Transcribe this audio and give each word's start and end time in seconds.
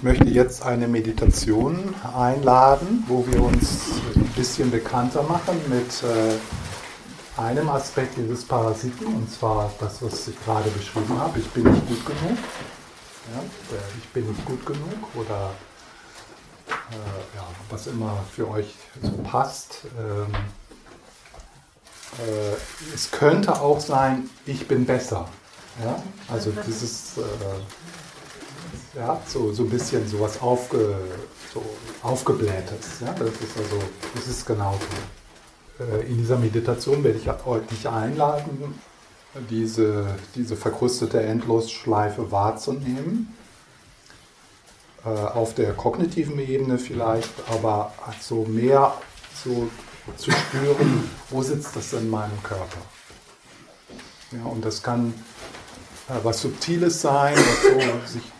Ich 0.00 0.04
möchte 0.04 0.24
jetzt 0.30 0.62
eine 0.62 0.88
Meditation 0.88 1.94
einladen, 2.16 3.04
wo 3.06 3.26
wir 3.26 3.42
uns 3.42 4.00
ein 4.16 4.24
bisschen 4.34 4.70
bekannter 4.70 5.22
machen 5.22 5.60
mit 5.68 6.02
äh, 6.02 7.38
einem 7.38 7.68
Aspekt 7.68 8.16
dieses 8.16 8.46
Parasiten, 8.46 9.06
und 9.08 9.30
zwar 9.30 9.70
das, 9.78 10.00
was 10.00 10.26
ich 10.28 10.42
gerade 10.42 10.70
beschrieben 10.70 11.18
habe. 11.18 11.38
Ich 11.38 11.50
bin 11.50 11.64
nicht 11.64 11.86
gut 11.86 12.06
genug. 12.06 12.38
Ja, 13.34 13.42
ich 13.98 14.08
bin 14.08 14.26
nicht 14.26 14.42
gut 14.46 14.64
genug 14.64 15.14
oder 15.16 15.50
äh, 16.68 17.36
ja, 17.36 17.46
was 17.68 17.86
immer 17.86 18.24
für 18.34 18.48
euch 18.48 18.74
so 19.02 19.12
passt. 19.22 19.82
Ähm, 19.98 20.34
äh, 22.26 22.94
es 22.94 23.10
könnte 23.10 23.60
auch 23.60 23.80
sein, 23.80 24.30
ich 24.46 24.66
bin 24.66 24.86
besser. 24.86 25.28
Ja? 25.84 26.02
Also 26.32 26.52
dieses 26.66 27.18
äh, 27.18 27.20
ja, 28.94 29.20
so, 29.26 29.52
so 29.52 29.64
ein 29.64 29.70
bisschen 29.70 30.06
sowas 30.08 30.40
aufge, 30.40 30.96
so 31.52 31.62
aufgeblähtes. 32.02 33.00
Ja? 33.00 33.12
Das 33.12 33.28
ist 33.28 33.56
also, 33.56 33.78
das 34.14 34.26
ist 34.26 34.46
genau 34.46 34.78
so. 34.78 35.84
Äh, 35.84 36.06
in 36.06 36.18
dieser 36.18 36.38
Meditation 36.38 37.02
werde 37.04 37.18
ich 37.18 37.28
euch 37.46 37.88
einladen, 37.88 38.74
diese, 39.48 40.06
diese 40.34 40.56
verkrustete 40.56 41.22
Endlosschleife 41.22 42.30
wahrzunehmen. 42.30 43.34
Äh, 45.04 45.08
auf 45.08 45.54
der 45.54 45.72
kognitiven 45.72 46.38
Ebene 46.38 46.78
vielleicht, 46.78 47.30
aber 47.50 47.92
so 48.20 48.44
mehr 48.44 48.92
so 49.42 49.68
zu 50.16 50.30
spüren, 50.30 51.08
wo 51.30 51.42
sitzt 51.42 51.74
das 51.74 51.94
in 51.94 52.10
meinem 52.10 52.42
Körper. 52.42 52.82
Ja, 54.32 54.44
und 54.44 54.62
das 54.62 54.82
kann 54.82 55.14
äh, 56.08 56.12
was 56.22 56.42
Subtiles 56.42 57.00
sein, 57.00 57.34
was 57.34 57.62
so 57.62 58.12
sich 58.12 58.30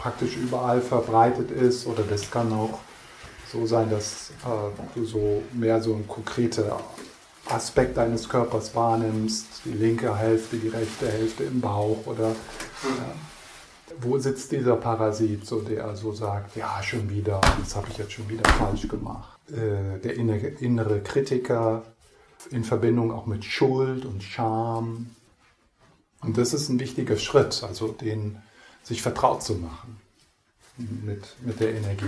praktisch 0.00 0.36
überall 0.36 0.80
verbreitet 0.80 1.50
ist, 1.50 1.86
oder 1.86 2.02
das 2.02 2.30
kann 2.30 2.50
auch 2.52 2.78
so 3.52 3.66
sein, 3.66 3.90
dass 3.90 4.30
äh, 4.44 4.94
du 4.94 5.04
so 5.04 5.42
mehr 5.52 5.82
so 5.82 5.94
einen 5.94 6.08
konkreten 6.08 6.64
Aspekt 7.46 7.98
deines 7.98 8.28
Körpers 8.28 8.74
wahrnimmst, 8.74 9.46
die 9.64 9.72
linke 9.72 10.16
Hälfte, 10.16 10.56
die 10.56 10.68
rechte 10.68 11.06
Hälfte 11.06 11.44
im 11.44 11.60
Bauch 11.60 12.06
oder 12.06 12.28
ja, 12.28 13.14
wo 14.00 14.18
sitzt 14.18 14.52
dieser 14.52 14.76
Parasit, 14.76 15.44
so 15.44 15.60
der 15.60 15.94
so 15.96 16.12
sagt, 16.12 16.56
ja 16.56 16.82
schon 16.82 17.10
wieder, 17.10 17.40
das 17.60 17.76
habe 17.76 17.88
ich 17.90 17.98
jetzt 17.98 18.12
schon 18.12 18.28
wieder 18.28 18.48
falsch 18.52 18.88
gemacht. 18.88 19.38
Äh, 19.50 19.98
der 19.98 20.14
innere, 20.14 20.46
innere 20.46 21.00
Kritiker 21.00 21.82
in 22.50 22.64
Verbindung 22.64 23.12
auch 23.12 23.26
mit 23.26 23.44
Schuld 23.44 24.06
und 24.06 24.22
Scham. 24.22 25.10
Und 26.22 26.38
das 26.38 26.54
ist 26.54 26.70
ein 26.70 26.80
wichtiger 26.80 27.16
Schritt, 27.16 27.62
also 27.62 27.88
den 27.88 28.38
sich 28.82 29.02
vertraut 29.02 29.42
zu 29.42 29.54
machen 29.54 30.00
mit, 30.76 31.24
mit 31.42 31.60
der 31.60 31.74
Energie 31.74 32.06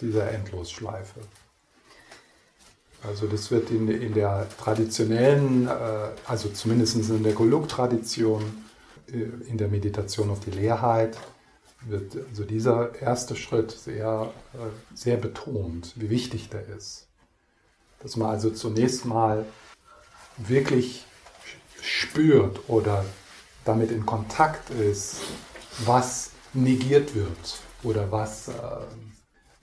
dieser 0.00 0.30
Endlosschleife. 0.30 1.20
Also 3.02 3.26
das 3.26 3.50
wird 3.50 3.70
in, 3.70 3.88
in 3.88 4.14
der 4.14 4.46
traditionellen, 4.58 5.66
äh, 5.66 5.70
also 6.26 6.48
zumindest 6.50 6.96
in 6.96 7.22
der 7.22 7.32
Goluk-Tradition, 7.32 8.42
äh, 9.08 9.48
in 9.48 9.58
der 9.58 9.68
Meditation 9.68 10.30
auf 10.30 10.40
die 10.40 10.52
Leerheit, 10.52 11.18
wird 11.86 12.16
also 12.30 12.44
dieser 12.44 12.94
erste 13.00 13.34
Schritt 13.34 13.72
sehr, 13.72 14.32
äh, 14.54 14.96
sehr 14.96 15.16
betont, 15.16 15.94
wie 15.96 16.10
wichtig 16.10 16.48
der 16.48 16.64
ist. 16.68 17.08
Dass 18.00 18.16
man 18.16 18.30
also 18.30 18.50
zunächst 18.50 19.04
mal 19.04 19.46
wirklich 20.36 21.04
spürt 21.80 22.68
oder 22.68 23.04
damit 23.64 23.90
in 23.90 24.06
Kontakt 24.06 24.70
ist, 24.70 25.16
was 25.84 26.30
negiert 26.52 27.14
wird 27.14 27.60
oder 27.82 28.10
was, 28.10 28.48
äh, 28.48 28.52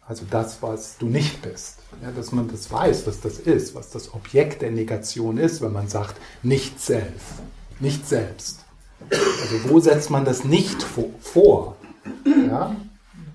also 0.07 0.25
das, 0.29 0.61
was 0.61 0.97
du 0.97 1.07
nicht 1.07 1.41
bist. 1.41 1.79
Ja, 2.01 2.11
dass 2.11 2.31
man 2.31 2.47
das 2.47 2.71
weiß, 2.71 3.07
was 3.07 3.21
das 3.21 3.39
ist, 3.39 3.75
was 3.75 3.89
das 3.89 4.13
Objekt 4.13 4.61
der 4.61 4.71
Negation 4.71 5.37
ist, 5.37 5.61
wenn 5.61 5.73
man 5.73 5.87
sagt, 5.87 6.15
nicht 6.43 6.79
selbst, 6.79 7.33
nicht 7.79 8.07
selbst. 8.07 8.65
Also 9.11 9.69
wo 9.69 9.79
setzt 9.79 10.09
man 10.09 10.25
das 10.25 10.43
nicht 10.43 10.83
vor? 10.83 11.75
Ja? 12.25 12.75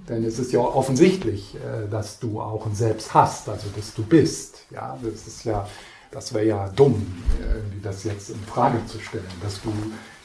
Denn 0.09 0.25
es 0.25 0.39
ist 0.39 0.53
ja 0.53 0.61
offensichtlich, 0.61 1.55
äh, 1.55 1.89
dass 1.89 2.19
du 2.19 2.41
auch 2.41 2.67
ein 2.67 2.75
Selbst 2.75 3.15
hast, 3.15 3.49
also 3.49 3.69
dass 3.75 3.95
du 3.95 4.03
bist. 4.03 4.59
Ja, 4.71 4.99
das 5.03 5.27
ist 5.27 5.45
ja, 5.45 5.67
das 6.11 6.35
wäre 6.35 6.45
ja 6.45 6.69
dumm, 6.69 7.07
irgendwie 7.41 7.81
das 7.81 8.05
jetzt 8.05 8.29
in 8.29 8.41
Frage 8.41 8.85
zu 8.87 8.99
stellen, 9.01 9.25
dass 9.43 9.63
du 9.63 9.73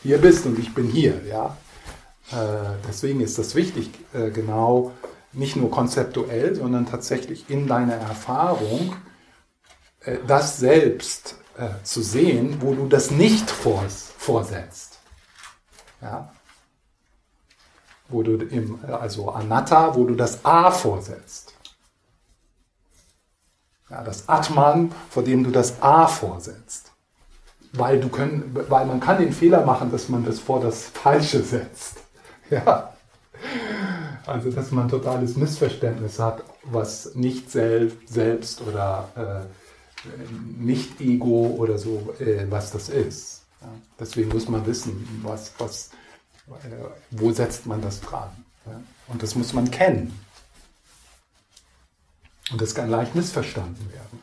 hier 0.03 0.17
bist 0.17 0.45
und 0.45 0.59
ich 0.59 0.73
bin 0.73 0.87
hier. 0.87 1.21
Ja, 1.25 1.45
äh, 1.45 1.68
deswegen 2.87 3.21
ist 3.21 3.37
das 3.37 3.55
wichtig, 3.55 3.89
äh, 4.13 4.29
genau 4.29 4.91
nicht 5.31 5.55
nur 5.55 5.69
konzeptuell, 5.69 6.55
sondern 6.55 6.85
tatsächlich 6.85 7.49
in 7.49 7.67
deiner 7.67 7.95
Erfahrung 7.95 8.95
das 10.25 10.57
selbst 10.57 11.35
zu 11.83 12.01
sehen, 12.01 12.61
wo 12.61 12.73
du 12.73 12.87
das 12.87 13.11
nicht 13.11 13.51
vorsetzt. 13.51 14.97
Ja? 16.01 16.33
Wo 18.07 18.23
du 18.23 18.37
im, 18.37 18.79
also 18.85 19.29
Anatta, 19.29 19.95
wo 19.95 20.05
du 20.05 20.15
das 20.15 20.43
A 20.45 20.71
vorsetzt. 20.71 21.53
Ja, 23.89 24.03
das 24.03 24.29
Atman, 24.29 24.91
vor 25.09 25.23
dem 25.23 25.43
du 25.43 25.51
das 25.51 25.81
A 25.81 26.07
vorsetzt. 26.07 26.91
Weil, 27.73 27.99
du 27.99 28.09
können, 28.09 28.55
weil 28.67 28.85
man 28.85 28.99
kann 28.99 29.19
den 29.19 29.33
Fehler 29.33 29.65
machen, 29.65 29.91
dass 29.91 30.09
man 30.09 30.25
das 30.25 30.39
vor 30.39 30.59
das 30.59 30.85
Falsche 30.85 31.43
setzt. 31.43 31.98
Ja. 32.65 32.93
Also, 34.25 34.51
dass 34.51 34.71
man 34.71 34.85
ein 34.85 34.89
totales 34.89 35.35
Missverständnis 35.37 36.19
hat, 36.19 36.43
was 36.63 37.15
nicht 37.15 37.49
selbst, 37.49 37.97
selbst 38.07 38.61
oder 38.61 39.09
äh, 39.15 40.61
nicht 40.61 41.01
Ego 41.01 41.55
oder 41.57 41.77
so, 41.77 42.13
äh, 42.19 42.45
was 42.49 42.71
das 42.71 42.89
ist. 42.89 43.43
Ja, 43.61 43.67
deswegen 43.99 44.29
muss 44.29 44.47
man 44.47 44.65
wissen, 44.65 45.21
was, 45.23 45.53
was, 45.57 45.89
äh, 46.47 46.53
wo 47.11 47.31
setzt 47.31 47.65
man 47.65 47.81
das 47.81 48.01
dran. 48.01 48.29
Ja? 48.65 48.79
Und 49.07 49.23
das 49.23 49.35
muss 49.35 49.53
man 49.53 49.71
kennen. 49.71 50.17
Und 52.51 52.61
das 52.61 52.75
kann 52.75 52.89
leicht 52.89 53.15
missverstanden 53.15 53.91
werden. 53.91 54.21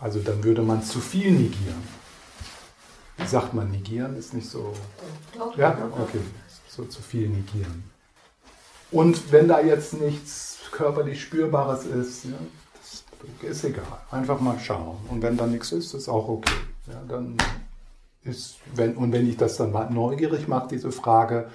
Also 0.00 0.20
dann 0.20 0.42
würde 0.44 0.62
man 0.62 0.82
zu 0.82 1.00
viel 1.00 1.30
negieren. 1.30 1.82
Wie 3.16 3.26
sagt 3.26 3.54
man, 3.54 3.70
negieren 3.70 4.16
ist 4.16 4.34
nicht 4.34 4.48
so. 4.48 4.74
Ja, 5.56 5.76
okay, 5.92 6.18
so 6.74 6.84
zu 6.84 7.02
viel 7.02 7.28
negieren. 7.28 7.84
Und 8.90 9.30
wenn 9.30 9.48
da 9.48 9.60
jetzt 9.60 9.94
nichts 9.94 10.58
körperlich 10.70 11.22
Spürbares 11.22 11.84
ist, 11.84 12.24
ja, 12.24 13.48
ist 13.48 13.64
egal. 13.64 13.84
Einfach 14.10 14.40
mal 14.40 14.58
schauen. 14.58 14.96
Und 15.08 15.22
wenn 15.22 15.36
da 15.36 15.46
nichts 15.46 15.72
ist, 15.72 15.94
ist 15.94 16.08
auch 16.08 16.28
okay. 16.28 16.52
Ja, 16.88 17.00
dann 17.08 17.36
ist, 18.24 18.56
wenn, 18.74 18.96
und 18.96 19.12
wenn 19.12 19.28
ich 19.28 19.36
das 19.36 19.56
dann 19.56 19.72
neugierig 19.94 20.48
mache, 20.48 20.68
diese 20.68 20.92
Frage, 20.92 21.48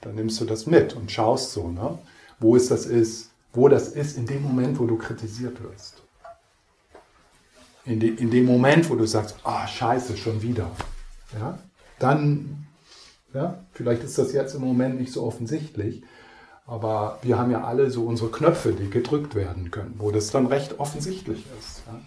dann 0.00 0.14
nimmst 0.14 0.40
du 0.40 0.44
das 0.44 0.66
mit 0.66 0.94
und 0.94 1.10
schaust 1.10 1.52
so, 1.52 1.68
ne? 1.68 1.98
wo 2.40 2.56
es 2.56 2.68
das 2.68 2.86
ist, 2.86 3.30
wo 3.52 3.68
das 3.68 3.88
ist 3.88 4.16
in 4.16 4.26
dem 4.26 4.42
Moment, 4.42 4.78
wo 4.78 4.86
du 4.86 4.96
kritisiert 4.96 5.62
wirst. 5.62 6.02
In, 7.84 8.00
de, 8.00 8.10
in 8.10 8.30
dem 8.30 8.46
Moment, 8.46 8.88
wo 8.90 8.94
du 8.94 9.06
sagst, 9.06 9.36
ah, 9.44 9.66
scheiße, 9.66 10.16
schon 10.16 10.40
wieder. 10.42 10.70
Ja? 11.38 11.58
Dann, 11.98 12.61
ja, 13.34 13.58
vielleicht 13.72 14.04
ist 14.04 14.18
das 14.18 14.32
jetzt 14.32 14.54
im 14.54 14.62
Moment 14.62 15.00
nicht 15.00 15.12
so 15.12 15.24
offensichtlich, 15.24 16.02
aber 16.66 17.18
wir 17.22 17.38
haben 17.38 17.50
ja 17.50 17.64
alle 17.64 17.90
so 17.90 18.04
unsere 18.04 18.30
Knöpfe, 18.30 18.72
die 18.72 18.90
gedrückt 18.90 19.34
werden 19.34 19.70
können, 19.70 19.94
wo 19.98 20.10
das 20.10 20.30
dann 20.30 20.46
recht 20.46 20.78
offensichtlich 20.78 21.44
ist. 21.58 21.82
Ja? 21.86 22.00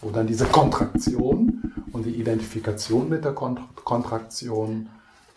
Wo 0.00 0.10
dann 0.10 0.26
diese 0.26 0.46
Kontraktion 0.46 1.72
und 1.92 2.06
die 2.06 2.14
Identifikation 2.14 3.08
mit 3.08 3.24
der 3.24 3.32
Kontraktion 3.32 4.88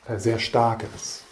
äh, 0.07 0.17
sehr 0.17 0.39
stark 0.39 0.83
ist. 0.95 1.23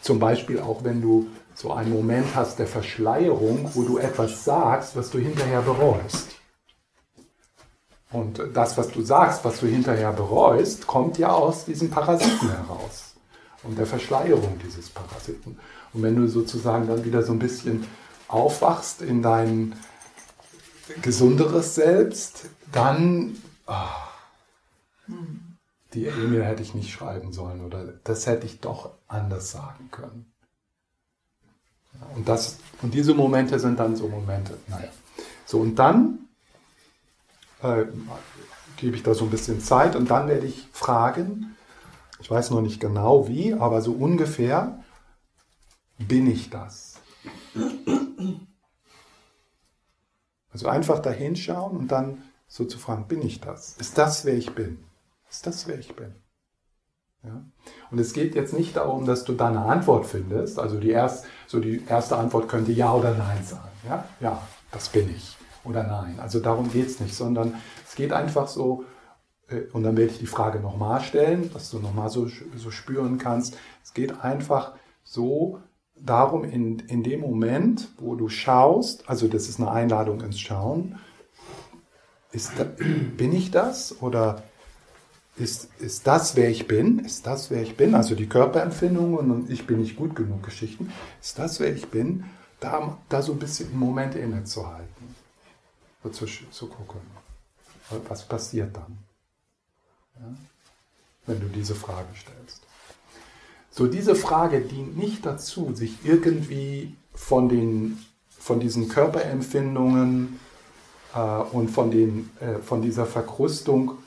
Zum 0.00 0.18
Beispiel 0.18 0.60
auch 0.60 0.84
wenn 0.84 1.00
du 1.00 1.26
so 1.54 1.72
einen 1.72 1.92
Moment 1.92 2.34
hast 2.34 2.58
der 2.58 2.66
Verschleierung, 2.66 3.70
wo 3.74 3.82
du 3.82 3.98
etwas 3.98 4.44
sagst, 4.44 4.94
was 4.94 5.10
du 5.10 5.18
hinterher 5.18 5.62
bereust. 5.62 6.35
Und 8.12 8.40
das, 8.54 8.78
was 8.78 8.88
du 8.88 9.02
sagst, 9.02 9.44
was 9.44 9.60
du 9.60 9.66
hinterher 9.66 10.12
bereust, 10.12 10.86
kommt 10.86 11.18
ja 11.18 11.30
aus 11.30 11.64
diesem 11.64 11.90
Parasiten 11.90 12.48
heraus 12.48 13.14
und 13.64 13.76
der 13.76 13.86
Verschleierung 13.86 14.58
dieses 14.64 14.90
Parasiten. 14.90 15.58
Und 15.92 16.02
wenn 16.02 16.14
du 16.14 16.28
sozusagen 16.28 16.86
dann 16.86 17.04
wieder 17.04 17.22
so 17.22 17.32
ein 17.32 17.38
bisschen 17.38 17.86
aufwachst 18.28 19.02
in 19.02 19.22
dein 19.22 19.74
gesunderes 21.02 21.74
Selbst, 21.74 22.46
dann 22.70 23.36
oh, 23.66 25.12
die 25.94 26.06
E-Mail 26.06 26.44
hätte 26.44 26.62
ich 26.62 26.74
nicht 26.74 26.92
schreiben 26.92 27.32
sollen 27.32 27.64
oder 27.64 27.84
das 28.04 28.26
hätte 28.26 28.46
ich 28.46 28.60
doch 28.60 28.90
anders 29.08 29.50
sagen 29.50 29.88
können. 29.90 30.32
Und, 32.14 32.28
das, 32.28 32.58
und 32.82 32.94
diese 32.94 33.14
Momente 33.14 33.58
sind 33.58 33.80
dann 33.80 33.96
so 33.96 34.08
Momente. 34.08 34.58
Naja. 34.68 34.88
So, 35.46 35.60
und 35.60 35.76
dann 35.76 36.25
äh, 37.74 37.86
gebe 38.76 38.96
ich 38.96 39.02
da 39.02 39.14
so 39.14 39.24
ein 39.24 39.30
bisschen 39.30 39.60
Zeit 39.60 39.96
und 39.96 40.10
dann 40.10 40.28
werde 40.28 40.46
ich 40.46 40.68
fragen, 40.72 41.56
ich 42.20 42.30
weiß 42.30 42.50
noch 42.50 42.60
nicht 42.60 42.80
genau 42.80 43.28
wie, 43.28 43.54
aber 43.54 43.82
so 43.82 43.92
ungefähr, 43.92 44.82
bin 45.98 46.30
ich 46.30 46.50
das? 46.50 47.00
Also 50.52 50.68
einfach 50.68 51.00
da 51.00 51.10
hinschauen 51.10 51.76
und 51.76 51.88
dann 51.88 52.22
so 52.48 52.64
zu 52.64 52.78
fragen, 52.78 53.06
bin 53.08 53.22
ich 53.22 53.40
das? 53.40 53.74
Ist 53.78 53.98
das, 53.98 54.24
wer 54.24 54.34
ich 54.34 54.54
bin? 54.54 54.78
Ist 55.28 55.46
das, 55.46 55.66
wer 55.66 55.78
ich 55.78 55.94
bin? 55.94 56.14
Ja? 57.22 57.44
Und 57.90 57.98
es 57.98 58.12
geht 58.12 58.34
jetzt 58.34 58.52
nicht 58.52 58.76
darum, 58.76 59.04
dass 59.04 59.24
du 59.24 59.32
da 59.32 59.48
eine 59.48 59.64
Antwort 59.64 60.06
findest. 60.06 60.58
Also 60.58 60.78
die, 60.78 60.90
erst, 60.90 61.26
so 61.46 61.60
die 61.60 61.84
erste 61.86 62.16
Antwort 62.16 62.48
könnte 62.48 62.72
Ja 62.72 62.94
oder 62.94 63.14
Nein 63.14 63.44
sein. 63.44 63.60
Ja, 63.88 64.04
ja 64.20 64.42
das 64.70 64.88
bin 64.88 65.10
ich. 65.14 65.36
Oder 65.66 65.82
Nein. 65.84 66.18
Also 66.20 66.40
darum 66.40 66.70
geht 66.70 66.86
es 66.86 67.00
nicht, 67.00 67.14
sondern 67.14 67.54
es 67.86 67.94
geht 67.94 68.12
einfach 68.12 68.48
so, 68.48 68.84
äh, 69.48 69.62
und 69.72 69.82
dann 69.82 69.96
werde 69.96 70.12
ich 70.12 70.18
die 70.18 70.26
Frage 70.26 70.60
nochmal 70.60 71.00
stellen, 71.00 71.50
dass 71.52 71.70
du 71.70 71.78
nochmal 71.78 72.10
so, 72.10 72.28
so 72.56 72.70
spüren 72.70 73.18
kannst. 73.18 73.56
Es 73.82 73.94
geht 73.94 74.20
einfach 74.20 74.72
so 75.02 75.60
darum, 75.94 76.44
in, 76.44 76.80
in 76.80 77.02
dem 77.02 77.20
Moment, 77.20 77.88
wo 77.98 78.14
du 78.14 78.28
schaust, 78.28 79.08
also 79.08 79.28
das 79.28 79.48
ist 79.48 79.60
eine 79.60 79.70
Einladung 79.70 80.20
ins 80.20 80.40
Schauen, 80.40 80.98
ist 82.32 82.52
da, 82.58 82.64
bin 82.64 83.32
ich 83.32 83.50
das 83.50 84.02
oder 84.02 84.42
ist, 85.36 85.68
ist 85.80 86.06
das, 86.06 86.36
wer 86.36 86.48
ich 86.48 86.66
bin? 86.66 86.98
Ist 86.98 87.26
das, 87.26 87.50
wer 87.50 87.62
ich 87.62 87.76
bin? 87.76 87.94
Also 87.94 88.14
die 88.14 88.28
Körperempfindungen 88.28 89.30
und 89.30 89.50
ich 89.50 89.66
bin 89.66 89.80
nicht 89.80 89.96
gut 89.96 90.16
genug 90.16 90.42
Geschichten. 90.42 90.90
Ist 91.20 91.38
das, 91.38 91.60
wer 91.60 91.74
ich 91.74 91.88
bin? 91.88 92.24
Da, 92.58 92.96
da 93.08 93.20
so 93.20 93.32
ein 93.32 93.38
bisschen 93.38 93.70
im 93.70 93.78
Moment 93.78 94.14
innezuhalten. 94.14 94.95
Zu, 96.12 96.26
zu 96.26 96.66
gucken, 96.68 97.00
was 98.08 98.26
passiert 98.26 98.76
dann? 98.76 98.98
Ja? 100.18 100.34
Wenn 101.26 101.40
du 101.40 101.48
diese 101.48 101.74
Frage 101.74 102.08
stellst. 102.14 102.62
So, 103.70 103.86
diese 103.86 104.14
Frage 104.14 104.60
dient 104.62 104.96
nicht 104.96 105.26
dazu, 105.26 105.74
sich 105.74 105.98
irgendwie 106.04 106.94
von, 107.14 107.48
den, 107.48 107.98
von 108.30 108.60
diesen 108.60 108.88
Körperempfindungen 108.88 110.40
äh, 111.14 111.18
und 111.18 111.68
von, 111.68 111.90
den, 111.90 112.30
äh, 112.40 112.60
von 112.60 112.80
dieser 112.80 113.04
Verkrustung 113.04 113.98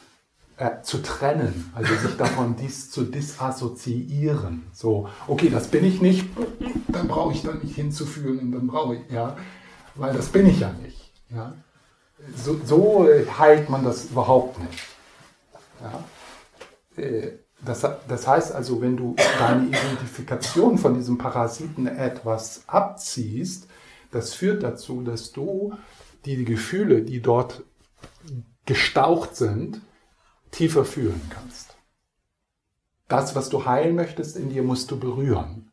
äh, 0.57 0.81
zu 0.81 1.01
trennen, 1.01 1.71
also 1.75 1.93
sich 1.95 2.17
davon 2.17 2.55
dies 2.55 2.89
zu 2.89 3.03
disassoziieren. 3.03 4.63
So, 4.73 5.07
okay, 5.27 5.49
das 5.49 5.67
bin 5.67 5.85
ich 5.85 6.01
nicht, 6.01 6.25
dann 6.87 7.07
brauche 7.07 7.33
ich 7.33 7.43
da 7.43 7.53
nicht 7.53 7.75
hinzuführen 7.75 8.39
und 8.39 8.51
dann 8.51 8.67
brauche 8.67 8.95
ich, 8.95 9.11
ja, 9.11 9.37
weil 9.95 10.13
das 10.13 10.29
bin 10.29 10.47
ich 10.47 10.59
ja 10.61 10.73
nicht. 10.73 11.11
Ja. 11.29 11.53
So, 12.35 12.59
so 12.63 13.07
heilt 13.37 13.69
man 13.69 13.83
das 13.83 14.05
überhaupt 14.05 14.59
nicht. 14.59 14.79
Ja. 15.81 17.03
Äh, 17.03 17.39
das, 17.61 17.85
das 18.07 18.27
heißt 18.27 18.53
also, 18.53 18.81
wenn 18.81 18.95
du 18.95 19.15
deine 19.37 19.67
Identifikation 19.67 20.77
von 20.77 20.93
diesem 20.93 21.17
Parasiten 21.17 21.87
etwas 21.87 22.63
abziehst, 22.67 23.67
das 24.11 24.33
führt 24.33 24.63
dazu, 24.63 25.01
dass 25.01 25.33
du 25.33 25.73
die 26.25 26.45
Gefühle, 26.45 27.01
die 27.01 27.21
dort 27.21 27.63
gestaucht 28.65 29.35
sind, 29.35 29.81
tiefer 30.51 30.85
fühlen 30.85 31.21
kannst. 31.29 31.75
Das, 33.07 33.35
was 33.35 33.49
du 33.49 33.65
heilen 33.65 33.95
möchtest, 33.95 34.37
in 34.37 34.49
dir 34.49 34.63
musst 34.63 34.91
du 34.91 34.99
berühren. 34.99 35.71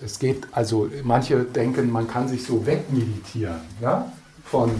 Es 0.00 0.18
geht, 0.18 0.48
also 0.52 0.90
manche 1.02 1.44
denken, 1.44 1.90
man 1.90 2.08
kann 2.08 2.28
sich 2.28 2.44
so 2.44 2.66
wegmeditieren, 2.66 3.60
ja, 3.80 4.12
von, 4.50 4.70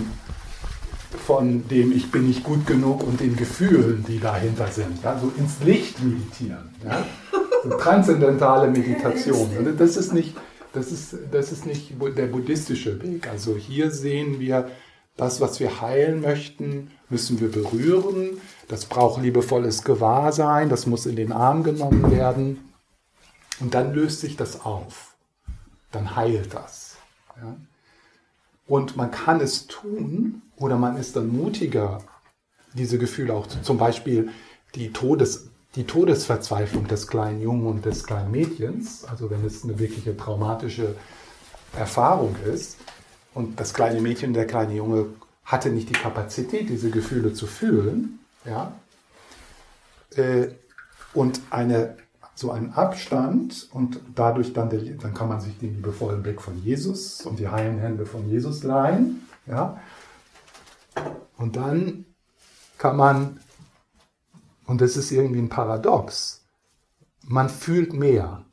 von 1.26 1.69
dem 1.69 1.93
ich 1.93 2.11
bin 2.11 2.26
nicht 2.26 2.44
gut 2.44 2.67
genug 2.67 3.03
und 3.03 3.20
den 3.20 3.37
Gefühlen, 3.37 4.05
die 4.06 4.19
dahinter 4.19 4.69
sind, 4.69 5.03
ja, 5.03 5.19
so 5.19 5.32
ins 5.37 5.61
Licht 5.61 6.03
meditieren, 6.03 6.70
ja, 6.85 7.05
so 7.62 7.70
transzendentale 7.70 8.70
Meditation. 8.70 9.76
Das 9.76 9.97
ist 9.97 10.12
nicht, 10.12 10.37
das 10.73 10.93
ist, 10.93 11.17
das 11.31 11.53
ist 11.53 11.67
nicht 11.67 11.93
der 12.17 12.26
buddhistische 12.26 13.03
Weg. 13.03 13.29
Also 13.29 13.56
hier 13.56 13.91
sehen 13.91 14.41
wir, 14.41 14.69
das, 15.19 15.41
was 15.41 15.59
wir 15.59 15.81
heilen 15.81 16.21
möchten, 16.21 16.93
müssen 17.11 17.41
wir 17.41 17.50
berühren. 17.50 18.41
Das 18.69 18.87
braucht 18.87 19.21
liebevolles 19.21 19.82
Gewahrsein, 19.82 20.69
das 20.69 20.87
muss 20.87 21.06
in 21.06 21.17
den 21.17 21.32
Arm 21.32 21.64
genommen 21.64 22.11
werden. 22.11 22.73
Und 23.59 23.75
dann 23.75 23.93
löst 23.93 24.21
sich 24.21 24.37
das 24.37 24.64
auf. 24.64 25.17
Dann 25.91 26.14
heilt 26.14 26.55
das. 26.55 26.97
Ja? 27.37 27.56
Und 28.69 28.97
man 28.97 29.11
kann 29.11 29.41
es 29.41 29.67
tun 29.67 30.43
oder 30.56 30.76
man 30.76 30.97
ist 30.97 31.17
dann 31.17 31.29
mutiger, 31.29 31.99
diese 32.75 32.99
Gefühle 32.99 33.35
auch 33.35 33.47
zu, 33.47 33.61
zum 33.62 33.79
Beispiel 33.79 34.29
die, 34.75 34.93
Todes, 34.93 35.49
die 35.75 35.85
Todesverzweiflung 35.85 36.87
des 36.87 37.09
kleinen 37.09 37.41
Jungen 37.41 37.67
und 37.67 37.85
des 37.85 38.05
kleinen 38.05 38.31
Mädchens, 38.31 39.05
also 39.05 39.31
wenn 39.31 39.44
es 39.44 39.65
eine 39.65 39.79
wirkliche 39.79 40.17
traumatische 40.17 40.94
Erfahrung 41.76 42.37
ist. 42.53 42.76
Und 43.35 43.59
das 43.59 43.73
kleine 43.73 44.00
Mädchen, 44.00 44.35
der 44.35 44.47
kleine 44.47 44.75
Junge 44.75 45.06
hatte 45.44 45.71
nicht 45.71 45.88
die 45.88 45.94
Kapazität, 45.94 46.69
diese 46.69 46.91
Gefühle 46.91 47.32
zu 47.32 47.47
fühlen, 47.47 48.19
ja, 48.44 48.73
äh, 50.17 50.49
und 51.14 51.41
eine, 51.50 51.97
so 52.38 52.52
einen 52.52 52.73
Abstand 52.73 53.69
und 53.73 54.00
dadurch 54.14 54.52
dann, 54.52 54.70
der, 54.70 54.81
dann 54.81 55.12
kann 55.12 55.29
man 55.29 55.40
sich 55.40 55.58
den 55.58 55.75
liebevollen 55.75 56.23
Blick 56.23 56.40
von 56.40 56.62
Jesus 56.62 57.26
und 57.26 57.38
die 57.38 57.49
heilen 57.49 57.79
Hände 57.79 58.06
von 58.06 58.29
Jesus 58.29 58.62
leihen, 58.62 59.26
ja, 59.46 59.81
und 61.37 61.56
dann 61.56 62.05
kann 62.76 62.96
man, 62.96 63.40
und 64.67 64.81
das 64.81 64.96
ist 64.96 65.11
irgendwie 65.11 65.40
ein 65.40 65.49
Paradox, 65.49 66.46
man 67.23 67.49
fühlt 67.49 67.93
mehr, 67.93 68.44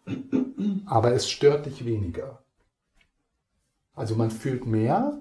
aber 0.85 1.13
es 1.13 1.29
stört 1.29 1.65
dich 1.65 1.85
weniger. 1.85 2.43
Also 3.93 4.15
man 4.15 4.31
fühlt 4.31 4.65
mehr, 4.65 5.19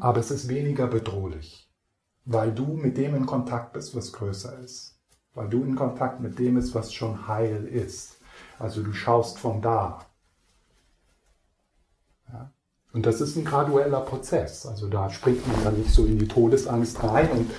aber 0.00 0.20
es 0.20 0.30
ist 0.30 0.48
weniger 0.48 0.86
bedrohlich, 0.86 1.68
weil 2.24 2.52
du 2.52 2.76
mit 2.76 2.96
dem 2.96 3.14
in 3.14 3.26
Kontakt 3.26 3.72
bist, 3.72 3.94
was 3.94 4.12
größer 4.12 4.58
ist. 4.60 4.91
Weil 5.34 5.48
du 5.48 5.64
in 5.64 5.76
Kontakt 5.76 6.20
mit 6.20 6.38
dem 6.38 6.54
bist, 6.54 6.74
was 6.74 6.92
schon 6.92 7.26
heil 7.26 7.64
ist. 7.64 8.18
Also 8.58 8.82
du 8.82 8.92
schaust 8.92 9.38
von 9.38 9.62
da. 9.62 10.06
Ja? 12.30 12.50
Und 12.92 13.06
das 13.06 13.20
ist 13.20 13.36
ein 13.36 13.44
gradueller 13.44 14.00
Prozess. 14.00 14.66
Also 14.66 14.88
da 14.88 15.08
springt 15.10 15.46
man 15.48 15.64
dann 15.64 15.78
nicht 15.78 15.90
so 15.90 16.04
in 16.04 16.18
die 16.18 16.28
Todesangst 16.28 17.02
rein 17.02 17.30
und 17.30 17.50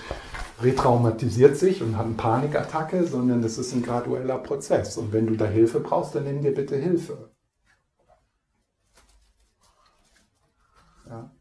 retraumatisiert 0.62 1.58
sich 1.58 1.82
und 1.82 1.98
hat 1.98 2.06
eine 2.06 2.16
Panikattacke, 2.16 3.06
sondern 3.06 3.42
das 3.42 3.58
ist 3.58 3.74
ein 3.74 3.82
gradueller 3.82 4.38
Prozess. 4.38 4.98
Und 4.98 5.12
wenn 5.12 5.28
du 5.28 5.36
da 5.36 5.46
Hilfe 5.46 5.80
brauchst, 5.80 6.16
dann 6.16 6.26
nimm 6.26 6.42
dir 6.42 6.54
bitte 6.54 6.76
Hilfe. 6.76 7.32
Ja. 11.10 11.32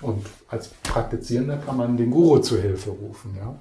Und 0.00 0.26
als 0.48 0.68
Praktizierender 0.68 1.56
kann 1.58 1.76
man 1.76 1.96
den 1.96 2.10
Guru 2.10 2.38
zu 2.38 2.60
Hilfe 2.60 2.90
rufen. 2.90 3.34
Ja? 3.36 3.56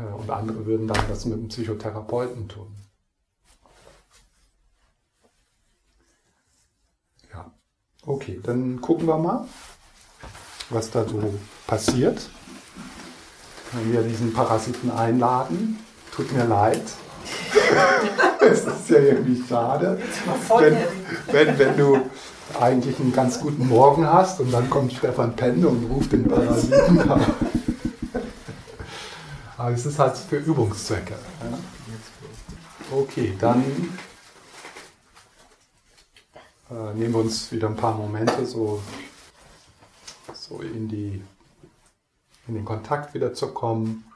Äh, 0.00 0.14
und 0.14 0.30
andere 0.30 0.66
würden 0.66 0.88
dann 0.88 1.02
das 1.08 1.24
mit 1.24 1.38
dem 1.38 1.48
Psychotherapeuten 1.48 2.48
tun. 2.48 2.74
Ja, 7.32 7.52
okay, 8.06 8.40
dann 8.42 8.80
gucken 8.80 9.06
wir 9.06 9.18
mal, 9.18 9.46
was 10.70 10.90
da 10.90 11.06
so 11.06 11.22
passiert. 11.66 12.30
Wenn 13.72 13.92
wir 13.92 14.02
diesen 14.02 14.32
Parasiten 14.32 14.90
einladen, 14.90 15.78
tut 16.12 16.32
mir 16.32 16.44
leid. 16.44 16.82
Es 18.42 18.64
ist 18.64 18.88
ja 18.88 18.98
irgendwie 18.98 19.44
schade, 19.46 20.00
wenn, 20.58 20.76
wenn, 21.30 21.58
wenn 21.58 21.76
du 21.76 21.98
eigentlich 22.58 22.98
einen 22.98 23.12
ganz 23.12 23.38
guten 23.38 23.68
Morgen 23.68 24.10
hast 24.10 24.40
und 24.40 24.50
dann 24.50 24.68
kommt 24.70 24.94
Stefan 24.94 25.36
Pende 25.36 25.68
und 25.68 25.84
ruft 25.90 26.12
den 26.12 26.26
Parasiten 26.26 27.10
auf. 27.10 27.20
Aber 29.60 29.72
es 29.72 29.84
ist 29.84 29.98
halt 29.98 30.16
für 30.16 30.38
Übungszwecke. 30.38 31.14
Okay, 32.90 33.36
dann 33.38 33.62
äh, 36.70 36.94
nehmen 36.94 37.12
wir 37.12 37.20
uns 37.20 37.52
wieder 37.52 37.68
ein 37.68 37.76
paar 37.76 37.94
Momente 37.94 38.46
so, 38.46 38.82
so 40.32 40.60
in, 40.60 40.88
die, 40.88 41.22
in 42.48 42.54
den 42.54 42.64
Kontakt 42.64 43.12
wieder 43.12 43.34
zu 43.34 43.48
kommen. 43.48 44.10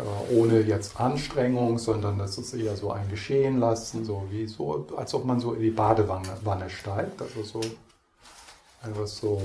Äh, 0.00 0.34
ohne 0.34 0.62
jetzt 0.62 0.98
Anstrengung, 0.98 1.78
sondern 1.78 2.18
das 2.18 2.38
ist 2.38 2.54
eher 2.54 2.76
so 2.76 2.90
ein 2.90 3.08
Geschehen 3.08 3.60
lassen, 3.60 4.04
so 4.04 4.26
wie 4.30 4.48
so, 4.48 4.88
als 4.96 5.14
ob 5.14 5.24
man 5.24 5.38
so 5.38 5.52
in 5.54 5.62
die 5.62 5.70
Badewanne 5.70 6.36
Wanne 6.42 6.68
steigt. 6.68 7.22
Also 7.22 7.44
so 7.44 7.60
einfach 8.82 9.06
so 9.06 9.40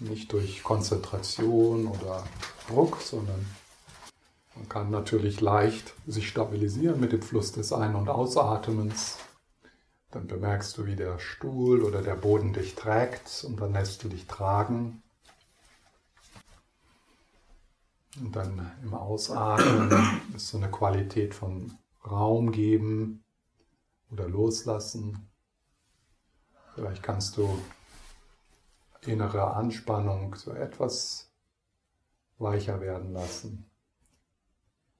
nicht 0.00 0.32
durch 0.32 0.62
Konzentration 0.62 1.86
oder 1.86 2.24
Druck, 2.68 3.00
sondern 3.00 3.46
man 4.54 4.68
kann 4.68 4.90
natürlich 4.90 5.40
leicht 5.40 5.94
sich 6.06 6.28
stabilisieren 6.28 7.00
mit 7.00 7.12
dem 7.12 7.22
Fluss 7.22 7.52
des 7.52 7.72
Ein- 7.72 7.94
und 7.94 8.08
Ausatmens. 8.08 9.18
Dann 10.10 10.26
bemerkst 10.26 10.76
du, 10.78 10.86
wie 10.86 10.96
der 10.96 11.18
Stuhl 11.18 11.82
oder 11.82 12.02
der 12.02 12.14
Boden 12.14 12.52
dich 12.52 12.74
trägt 12.74 13.44
und 13.46 13.60
dann 13.60 13.72
lässt 13.72 14.02
du 14.02 14.08
dich 14.08 14.26
tragen. 14.26 15.02
Und 18.20 18.34
dann 18.34 18.72
im 18.82 18.94
Ausatmen 18.94 20.20
ist 20.34 20.48
so 20.48 20.56
eine 20.56 20.70
Qualität 20.70 21.34
von 21.34 21.72
Raum 22.04 22.52
geben 22.52 23.22
oder 24.10 24.28
loslassen. 24.28 25.28
Vielleicht 26.74 27.02
kannst 27.02 27.36
du 27.36 27.60
innere 29.06 29.54
Anspannung 29.54 30.34
so 30.34 30.52
etwas 30.52 31.30
weicher 32.38 32.80
werden 32.80 33.12
lassen. 33.12 33.70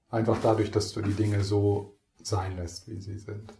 Einfach 0.09 0.41
dadurch, 0.41 0.71
dass 0.71 0.91
du 0.91 1.01
die 1.01 1.13
Dinge 1.13 1.43
so 1.43 1.97
sein 2.21 2.57
lässt, 2.57 2.87
wie 2.87 2.99
sie 2.99 3.19
sind. 3.19 3.53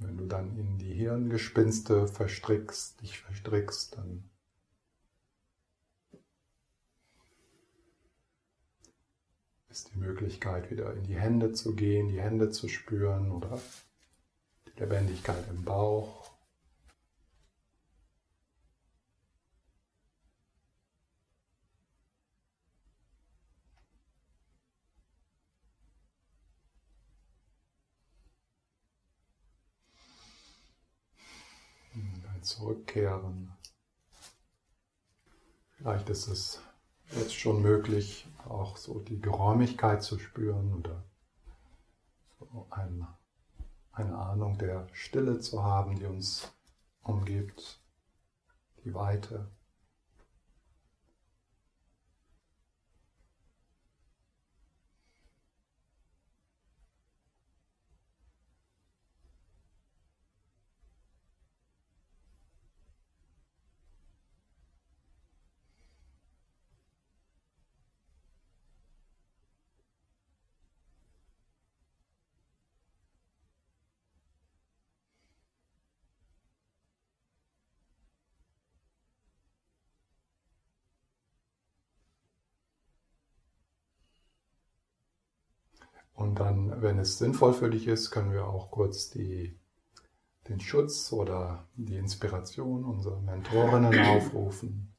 Wenn 0.00 0.16
du 0.16 0.26
dann 0.26 0.56
in 0.56 0.78
die 0.78 0.94
Hirngespinste 0.94 2.06
verstrickst, 2.06 3.00
dich 3.00 3.18
verstrickst, 3.18 3.96
dann 3.96 4.30
ist 9.78 9.94
die 9.94 9.98
Möglichkeit, 9.98 10.72
wieder 10.72 10.92
in 10.94 11.04
die 11.04 11.14
Hände 11.14 11.52
zu 11.52 11.76
gehen, 11.76 12.08
die 12.08 12.20
Hände 12.20 12.50
zu 12.50 12.68
spüren 12.68 13.30
oder 13.30 13.60
die 14.66 14.80
Lebendigkeit 14.80 15.44
im 15.50 15.64
Bauch. 15.64 16.26
zurückkehren. 32.40 33.52
Vielleicht 35.76 36.08
ist 36.08 36.28
es 36.28 36.62
jetzt 37.12 37.34
schon 37.34 37.62
möglich, 37.62 38.26
auch 38.48 38.76
so 38.76 39.00
die 39.00 39.20
Geräumigkeit 39.20 40.02
zu 40.02 40.18
spüren 40.18 40.74
oder 40.74 41.04
so 42.38 42.66
ein, 42.70 43.06
eine 43.92 44.16
Ahnung 44.16 44.58
der 44.58 44.86
Stille 44.92 45.40
zu 45.40 45.62
haben, 45.62 45.98
die 45.98 46.06
uns 46.06 46.52
umgibt, 47.02 47.80
die 48.84 48.94
Weite. 48.94 49.50
Und 86.28 86.40
dann, 86.40 86.82
wenn 86.82 86.98
es 86.98 87.16
sinnvoll 87.16 87.54
für 87.54 87.70
dich 87.70 87.86
ist, 87.86 88.10
können 88.10 88.34
wir 88.34 88.46
auch 88.48 88.70
kurz 88.70 89.08
die, 89.08 89.58
den 90.46 90.60
Schutz 90.60 91.10
oder 91.10 91.66
die 91.74 91.96
Inspiration 91.96 92.84
unserer 92.84 93.22
Mentorinnen 93.22 93.98
aufrufen. 94.06 94.94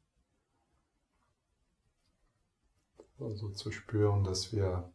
Also 3.20 3.52
zu 3.52 3.72
spüren, 3.72 4.24
dass 4.24 4.52
wir 4.52 4.92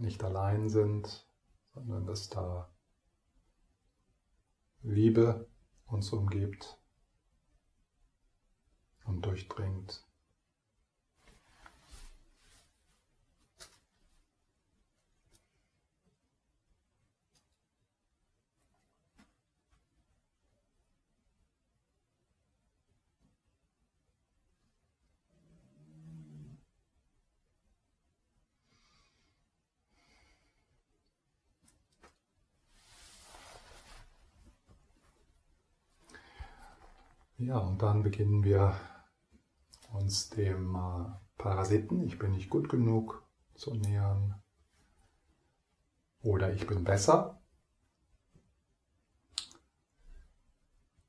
nicht 0.00 0.24
allein 0.24 0.68
sind, 0.68 1.24
sondern 1.72 2.04
dass 2.04 2.28
da 2.30 2.68
Liebe 4.82 5.46
uns 5.86 6.12
umgibt 6.12 6.80
und 9.04 9.24
durchdringt. 9.24 10.04
Ja, 37.40 37.56
und 37.56 37.80
dann 37.80 38.02
beginnen 38.02 38.44
wir 38.44 38.78
uns 39.94 40.28
dem 40.28 40.74
äh, 40.74 41.10
Parasiten, 41.38 42.02
ich 42.02 42.18
bin 42.18 42.32
nicht 42.32 42.50
gut 42.50 42.68
genug, 42.68 43.26
zu 43.54 43.74
nähern. 43.74 44.34
Oder 46.20 46.52
ich 46.52 46.66
bin 46.66 46.84
besser. 46.84 47.40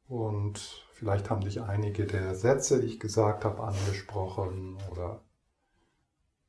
Und 0.08 0.86
vielleicht 0.94 1.30
haben 1.30 1.42
dich 1.42 1.62
einige 1.62 2.06
der 2.06 2.34
Sätze, 2.34 2.80
die 2.80 2.88
ich 2.88 3.00
gesagt 3.02 3.44
habe, 3.44 3.62
angesprochen 3.62 4.78
oder 4.90 5.22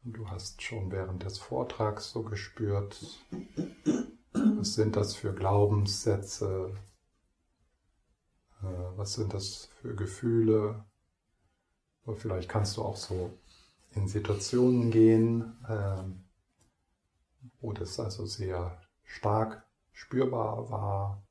du 0.04 0.30
hast 0.30 0.62
schon 0.62 0.92
während 0.92 1.24
des 1.24 1.38
Vortrags 1.38 2.10
so 2.12 2.22
gespürt, 2.22 3.20
was 4.32 4.74
sind 4.74 4.94
das 4.94 5.16
für 5.16 5.34
Glaubenssätze, 5.34 6.72
was 8.96 9.14
sind 9.14 9.34
das 9.34 9.66
für 9.80 9.94
Gefühle? 9.94 10.84
Oder 12.04 12.16
vielleicht 12.16 12.48
kannst 12.48 12.76
du 12.76 12.82
auch 12.82 12.96
so 12.96 13.38
in 13.94 14.08
Situationen 14.08 14.90
gehen, 14.90 15.56
ähm, 15.68 16.24
wo 17.60 17.72
das 17.72 17.98
also 18.00 18.26
sehr 18.26 18.80
stark 19.04 19.66
spürbar 19.92 20.70
war. 20.70 21.22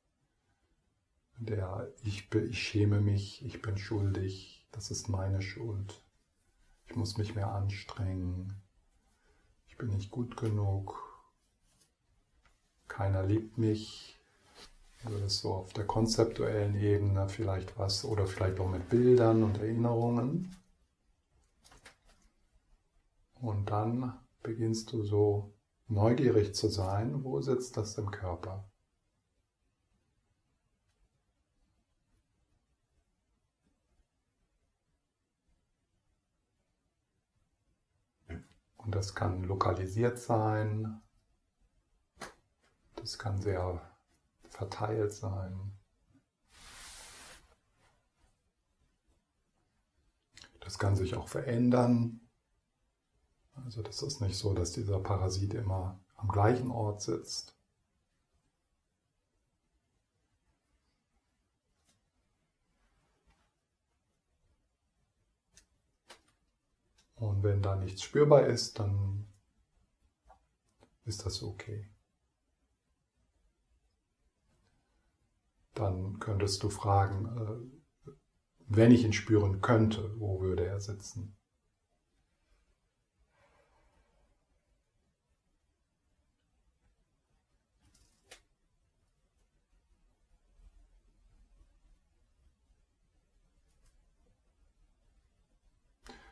Der 1.38 1.92
ich, 2.04 2.32
ich 2.32 2.62
schäme 2.62 3.00
mich, 3.00 3.44
ich 3.44 3.60
bin 3.60 3.76
schuldig, 3.76 4.66
das 4.70 4.90
ist 4.90 5.08
meine 5.08 5.42
Schuld. 5.42 6.02
Ich 6.86 6.94
muss 6.94 7.16
mich 7.16 7.34
mehr 7.34 7.52
anstrengen. 7.52 8.62
Ich 9.66 9.76
bin 9.76 9.88
nicht 9.88 10.10
gut 10.10 10.36
genug. 10.36 11.02
Keiner 12.86 13.24
liebt 13.24 13.58
mich. 13.58 14.21
Also 15.04 15.18
das 15.18 15.38
so 15.38 15.54
auf 15.54 15.72
der 15.72 15.86
konzeptuellen 15.86 16.76
Ebene 16.76 17.28
vielleicht 17.28 17.76
was 17.78 18.04
oder 18.04 18.26
vielleicht 18.26 18.60
auch 18.60 18.68
mit 18.68 18.88
Bildern 18.88 19.42
und 19.42 19.58
Erinnerungen. 19.58 20.56
Und 23.40 23.70
dann 23.70 24.16
beginnst 24.42 24.92
du 24.92 25.02
so 25.02 25.52
neugierig 25.88 26.54
zu 26.54 26.68
sein, 26.68 27.24
wo 27.24 27.40
sitzt 27.40 27.76
das 27.76 27.98
im 27.98 28.10
Körper? 28.10 28.68
Und 38.76 38.94
das 38.94 39.14
kann 39.14 39.44
lokalisiert 39.44 40.18
sein, 40.18 41.00
das 42.96 43.18
kann 43.18 43.40
sehr 43.40 43.91
verteilt 44.52 45.12
sein. 45.12 45.72
Das 50.60 50.78
kann 50.78 50.94
sich 50.94 51.16
auch 51.16 51.28
verändern. 51.28 52.20
Also 53.54 53.82
das 53.82 54.02
ist 54.02 54.20
nicht 54.20 54.36
so, 54.36 54.54
dass 54.54 54.72
dieser 54.72 55.00
Parasit 55.00 55.54
immer 55.54 56.00
am 56.16 56.28
gleichen 56.28 56.70
Ort 56.70 57.02
sitzt. 57.02 57.56
Und 67.16 67.42
wenn 67.42 67.62
da 67.62 67.76
nichts 67.76 68.02
spürbar 68.02 68.46
ist, 68.46 68.78
dann 68.78 69.28
ist 71.04 71.24
das 71.24 71.42
okay. 71.42 71.91
dann 75.82 76.18
könntest 76.18 76.62
du 76.62 76.70
fragen, 76.70 77.26
äh, 78.06 78.12
wenn 78.68 78.90
ich 78.92 79.04
ihn 79.04 79.12
spüren 79.12 79.60
könnte, 79.60 80.14
wo 80.18 80.40
würde 80.40 80.64
er 80.66 80.80
sitzen? 80.80 81.36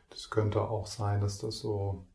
Das 0.09 0.29
könnte 0.29 0.61
auch 0.61 0.85
sein, 0.87 1.21
dass 1.21 1.39
das 1.39 1.59
so 1.59 2.07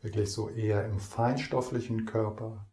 wirklich 0.00 0.32
so 0.32 0.48
eher 0.48 0.84
im 0.86 1.00
feinstofflichen 1.00 2.04
Körper 2.04 2.67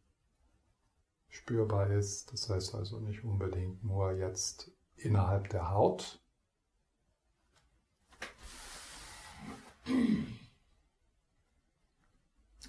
spürbar 1.36 1.92
ist. 1.92 2.32
Das 2.32 2.50
heißt 2.50 2.76
also 2.76 3.00
nicht 3.00 3.24
unbedingt 3.24 3.84
nur 3.84 4.14
jetzt 4.14 4.72
innerhalb 4.96 5.50
der 5.50 5.70
Haut. 5.72 6.22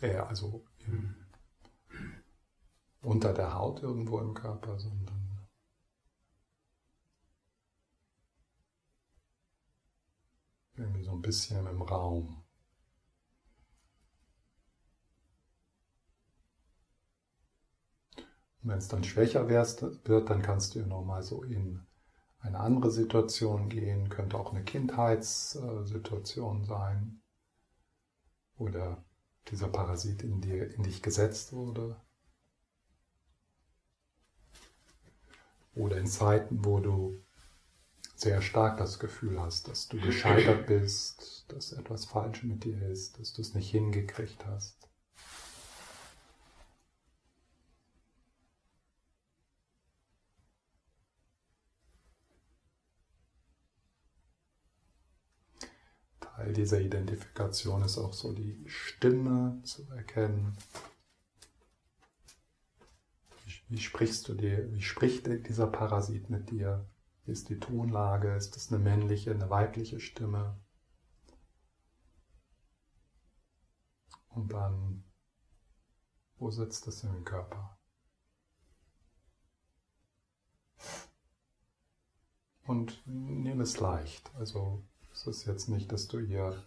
Ja, 0.00 0.26
also 0.26 0.66
im, 0.86 1.14
unter 3.00 3.32
der 3.32 3.54
Haut 3.54 3.82
irgendwo 3.82 4.18
im 4.20 4.34
Körper, 4.34 4.78
sondern 4.78 5.48
irgendwie 10.74 11.02
so 11.02 11.12
ein 11.12 11.22
bisschen 11.22 11.66
im 11.66 11.80
Raum. 11.82 12.45
Und 18.66 18.72
wenn 18.72 18.78
es 18.78 18.88
dann 18.88 19.04
schwächer 19.04 19.48
wird, 19.48 20.28
dann 20.28 20.42
kannst 20.42 20.74
du 20.74 20.80
nochmal 20.80 21.22
so 21.22 21.44
in 21.44 21.86
eine 22.40 22.58
andere 22.58 22.90
Situation 22.90 23.68
gehen, 23.68 24.08
könnte 24.08 24.36
auch 24.36 24.52
eine 24.52 24.64
Kindheitssituation 24.64 26.64
sein 26.64 27.22
oder 28.58 29.04
dieser 29.52 29.68
Parasit 29.68 30.24
in, 30.24 30.40
dir, 30.40 30.68
in 30.74 30.82
dich 30.82 31.00
gesetzt 31.00 31.52
wurde. 31.52 31.94
Oder 35.76 35.98
in 35.98 36.08
Zeiten, 36.08 36.64
wo 36.64 36.80
du 36.80 37.22
sehr 38.16 38.42
stark 38.42 38.78
das 38.78 38.98
Gefühl 38.98 39.40
hast, 39.40 39.68
dass 39.68 39.86
du 39.86 40.00
gescheitert 40.00 40.66
bist, 40.66 41.44
dass 41.52 41.70
etwas 41.70 42.06
falsch 42.06 42.42
mit 42.42 42.64
dir 42.64 42.82
ist, 42.88 43.20
dass 43.20 43.32
du 43.32 43.42
es 43.42 43.54
nicht 43.54 43.70
hingekriegt 43.70 44.44
hast. 44.44 44.85
Teil 56.46 56.52
dieser 56.52 56.80
Identifikation 56.80 57.82
ist 57.82 57.98
auch 57.98 58.12
so 58.12 58.32
die 58.32 58.62
Stimme 58.66 59.60
zu 59.64 59.90
erkennen. 59.90 60.56
Wie, 63.68 63.78
sprichst 63.78 64.28
du 64.28 64.34
dir, 64.34 64.72
wie 64.72 64.82
spricht 64.82 65.26
dieser 65.26 65.66
Parasit 65.66 66.30
mit 66.30 66.50
dir? 66.50 66.88
Wie 67.24 67.32
ist 67.32 67.48
die 67.48 67.58
Tonlage? 67.58 68.36
Ist 68.36 68.54
das 68.54 68.72
eine 68.72 68.82
männliche, 68.82 69.32
eine 69.32 69.50
weibliche 69.50 69.98
Stimme? 69.98 70.60
Und 74.28 74.52
dann, 74.52 75.04
wo 76.36 76.50
sitzt 76.50 76.86
es 76.86 77.02
im 77.02 77.24
Körper? 77.24 77.76
Und 82.62 83.02
nimm 83.04 83.60
es 83.60 83.80
leicht. 83.80 84.32
Also 84.36 84.84
es 85.16 85.26
ist 85.26 85.46
jetzt 85.46 85.68
nicht, 85.68 85.90
dass 85.92 86.08
du 86.08 86.20
hier 86.20 86.62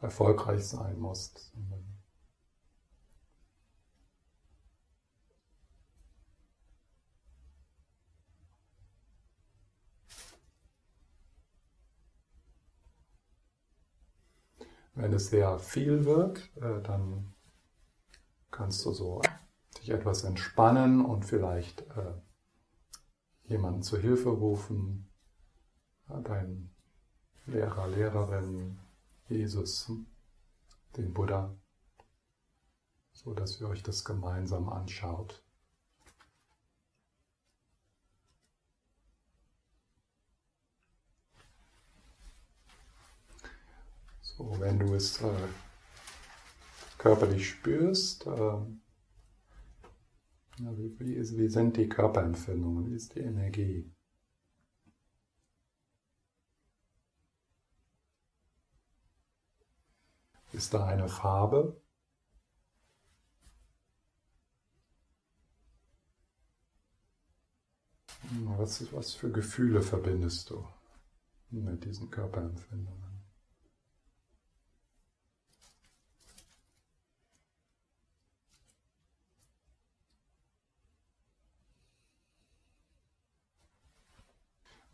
erfolgreich 0.00 0.66
sein 0.66 0.98
musst, 0.98 1.52
Wenn 14.94 15.14
es 15.14 15.30
sehr 15.30 15.58
viel 15.58 16.04
wird, 16.04 16.54
äh, 16.56 16.82
dann 16.82 17.32
kannst 18.50 18.84
du 18.84 18.92
so 18.92 19.22
dich 19.78 19.88
etwas 19.88 20.22
entspannen 20.22 21.02
und 21.02 21.24
vielleicht 21.24 21.80
äh, 21.96 22.12
jemanden 23.44 23.82
zur 23.82 24.00
Hilfe 24.00 24.28
rufen, 24.28 25.10
dein 26.08 26.71
Lehrer, 27.46 27.88
Lehrerin, 27.88 28.78
Jesus, 29.28 29.90
den 30.96 31.12
Buddha, 31.12 31.54
so 33.12 33.34
dass 33.34 33.60
ihr 33.60 33.68
euch 33.68 33.82
das 33.82 34.04
gemeinsam 34.04 34.68
anschaut. 34.68 35.42
So, 44.20 44.58
wenn 44.60 44.78
du 44.78 44.94
es 44.94 45.20
äh, 45.20 45.48
körperlich 46.96 47.50
spürst, 47.50 48.26
äh, 48.26 48.56
wie, 50.58 50.98
wie, 51.00 51.38
wie 51.38 51.48
sind 51.48 51.76
die 51.76 51.88
Körperempfindungen, 51.88 52.86
wie 52.86 52.94
ist 52.94 53.14
die 53.14 53.20
Energie? 53.20 53.92
Ist 60.62 60.74
da 60.74 60.86
eine 60.86 61.08
Farbe? 61.08 61.76
Was, 68.58 68.92
was 68.92 69.12
für 69.12 69.32
Gefühle 69.32 69.82
verbindest 69.82 70.50
du 70.50 70.64
mit 71.50 71.84
diesen 71.84 72.12
Körperempfindungen? 72.12 73.24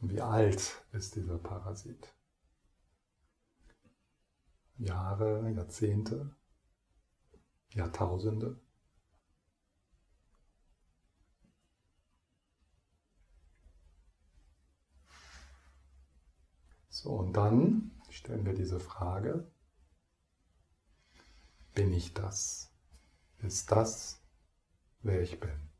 wie 0.00 0.22
alt 0.22 0.82
ist 0.92 1.14
dieser 1.14 1.36
Parasit? 1.36 2.17
Jahre, 4.78 5.50
Jahrzehnte, 5.50 6.34
Jahrtausende. 7.70 8.60
So, 16.88 17.10
und 17.10 17.32
dann 17.32 17.92
stellen 18.10 18.44
wir 18.44 18.54
diese 18.54 18.80
Frage, 18.80 19.50
bin 21.74 21.92
ich 21.92 22.14
das? 22.14 22.72
Ist 23.38 23.70
das, 23.70 24.20
wer 25.02 25.22
ich 25.22 25.38
bin? 25.38 25.70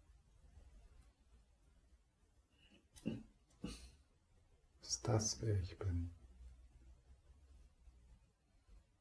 Ist 4.81 5.09
das, 5.09 5.41
wer 5.43 5.61
ich 5.61 5.77
bin? 5.79 6.18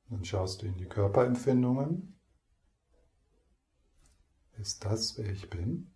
Dann 0.10 0.24
schaust 0.24 0.62
du 0.62 0.68
in 0.68 0.78
die 0.78 0.86
Körperempfindungen. 0.88 2.18
Ist 4.58 4.86
das, 4.86 5.18
wer 5.18 5.30
ich 5.30 5.50
bin? 5.50 5.94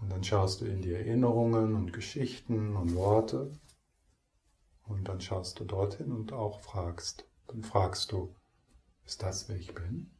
Und 0.00 0.10
dann 0.10 0.24
schaust 0.24 0.60
du 0.60 0.64
in 0.64 0.82
die 0.82 0.92
Erinnerungen 0.92 1.74
und 1.74 1.92
Geschichten 1.92 2.76
und 2.76 2.94
Worte. 2.94 3.58
Und 4.82 5.08
dann 5.08 5.20
schaust 5.20 5.60
du 5.60 5.64
dorthin 5.64 6.12
und 6.12 6.32
auch 6.32 6.60
fragst. 6.60 7.28
Dann 7.46 7.62
fragst 7.62 8.12
du, 8.12 8.34
ist 9.04 9.22
das, 9.22 9.48
wer 9.48 9.56
ich 9.56 9.74
bin? 9.74 10.14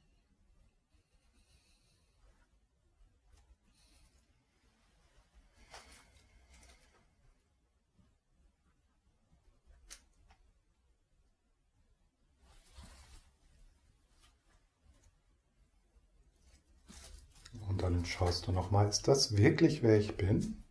dann 17.85 18.04
schaust 18.15 18.47
du 18.47 18.53
nochmal, 18.53 18.89
ist 18.89 19.09
das 19.09 19.37
wirklich 19.37 19.83
wer 19.83 19.99
ich 19.99 20.17
bin? 20.17 20.63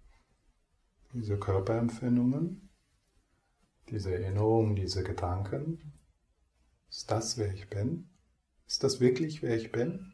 Diese 1.12 1.38
Körperempfindungen, 1.38 2.70
diese 3.90 4.14
Erinnerungen, 4.14 4.78
diese 4.78 5.04
Gedanken, 5.04 5.94
ist 6.90 7.12
das 7.12 7.38
wer 7.38 7.54
ich 7.54 7.70
bin? 7.70 8.10
Ist 8.66 8.86
das 8.86 9.02
wirklich 9.02 9.42
wer 9.42 9.58
ich 9.58 9.74
bin? 9.74 10.14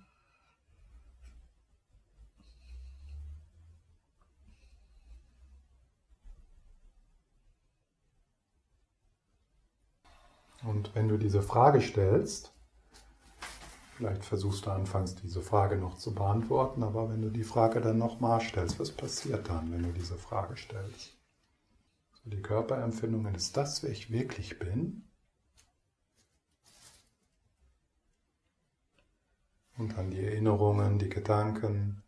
Und 10.63 10.95
wenn 10.95 11.07
du 11.07 11.17
diese 11.17 11.43
Frage 11.43 11.79
stellst, 11.79 12.53
Vielleicht 13.99 14.23
versuchst 14.23 14.65
du 14.65 14.71
anfangs 14.71 15.13
diese 15.15 15.41
Frage 15.41 15.75
noch 15.75 15.97
zu 15.97 16.15
beantworten, 16.15 16.83
aber 16.83 17.09
wenn 17.09 17.21
du 17.21 17.29
die 17.29 17.43
Frage 17.43 17.81
dann 17.81 17.97
nochmal 17.97 18.39
stellst, 18.39 18.79
was 18.79 18.93
passiert 18.93 19.49
dann, 19.49 19.73
wenn 19.73 19.83
du 19.83 19.91
diese 19.91 20.17
Frage 20.17 20.55
stellst? 20.55 21.17
So 22.13 22.29
die 22.29 22.41
Körperempfindungen, 22.41 23.35
ist 23.35 23.57
das, 23.57 23.83
wer 23.83 23.89
ich 23.89 24.09
wirklich 24.09 24.57
bin? 24.57 25.03
Und 29.77 29.97
dann 29.97 30.11
die 30.11 30.23
Erinnerungen, 30.23 30.97
die 30.97 31.09
Gedanken, 31.09 32.01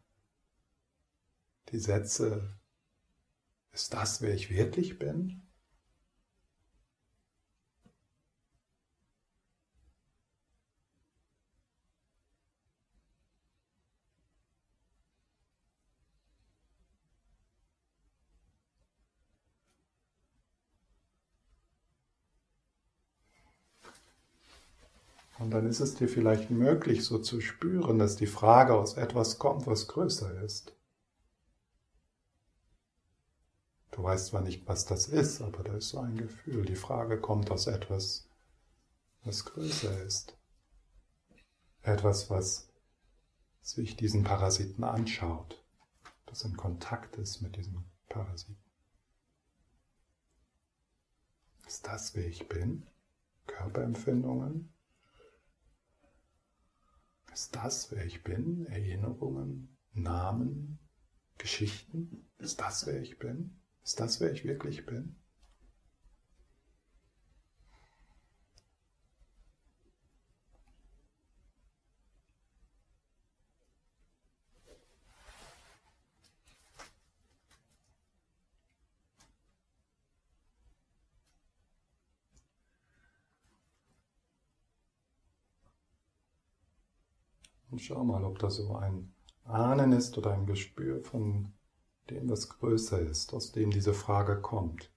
die 1.74 1.80
Sätze, 1.80 2.58
ist 3.74 3.94
das, 3.94 4.22
wer 4.22 4.34
ich 4.34 4.50
wirklich 4.50 4.98
bin? 4.98 5.42
Und 25.42 25.50
dann 25.50 25.66
ist 25.66 25.80
es 25.80 25.96
dir 25.96 26.08
vielleicht 26.08 26.52
möglich, 26.52 27.04
so 27.04 27.18
zu 27.18 27.42
spüren, 27.42 27.98
dass 27.98 28.16
die 28.16 28.28
Frage 28.28 28.76
aus 28.76 28.94
etwas 28.94 29.40
kommt, 29.40 29.66
was 29.66 29.88
größer 29.88 30.40
ist. 30.44 30.76
Du 33.90 34.04
weißt 34.04 34.28
zwar 34.28 34.42
nicht, 34.42 34.68
was 34.68 34.86
das 34.86 35.08
ist, 35.08 35.42
aber 35.42 35.64
da 35.64 35.74
ist 35.74 35.90
so 35.90 36.00
ein 36.00 36.16
Gefühl. 36.16 36.64
Die 36.66 36.76
Frage 36.76 37.20
kommt 37.20 37.50
aus 37.50 37.66
etwas, 37.66 38.30
was 39.24 39.44
größer 39.46 40.04
ist. 40.04 40.38
Etwas, 41.82 42.30
was 42.30 42.70
sich 43.64 43.96
diesen 43.96 44.24
Parasiten 44.24 44.84
anschaut, 44.84 45.66
das 46.28 46.44
in 46.44 46.56
Kontakt 46.56 47.16
ist 47.16 47.42
mit 47.42 47.56
diesem 47.56 47.84
Parasiten. 48.10 48.62
Ist 51.66 51.88
das, 51.88 52.14
wer 52.14 52.28
ich 52.28 52.48
bin? 52.48 52.86
Körperempfindungen? 53.48 54.72
Ist 57.34 57.56
das, 57.56 57.92
wer 57.92 58.06
ich 58.06 58.24
bin? 58.24 58.66
Erinnerungen, 58.68 59.78
Namen, 59.94 60.80
Geschichten? 61.38 62.28
Ist 62.38 62.60
das, 62.60 62.86
wer 62.88 63.02
ich 63.02 63.20
bin? 63.20 63.60
Ist 63.84 64.00
das, 64.00 64.20
wer 64.20 64.32
ich 64.32 64.44
wirklich 64.44 64.86
bin? 64.86 65.16
Und 87.72 87.82
schau 87.82 88.04
mal, 88.04 88.24
ob 88.26 88.38
das 88.40 88.58
so 88.58 88.76
ein 88.76 89.14
Ahnen 89.46 89.94
ist 89.94 90.18
oder 90.18 90.34
ein 90.34 90.46
Gespür 90.46 91.02
von 91.02 91.54
dem, 92.10 92.30
was 92.30 92.50
größer 92.50 93.00
ist, 93.00 93.34
aus 93.34 93.54
dem 93.54 93.72
diese 93.72 93.94
Frage 93.94 94.42
kommt. 94.42 94.92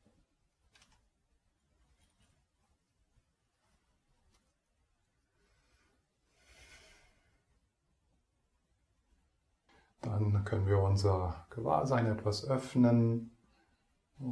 Dann 10.03 10.45
können 10.45 10.67
wir 10.67 10.81
unser 10.81 11.47
Gewahrsein 11.51 12.07
etwas 12.07 12.45
öffnen, 12.45 13.31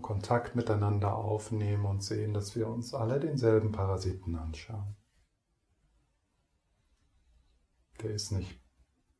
Kontakt 0.00 0.54
miteinander 0.54 1.14
aufnehmen 1.16 1.86
und 1.86 2.02
sehen, 2.02 2.34
dass 2.34 2.56
wir 2.56 2.68
uns 2.68 2.92
alle 2.92 3.20
denselben 3.20 3.72
Parasiten 3.72 4.36
anschauen. 4.36 4.96
Der 8.02 8.10
ist 8.10 8.32
nicht 8.32 8.60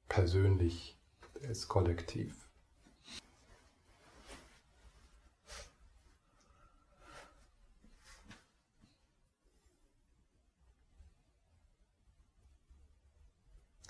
persönlich, 0.09 0.99
der 1.41 1.51
ist 1.51 1.69
kollektiv. 1.69 2.49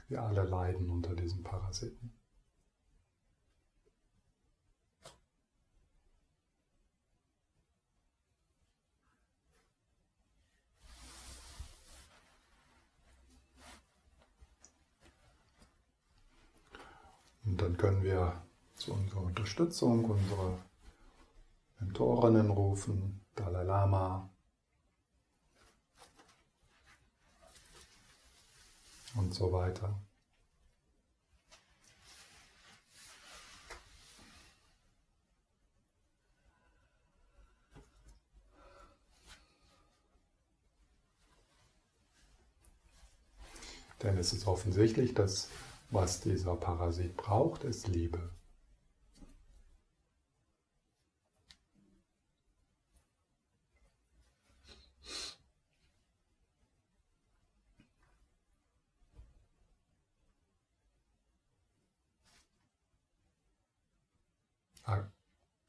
Wir 0.09 0.22
alle 0.22 0.42
leiden 0.42 0.90
unter 0.90 1.14
diesen 1.16 1.42
Parasiten. 1.42 2.21
Und 17.44 17.61
dann 17.61 17.76
können 17.76 18.02
wir 18.02 18.42
zu 18.76 18.92
unserer 18.92 19.22
Unterstützung 19.22 20.05
unsere 20.05 20.59
Mentorinnen 21.81 22.50
rufen, 22.50 23.20
Dalai 23.35 23.64
Lama 23.64 24.28
und 29.14 29.35
so 29.35 29.52
weiter. 29.52 29.98
Denn 44.02 44.18
es 44.18 44.33
ist 44.33 44.46
offensichtlich, 44.46 45.14
dass 45.14 45.48
was 45.92 46.20
dieser 46.20 46.57
Parasit 46.57 47.16
braucht, 47.16 47.64
ist 47.64 47.87
Liebe. 47.87 48.33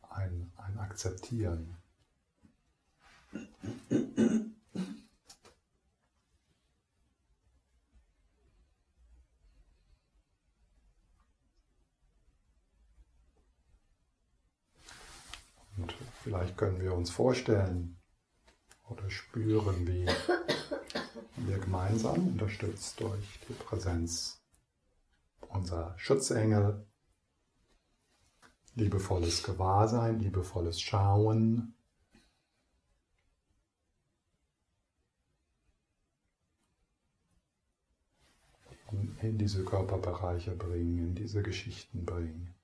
Ein, 0.09 0.53
ein 0.57 0.77
Akzeptieren. 0.77 1.77
Vielleicht 16.33 16.57
können 16.57 16.81
wir 16.81 16.95
uns 16.95 17.11
vorstellen 17.11 17.95
oder 18.89 19.07
spüren, 19.07 19.85
wie 19.87 20.07
wir 21.35 21.59
gemeinsam, 21.59 22.29
unterstützt 22.29 22.99
durch 22.99 23.39
die 23.47 23.53
Präsenz 23.53 24.41
unserer 25.49 25.93
Schutzengel, 25.99 26.87
liebevolles 28.73 29.43
Gewahrsein, 29.43 30.21
liebevolles 30.21 30.81
Schauen, 30.81 31.75
in 39.21 39.37
diese 39.37 39.63
Körperbereiche 39.63 40.55
bringen, 40.55 40.97
in 40.97 41.13
diese 41.13 41.43
Geschichten 41.43 42.03
bringen, 42.03 42.55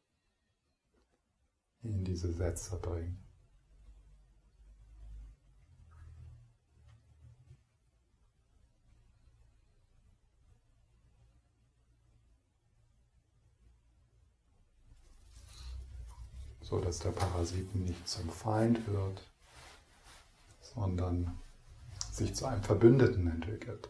in 1.84 2.04
diese 2.04 2.34
Sätze 2.34 2.76
bringen. 2.80 3.29
So 16.70 16.80
dass 16.80 17.00
der 17.00 17.12
Parasit 17.12 17.74
nicht 17.76 18.08
zum 18.08 18.30
Feind 18.30 18.86
wird, 18.88 19.24
sondern 20.62 21.38
sich 22.12 22.36
zu 22.36 22.46
einem 22.46 22.64
Verbündeten 22.64 23.28
entwickelt. 23.28 23.90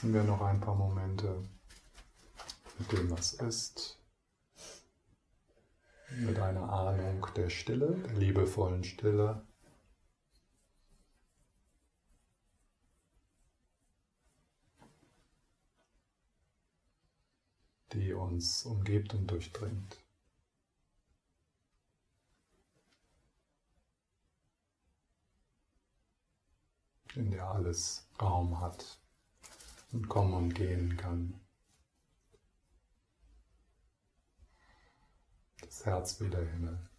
Sitzen 0.00 0.14
wir 0.14 0.24
noch 0.24 0.40
ein 0.40 0.58
paar 0.58 0.74
Momente 0.74 1.46
mit 2.78 2.90
dem, 2.90 3.10
was 3.10 3.34
ist, 3.34 3.98
mit 6.08 6.38
einer 6.38 6.72
Ahnung 6.72 7.26
der 7.36 7.50
Stille, 7.50 7.98
der 8.06 8.14
liebevollen 8.14 8.82
Stille. 8.82 9.44
die 17.92 18.14
uns 18.14 18.64
umgibt 18.64 19.12
und 19.12 19.26
durchdringt. 19.26 19.98
in 27.16 27.32
der 27.32 27.50
alles 27.50 28.08
Raum 28.22 28.60
hat 28.60 28.99
und 29.92 30.08
kommen 30.08 30.34
und 30.34 30.54
gehen 30.54 30.96
kann. 30.96 31.40
Das 35.60 35.84
Herz 35.86 36.20
wie 36.20 36.28
der 36.28 36.44
Himmel. 36.44 36.89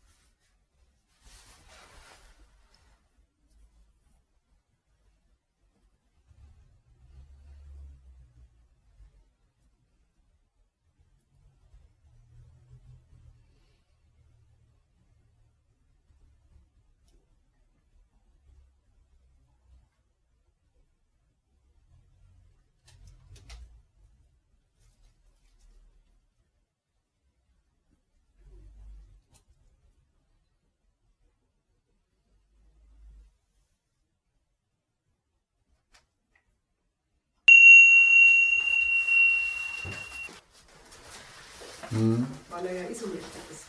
Mhm. 41.92 42.28
Weil 42.50 42.66
er 42.66 42.84
ja 42.84 42.90
isoliert 42.90 43.24
ist. 43.52 43.66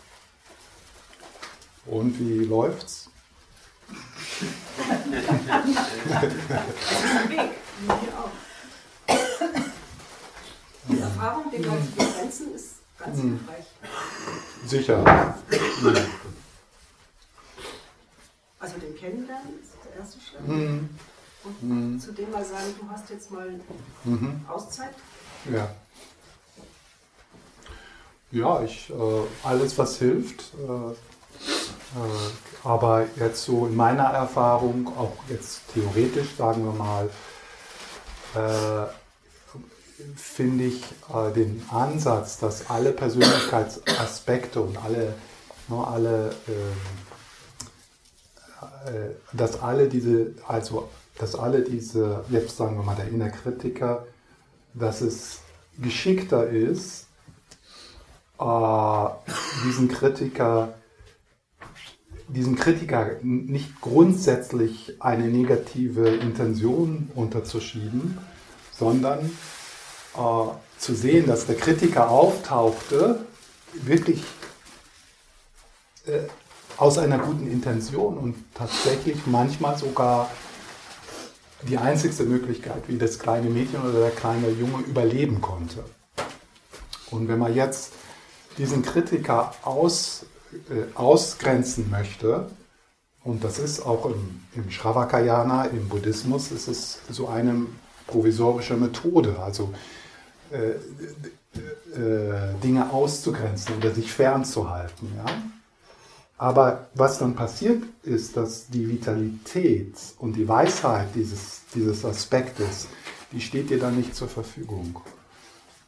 Und 1.86 2.18
wie 2.18 2.44
läuft's? 2.44 3.10
das 4.88 5.00
ist 5.00 5.16
ein 7.04 7.30
Weg. 7.30 7.50
Hier 7.86 8.18
auch. 8.18 8.30
Die 10.88 11.00
Erfahrung, 11.00 11.50
den 11.50 11.62
Geist 11.62 11.90
zu 11.90 11.96
begrenzen, 11.96 12.54
ist 12.54 12.74
ganz 12.98 13.16
mhm. 13.18 13.38
hilfreich. 13.38 13.64
Sicher. 14.66 15.34
Also 18.58 18.78
den 18.78 18.96
Kennenlernen 18.96 19.60
ist 19.60 19.72
der 19.84 20.00
erste 20.00 20.20
Schritt. 20.20 20.46
Mhm. 20.46 20.88
Und 21.44 21.62
mhm. 21.62 22.00
zu 22.00 22.12
dem 22.12 22.30
mal 22.30 22.44
sagen, 22.44 22.72
du 22.80 22.88
hast 22.88 23.10
jetzt 23.10 23.30
mal 23.32 23.60
mhm. 24.04 24.44
Auszeit. 24.48 24.94
Ja. 25.52 25.74
Ja, 28.32 28.62
ich, 28.62 28.88
äh, 28.88 28.94
alles, 29.42 29.76
was 29.76 29.98
hilft. 29.98 30.54
Äh, 30.54 30.92
äh, 30.92 30.94
aber 32.64 33.06
jetzt 33.16 33.44
so 33.44 33.66
in 33.66 33.76
meiner 33.76 34.04
Erfahrung, 34.04 34.88
auch 34.96 35.12
jetzt 35.28 35.60
theoretisch, 35.74 36.28
sagen 36.38 36.64
wir 36.64 36.72
mal, 36.72 37.10
äh, 38.34 38.86
finde 40.16 40.64
ich 40.64 40.82
äh, 41.14 41.30
den 41.34 41.62
Ansatz, 41.70 42.38
dass 42.38 42.70
alle 42.70 42.92
Persönlichkeitsaspekte 42.92 44.62
und 44.62 44.82
alle, 44.82 45.14
ne, 45.68 45.86
alle 45.86 46.30
äh, 46.30 46.52
dass 49.32 49.60
alle 49.60 49.88
diese, 49.88 50.34
also 50.48 50.88
dass 51.18 51.34
alle 51.34 51.62
diese, 51.62 52.24
jetzt 52.30 52.56
sagen 52.56 52.76
wir 52.76 52.82
mal 52.82 52.96
der 52.96 53.08
Innerkritiker, 53.08 54.06
dass 54.74 55.02
es 55.02 55.40
geschickter 55.78 56.48
ist, 56.48 57.06
äh, 58.38 59.08
diesen 59.64 59.88
Kritiker 59.88 60.74
diesem 62.28 62.56
Kritiker 62.56 63.16
nicht 63.22 63.80
grundsätzlich 63.80 64.96
eine 65.00 65.28
negative 65.28 66.08
Intention 66.08 67.10
unterzuschieben, 67.14 68.18
sondern 68.72 69.30
äh, 70.14 70.78
zu 70.78 70.94
sehen, 70.94 71.26
dass 71.26 71.46
der 71.46 71.56
Kritiker 71.56 72.10
auftauchte, 72.10 73.24
wirklich 73.74 74.22
äh, 76.06 76.20
aus 76.76 76.98
einer 76.98 77.18
guten 77.18 77.50
Intention 77.50 78.16
und 78.16 78.34
tatsächlich 78.54 79.26
manchmal 79.26 79.76
sogar 79.76 80.30
die 81.68 81.78
einzigste 81.78 82.24
Möglichkeit, 82.24 82.88
wie 82.88 82.98
das 82.98 83.18
kleine 83.18 83.48
Mädchen 83.48 83.80
oder 83.82 84.00
der 84.00 84.10
kleine 84.10 84.48
Junge 84.48 84.82
überleben 84.84 85.40
konnte. 85.40 85.84
Und 87.10 87.28
wenn 87.28 87.38
man 87.38 87.54
jetzt 87.54 87.92
diesen 88.58 88.82
Kritiker 88.82 89.54
aus, 89.62 90.26
äh, 90.70 90.94
ausgrenzen 90.94 91.90
möchte, 91.90 92.48
und 93.24 93.44
das 93.44 93.58
ist 93.58 93.86
auch 93.86 94.06
im, 94.06 94.40
im 94.54 94.70
Shravakayana, 94.70 95.66
im 95.66 95.88
Buddhismus, 95.88 96.50
ist 96.50 96.68
es 96.68 96.98
so 97.08 97.28
eine 97.28 97.66
provisorische 98.06 98.74
Methode, 98.74 99.38
also 99.38 99.72
äh, 100.50 100.72
äh, 101.98 102.54
Dinge 102.62 102.90
auszugrenzen 102.90 103.76
oder 103.76 103.92
sich 103.94 104.12
fernzuhalten. 104.12 105.08
Ja? 105.16 105.26
Aber 106.36 106.88
was 106.94 107.18
dann 107.18 107.36
passiert 107.36 107.82
ist, 108.02 108.36
dass 108.36 108.66
die 108.66 108.88
Vitalität 108.88 109.94
und 110.18 110.34
die 110.34 110.48
Weisheit 110.48 111.08
dieses, 111.14 111.62
dieses 111.74 112.04
Aspektes, 112.04 112.88
die 113.30 113.40
steht 113.40 113.70
dir 113.70 113.78
dann 113.78 113.96
nicht 113.96 114.16
zur 114.16 114.28
Verfügung. 114.28 115.00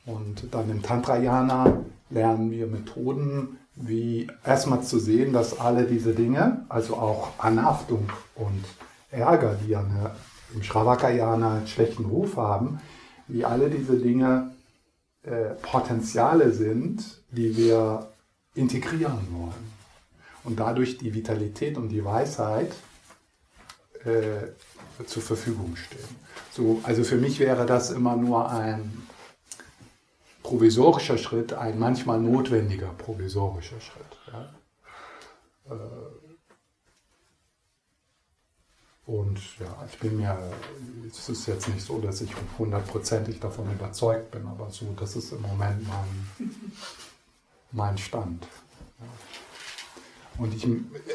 Und 0.07 0.47
dann 0.53 0.71
im 0.71 0.83
Tantrayana 0.83 1.81
lernen 2.15 2.51
wir 2.51 2.67
Methoden, 2.67 3.59
wie 3.75 4.29
erstmal 4.45 4.83
zu 4.83 4.99
sehen, 4.99 5.33
dass 5.33 5.59
alle 5.59 5.85
diese 5.85 6.15
Dinge, 6.15 6.65
also 6.69 6.95
auch 6.95 7.33
Anhaftung 7.39 8.09
und 8.37 8.65
Ärger, 9.11 9.57
die 9.63 9.71
ja 9.71 9.81
eine, 9.81 10.13
im 10.55 10.63
Shravakayana 10.63 11.57
einen 11.57 11.67
schlechten 11.67 12.05
Ruf 12.05 12.37
haben, 12.37 12.81
wie 13.27 13.45
alle 13.45 13.69
diese 13.69 13.97
Dinge 13.97 14.53
äh, 15.25 15.55
Potenziale 15.63 16.53
sind, 16.53 17.23
die 17.31 17.57
wir 17.57 18.09
integrieren 18.55 19.27
wollen. 19.33 19.75
Und 20.45 20.61
dadurch 20.61 20.99
die 20.99 21.15
Vitalität 21.15 21.77
und 21.77 21.89
die 21.89 22.05
Weisheit 22.05 22.73
äh, 24.05 25.05
zur 25.07 25.23
Verfügung 25.23 25.75
stehen. 25.77 26.17
So, 26.53 26.81
also 26.85 27.03
für 27.03 27.17
mich 27.17 27.41
wäre 27.41 27.67
das 27.67 27.91
immer 27.91 28.15
nur 28.17 28.51
ein 28.51 29.03
provisorischer 30.45 31.19
Schritt 31.19 31.53
ein 31.55 31.79
manchmal 31.79 32.21
notwendiger 32.21 32.89
provisorischer 32.89 33.81
Schritt. 33.81 34.19
Ja. 34.31 34.55
Äh, 35.75 36.25
und 39.07 39.59
ja, 39.59 39.85
ich 39.91 39.99
bin 39.99 40.19
mir, 40.19 40.39
es 41.07 41.29
ist 41.29 41.47
jetzt 41.47 41.69
nicht 41.69 41.85
so, 41.85 41.99
dass 41.99 42.21
ich 42.21 42.31
hundertprozentig 42.59 43.41
davon 43.41 43.71
überzeugt 43.73 44.31
bin, 44.31 44.47
aber 44.47 44.71
so, 44.71 44.95
das 44.99 45.17
ist 45.17 45.33
im 45.33 45.43
Moment 45.43 45.87
mein, 45.89 46.51
mein 47.73 47.99
Stand. 47.99 48.47
Und 50.39 50.55
ich, 50.55 50.67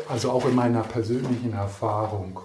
also 0.07 0.31
auch 0.31 0.45
in 0.45 0.55
meiner 0.55 0.81
persönlichen 0.81 1.53
Erfahrung, 1.53 2.39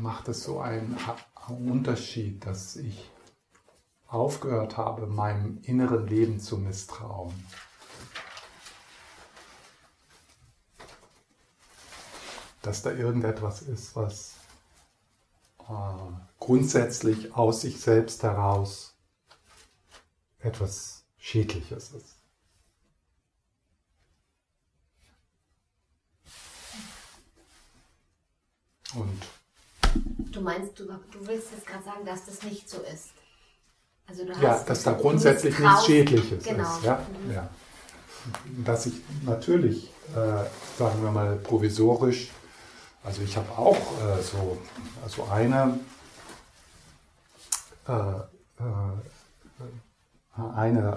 macht 0.00 0.28
es 0.28 0.44
so 0.44 0.60
einen 0.60 0.96
Unterschied, 1.48 2.44
dass 2.44 2.76
ich 2.76 3.10
aufgehört 4.06 4.76
habe, 4.76 5.06
meinem 5.06 5.58
inneren 5.62 6.06
Leben 6.06 6.40
zu 6.40 6.58
misstrauen. 6.58 7.34
Dass 12.62 12.82
da 12.82 12.90
irgendetwas 12.90 13.62
ist, 13.62 13.94
was 13.94 14.34
äh, 15.68 15.72
grundsätzlich 16.38 17.34
aus 17.34 17.60
sich 17.60 17.80
selbst 17.80 18.22
heraus 18.22 18.96
etwas 20.40 21.04
Schädliches 21.18 21.92
ist. 21.92 22.16
Und 28.94 29.20
Du 30.36 30.42
meinst, 30.42 30.78
du, 30.78 30.84
du 30.84 31.26
willst 31.26 31.48
jetzt 31.52 31.66
gerade 31.66 31.82
sagen, 31.82 32.04
dass 32.04 32.26
das 32.26 32.42
nicht 32.42 32.68
so 32.68 32.82
ist. 32.82 33.08
Also 34.06 34.22
ja, 34.42 34.62
dass 34.64 34.82
da 34.82 34.92
grundsätzlich 34.92 35.58
nichts 35.58 35.86
Schädliches 35.86 36.44
genau. 36.44 36.76
ist. 36.76 36.84
Ja? 36.84 37.00
Mhm. 37.24 37.32
Ja. 37.32 37.48
Dass 38.62 38.84
ich 38.84 38.94
natürlich, 39.24 39.90
äh, 40.14 40.44
sagen 40.76 41.02
wir 41.02 41.10
mal, 41.10 41.36
provisorisch 41.36 42.28
Also 43.02 43.22
ich 43.22 43.34
habe 43.34 43.50
auch 43.56 43.78
äh, 43.78 44.22
so 44.22 44.58
also 45.02 45.24
eine, 45.24 45.80
äh, 47.88 47.92
äh, 47.92 48.98
eine 50.54 50.96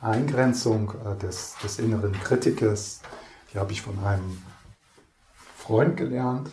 Eingrenzung 0.00 0.92
äh, 1.04 1.16
des, 1.18 1.56
des 1.60 1.80
inneren 1.80 2.12
Kritikers, 2.12 3.00
die 3.52 3.58
habe 3.58 3.72
ich 3.72 3.82
von 3.82 3.98
einem 4.04 4.40
Freund 5.56 5.96
gelernt. 5.96 6.52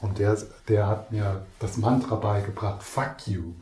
Und 0.00 0.18
der, 0.18 0.36
der 0.68 0.86
hat 0.86 1.10
mir 1.10 1.44
das 1.58 1.76
Mantra 1.76 2.14
beigebracht, 2.16 2.82
fuck 2.82 3.26
you. 3.26 3.54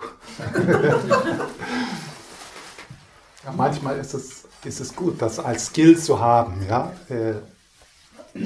ja, 3.44 3.52
manchmal 3.56 3.98
ist 3.98 4.12
es, 4.14 4.44
ist 4.64 4.80
es 4.80 4.94
gut, 4.94 5.22
das 5.22 5.38
als 5.38 5.66
Skill 5.66 5.98
zu 5.98 6.20
haben. 6.20 6.66
Ja? 6.66 6.92
Äh, 7.08 7.36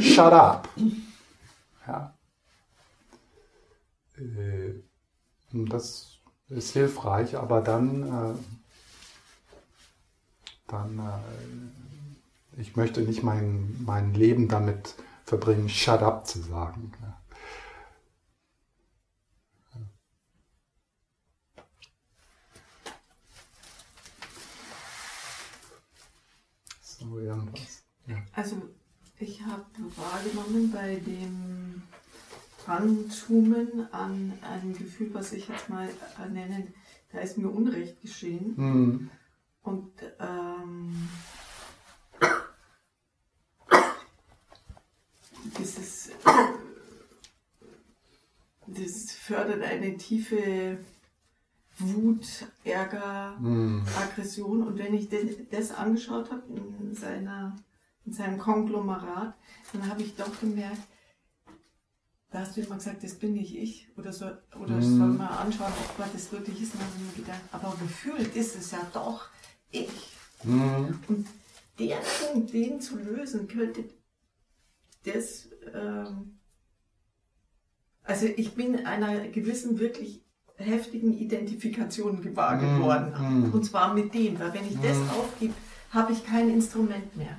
shut 0.01 0.33
up. 0.33 0.69
Ja. 1.87 2.15
Äh, 4.17 4.83
das 5.53 6.21
ist 6.49 6.73
hilfreich, 6.73 7.37
aber 7.37 7.61
dann, 7.61 8.03
äh, 8.03 8.35
dann 10.69 10.99
äh, 10.99 12.61
ich 12.61 12.77
möchte 12.77 13.01
nicht 13.03 13.23
mein, 13.23 13.83
mein 13.85 14.15
Leben 14.15 14.49
damit 14.49 14.95
verbringen, 15.25 15.69
shut 15.69 16.03
up 16.03 16.27
zu 16.27 16.41
sagen. 16.41 16.93
Ja. 17.03 17.21
So, 26.83 27.20
irgendwas. 27.31 27.85
Ja. 28.07 28.17
Also 28.33 28.63
ich 29.19 29.43
habe 29.43 29.67
wahrgenommen 29.97 30.71
bei 30.73 30.97
dem 30.97 31.83
Ranzoomen 32.67 33.93
an 33.93 34.33
ein 34.43 34.75
Gefühl, 34.77 35.13
was 35.13 35.33
ich 35.33 35.49
jetzt 35.49 35.69
mal 35.69 35.89
nenne, 36.31 36.69
da 37.13 37.21
ist 37.21 37.39
mir 37.39 37.49
Unrecht 37.49 38.01
geschehen. 38.01 38.55
Mhm. 38.57 39.11
Und 39.63 39.93
ähm, 40.19 41.09
dieses, 45.59 46.11
das 48.67 49.13
fördert 49.13 49.63
eine 49.63 49.97
tiefe 49.97 50.79
Wut, 51.81 52.27
Ärger, 52.65 53.37
mhm. 53.41 53.85
Aggression. 54.01 54.63
Und 54.63 54.79
wenn 54.79 54.95
ich 54.95 55.09
das 55.51 55.73
angeschaut 55.73 56.31
habe 56.31 56.43
in, 56.55 56.95
seiner, 56.95 57.57
in 58.05 58.13
seinem 58.13 58.39
Konglomerat, 58.39 59.35
dann 59.73 59.89
habe 59.89 60.03
ich 60.03 60.15
doch 60.17 60.41
gemerkt, 60.41 60.83
da 62.31 62.41
hast 62.41 62.57
du 62.57 62.61
immer 62.61 62.77
gesagt, 62.77 63.03
das 63.03 63.15
bin 63.15 63.33
nicht 63.33 63.57
ich. 63.57 63.89
Oder, 63.97 64.13
so, 64.13 64.27
oder 64.61 64.77
mm. 64.77 64.99
soll 64.99 65.09
man 65.09 65.29
anschauen, 65.29 65.73
ob 65.73 65.97
Gott 65.97 66.15
das 66.15 66.31
wirklich 66.31 66.63
ist. 66.63 66.75
Und 66.75 66.81
dann 66.81 66.89
habe 66.89 66.99
ich 66.99 67.17
mir 67.17 67.25
gedacht, 67.25 67.43
aber 67.51 67.77
gefühlt 67.81 68.37
ist 68.37 68.57
es 68.57 68.71
ja 68.71 68.89
doch 68.93 69.29
ich. 69.73 70.13
Mm. 70.45 70.95
Und 71.09 71.27
der 71.81 71.97
Punkt, 71.97 72.53
den 72.53 72.81
zu 72.81 72.99
lösen, 72.99 73.49
könnte 73.49 73.85
das. 75.05 75.49
Ähm, 75.75 76.39
also 78.05 78.27
ich 78.27 78.55
bin 78.55 78.87
einer 78.87 79.29
gewissen 79.29 79.79
wirklich 79.81 80.25
heftigen 80.61 81.17
Identifikation 81.19 82.23
gewahr 82.23 82.57
mm, 82.57 82.61
geworden. 82.61 83.13
Mm. 83.19 83.55
Und 83.55 83.65
zwar 83.65 83.95
mit 83.95 84.15
dem, 84.15 84.39
weil 84.39 84.53
wenn 84.55 84.67
ich 84.67 84.77
mm. 84.77 84.83
das 84.83 84.99
aufgebe, 85.17 85.55
habe 85.91 86.13
ich 86.13 86.25
kein 86.25 86.51
Instrument 86.51 87.17
mehr. 87.17 87.39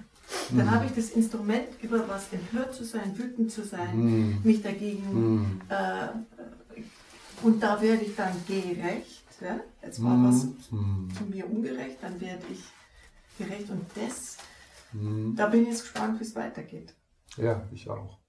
Dann 0.50 0.66
mm. 0.66 0.72
habe 0.72 0.86
ich 0.86 0.92
das 0.94 1.12
Instrument, 1.12 1.68
über 1.82 2.08
was 2.08 2.32
empört 2.32 2.74
zu 2.74 2.84
sein, 2.84 3.18
wütend 3.18 3.52
zu 3.52 3.64
sein, 3.64 3.98
mm. 3.98 4.42
mich 4.44 4.62
dagegen. 4.62 5.42
Mm. 5.42 5.62
Äh, 5.70 6.08
und 7.44 7.62
da 7.62 7.82
werde 7.82 8.04
ich 8.04 8.16
dann 8.16 8.34
gerecht. 8.48 9.26
Ja? 9.42 9.60
Jetzt 9.84 10.04
war 10.04 10.24
was 10.24 10.42
zu 10.42 11.24
mir 11.30 11.50
ungerecht, 11.50 11.98
dann 12.02 12.20
werde 12.22 12.44
ich 12.52 12.64
gerecht. 13.38 13.70
Und 13.70 13.86
das, 13.96 14.38
da 15.36 15.48
bin 15.48 15.64
ich 15.64 15.70
jetzt 15.70 15.82
gespannt, 15.82 16.20
wie 16.20 16.24
es 16.24 16.36
weitergeht. 16.36 16.94
Ja, 17.38 17.64
ich 17.72 17.90
auch. 17.90 18.21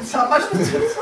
Das 0.00 0.14
haben 0.14 0.30
wir 0.30 0.40
schon 0.40 0.64
zu 0.64 1.00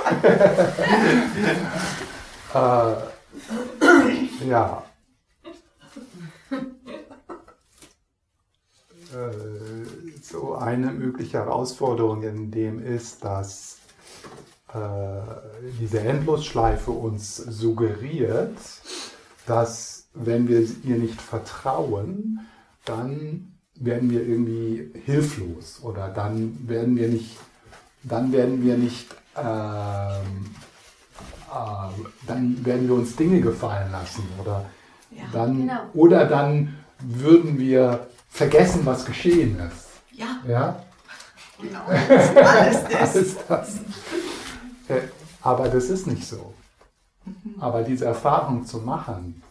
äh, 2.54 4.48
ja. 4.48 4.82
Äh, 9.12 10.22
so 10.22 10.54
eine 10.54 10.92
mögliche 10.92 11.38
Herausforderung 11.38 12.22
in 12.22 12.50
dem 12.50 12.84
ist, 12.84 13.24
dass 13.24 13.78
äh, 14.72 14.78
diese 15.80 16.00
Endlosschleife 16.00 16.90
uns 16.90 17.36
suggeriert, 17.36 18.56
dass 19.46 20.06
wenn 20.14 20.48
wir 20.48 20.60
ihr 20.84 20.96
nicht 20.96 21.20
vertrauen, 21.20 22.40
dann 22.84 23.51
werden 23.84 24.10
wir 24.10 24.26
irgendwie 24.26 24.90
hilflos 25.04 25.80
oder 25.82 26.08
dann 26.08 26.56
werden 26.68 26.96
wir 26.96 27.08
nicht, 27.08 27.36
dann 28.04 28.32
werden 28.32 28.64
wir 28.64 28.76
nicht, 28.76 29.06
ähm, 29.36 30.54
äh, 31.50 32.06
dann 32.26 32.64
werden 32.64 32.88
wir 32.88 32.94
uns 32.94 33.16
Dinge 33.16 33.40
gefallen 33.40 33.90
lassen 33.90 34.22
oder 34.40 34.66
ja, 35.10 35.24
dann 35.32 35.58
genau. 35.58 35.80
oder 35.94 36.26
dann 36.26 36.76
würden 37.00 37.58
wir 37.58 38.06
vergessen, 38.30 38.82
was 38.84 39.04
geschehen 39.04 39.58
ist. 39.58 39.88
Ja. 40.12 40.38
Ja. 40.46 40.82
Genau. 41.60 41.84
Alles 41.86 42.84
das. 42.90 43.16
alles 43.16 43.36
das. 43.48 43.74
Äh, 44.88 45.00
aber 45.42 45.68
das 45.68 45.84
ist 45.84 46.06
nicht 46.06 46.26
so. 46.26 46.54
Mhm. 47.24 47.60
Aber 47.60 47.82
diese 47.82 48.04
Erfahrung 48.04 48.64
zu 48.64 48.78
machen, 48.78 49.42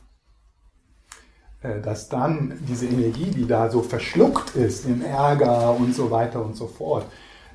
dass 1.62 2.10
dann 2.10 2.58
diese 2.68 2.88
Energie, 2.88 3.30
die 3.32 3.48
da 3.48 3.70
so 3.70 3.82
verschluckt 3.82 4.56
ist 4.56 4.86
im 4.86 5.04
Ärger 5.04 5.72
und 5.76 5.96
so 5.96 6.10
weiter 6.10 6.44
und 6.44 6.56
so 6.56 6.68
fort, 6.68 7.06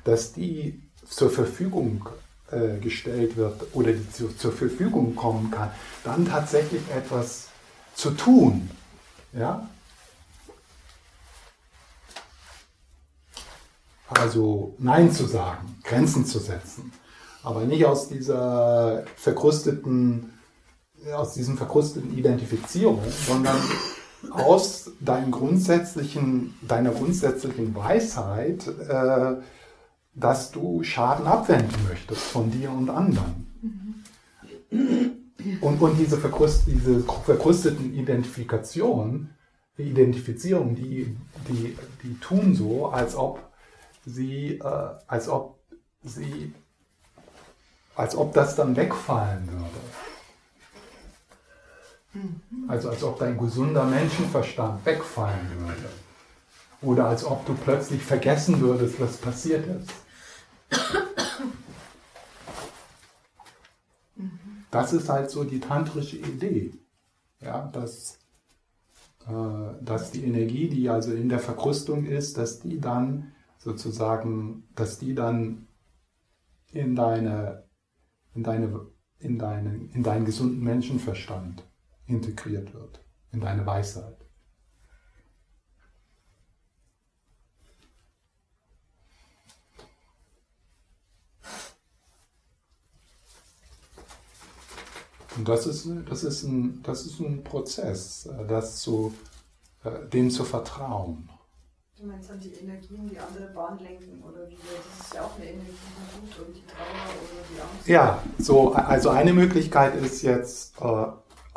dass 0.03 0.31
die 0.31 0.81
zur 1.09 1.29
Verfügung 1.29 2.07
äh, 2.51 2.79
gestellt 2.79 3.35
wird 3.35 3.61
oder 3.73 3.91
die 3.91 4.37
zur 4.37 4.51
Verfügung 4.51 5.15
kommen 5.15 5.51
kann, 5.51 5.71
dann 6.03 6.25
tatsächlich 6.25 6.81
etwas 6.95 7.49
zu 7.93 8.11
tun. 8.11 8.69
Ja? 9.33 9.67
Also 14.07 14.75
Nein 14.77 15.11
zu 15.11 15.25
sagen, 15.25 15.79
Grenzen 15.83 16.25
zu 16.25 16.39
setzen. 16.39 16.93
Aber 17.43 17.65
nicht 17.65 17.85
aus 17.85 18.07
dieser 18.07 19.03
verkrusteten, 19.17 20.33
aus 21.13 21.33
diesem 21.33 21.57
verkrusteten 21.57 22.17
Identifizierung, 22.17 23.01
sondern 23.25 23.57
aus 24.31 24.91
deinem 24.99 25.31
grundsätzlichen, 25.31 26.55
deiner 26.67 26.91
grundsätzlichen 26.91 27.75
Weisheit, 27.75 28.67
äh, 28.67 29.35
dass 30.13 30.51
du 30.51 30.83
Schaden 30.83 31.27
abwenden 31.27 31.75
möchtest 31.87 32.21
von 32.21 32.49
dir 32.51 32.71
und 32.71 32.89
anderen. 32.89 34.05
Und, 35.61 35.81
und 35.81 35.97
diese, 35.97 36.17
verkrust, 36.17 36.63
diese 36.67 37.01
verkrusteten 37.01 37.93
Identifikationen, 37.93 39.29
Identifizierung, 39.77 40.75
die, 40.75 41.15
die, 41.47 41.77
die 42.03 42.19
tun 42.19 42.55
so, 42.55 42.87
als 42.87 43.15
ob 43.15 43.39
sie, 44.05 44.59
äh, 44.59 44.89
als 45.07 45.29
ob 45.29 45.59
sie, 46.03 46.53
als 47.95 48.15
ob 48.15 48.33
das 48.33 48.55
dann 48.55 48.75
wegfallen 48.75 49.47
würde. 49.51 50.16
Also 52.67 52.89
als 52.89 53.03
ob 53.03 53.19
dein 53.19 53.37
gesunder 53.37 53.85
Menschenverstand 53.85 54.85
wegfallen 54.85 55.49
würde. 55.59 55.89
Oder 56.81 57.07
als 57.07 57.23
ob 57.25 57.45
du 57.45 57.53
plötzlich 57.53 58.03
vergessen 58.03 58.59
würdest, 58.59 58.99
was 58.99 59.17
passiert 59.17 59.65
ist. 59.67 59.91
Das 64.69 64.93
ist 64.93 65.09
halt 65.09 65.31
so 65.31 65.43
die 65.43 65.59
tantrische 65.59 66.17
Idee. 66.17 66.73
Ja, 67.39 67.67
dass, 67.67 68.17
äh, 69.27 69.83
dass 69.83 70.11
die 70.11 70.23
Energie, 70.23 70.69
die 70.69 70.89
also 70.89 71.13
in 71.13 71.29
der 71.29 71.39
Verkrustung 71.39 72.05
ist, 72.05 72.37
dass 72.37 72.59
die 72.59 72.79
dann 72.79 73.31
sozusagen, 73.57 74.67
dass 74.75 74.97
die 74.97 75.13
dann 75.15 75.67
in 76.71 76.95
deine, 76.95 77.63
in 78.33 78.43
deine, 78.43 78.87
in 79.19 79.39
deine, 79.39 79.75
in 79.93 80.03
deinen 80.03 80.25
gesunden 80.25 80.63
Menschenverstand 80.63 81.63
integriert 82.07 82.73
wird, 82.73 83.03
in 83.31 83.41
deine 83.41 83.65
Weisheit. 83.65 84.17
Und 95.37 95.47
das 95.47 95.67
ist, 95.67 95.87
das 96.09 96.23
ist, 96.23 96.43
ein, 96.43 96.81
das 96.81 97.05
ist 97.05 97.19
ein 97.19 97.43
Prozess, 97.43 98.27
das 98.47 98.81
zu, 98.81 99.13
äh, 99.83 100.09
dem 100.09 100.31
zu 100.31 100.43
vertrauen. 100.43 101.29
Du 101.95 102.05
meinst 102.05 102.29
dann 102.29 102.39
die 102.39 102.53
Energien, 102.53 103.07
die 103.07 103.19
andere 103.19 103.47
Bahn 103.53 103.77
lenken 103.79 104.23
oder 104.23 104.49
wie? 104.49 104.55
Das 104.55 105.07
ist 105.07 105.13
ja 105.13 105.23
auch 105.23 105.35
eine 105.35 105.45
Energie, 105.45 105.71
die 105.71 106.21
Wut 106.21 106.47
und 106.47 106.55
die 106.55 106.65
Trauer 106.65 106.85
oder 106.87 107.43
die 107.53 107.61
Angst. 107.61 107.87
Ja, 107.87 108.23
so, 108.39 108.73
also 108.73 109.09
eine 109.09 109.33
Möglichkeit 109.33 109.95
ist 109.95 110.23
jetzt 110.23 110.79
äh, 110.81 111.05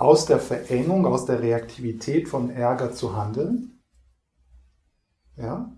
aus 0.00 0.24
der 0.24 0.38
Verengung, 0.38 1.04
aus 1.04 1.26
der 1.26 1.42
Reaktivität 1.42 2.26
von 2.26 2.48
Ärger 2.48 2.92
zu 2.92 3.16
handeln. 3.16 3.82
Ja? 5.36 5.70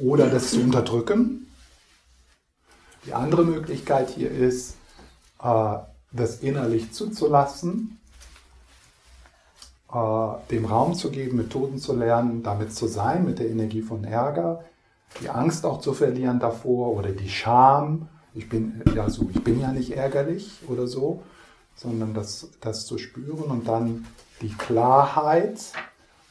Oder 0.00 0.28
das 0.28 0.50
zu 0.50 0.60
unterdrücken. 0.60 1.46
Die 3.04 3.12
andere 3.12 3.44
Möglichkeit 3.44 4.10
hier 4.10 4.32
ist, 4.32 4.74
äh, 5.40 5.76
das 6.10 6.40
innerlich 6.40 6.90
zuzulassen 6.90 8.00
äh, 9.92 10.50
dem 10.50 10.64
Raum 10.64 10.94
zu 10.94 11.12
geben, 11.12 11.36
Methoden 11.36 11.78
zu 11.78 11.94
lernen, 11.94 12.42
damit 12.42 12.74
zu 12.74 12.88
sein, 12.88 13.24
mit 13.24 13.38
der 13.38 13.48
Energie 13.48 13.82
von 13.82 14.02
Ärger, 14.02 14.64
die 15.20 15.30
Angst 15.30 15.64
auch 15.64 15.80
zu 15.80 15.94
verlieren 15.94 16.40
davor 16.40 16.96
oder 16.96 17.10
die 17.10 17.28
Scham. 17.28 18.08
Ich 18.34 18.48
bin 18.48 18.82
ja 18.92 19.08
so, 19.08 19.30
ich 19.32 19.44
bin 19.44 19.60
ja 19.60 19.70
nicht 19.70 19.92
ärgerlich 19.92 20.62
oder 20.66 20.88
so, 20.88 21.22
sondern 21.76 22.14
das, 22.14 22.50
das 22.60 22.86
zu 22.86 22.98
spüren 22.98 23.50
und 23.50 23.68
dann 23.68 24.06
die 24.40 24.52
Klarheit 24.52 25.60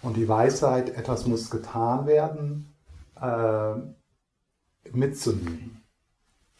und 0.02 0.18
die 0.18 0.28
Weisheit, 0.28 0.90
etwas 0.90 1.26
muss 1.26 1.50
getan 1.50 2.06
werden, 2.06 2.74
äh, 3.20 3.76
mitzunehmen 4.92 5.82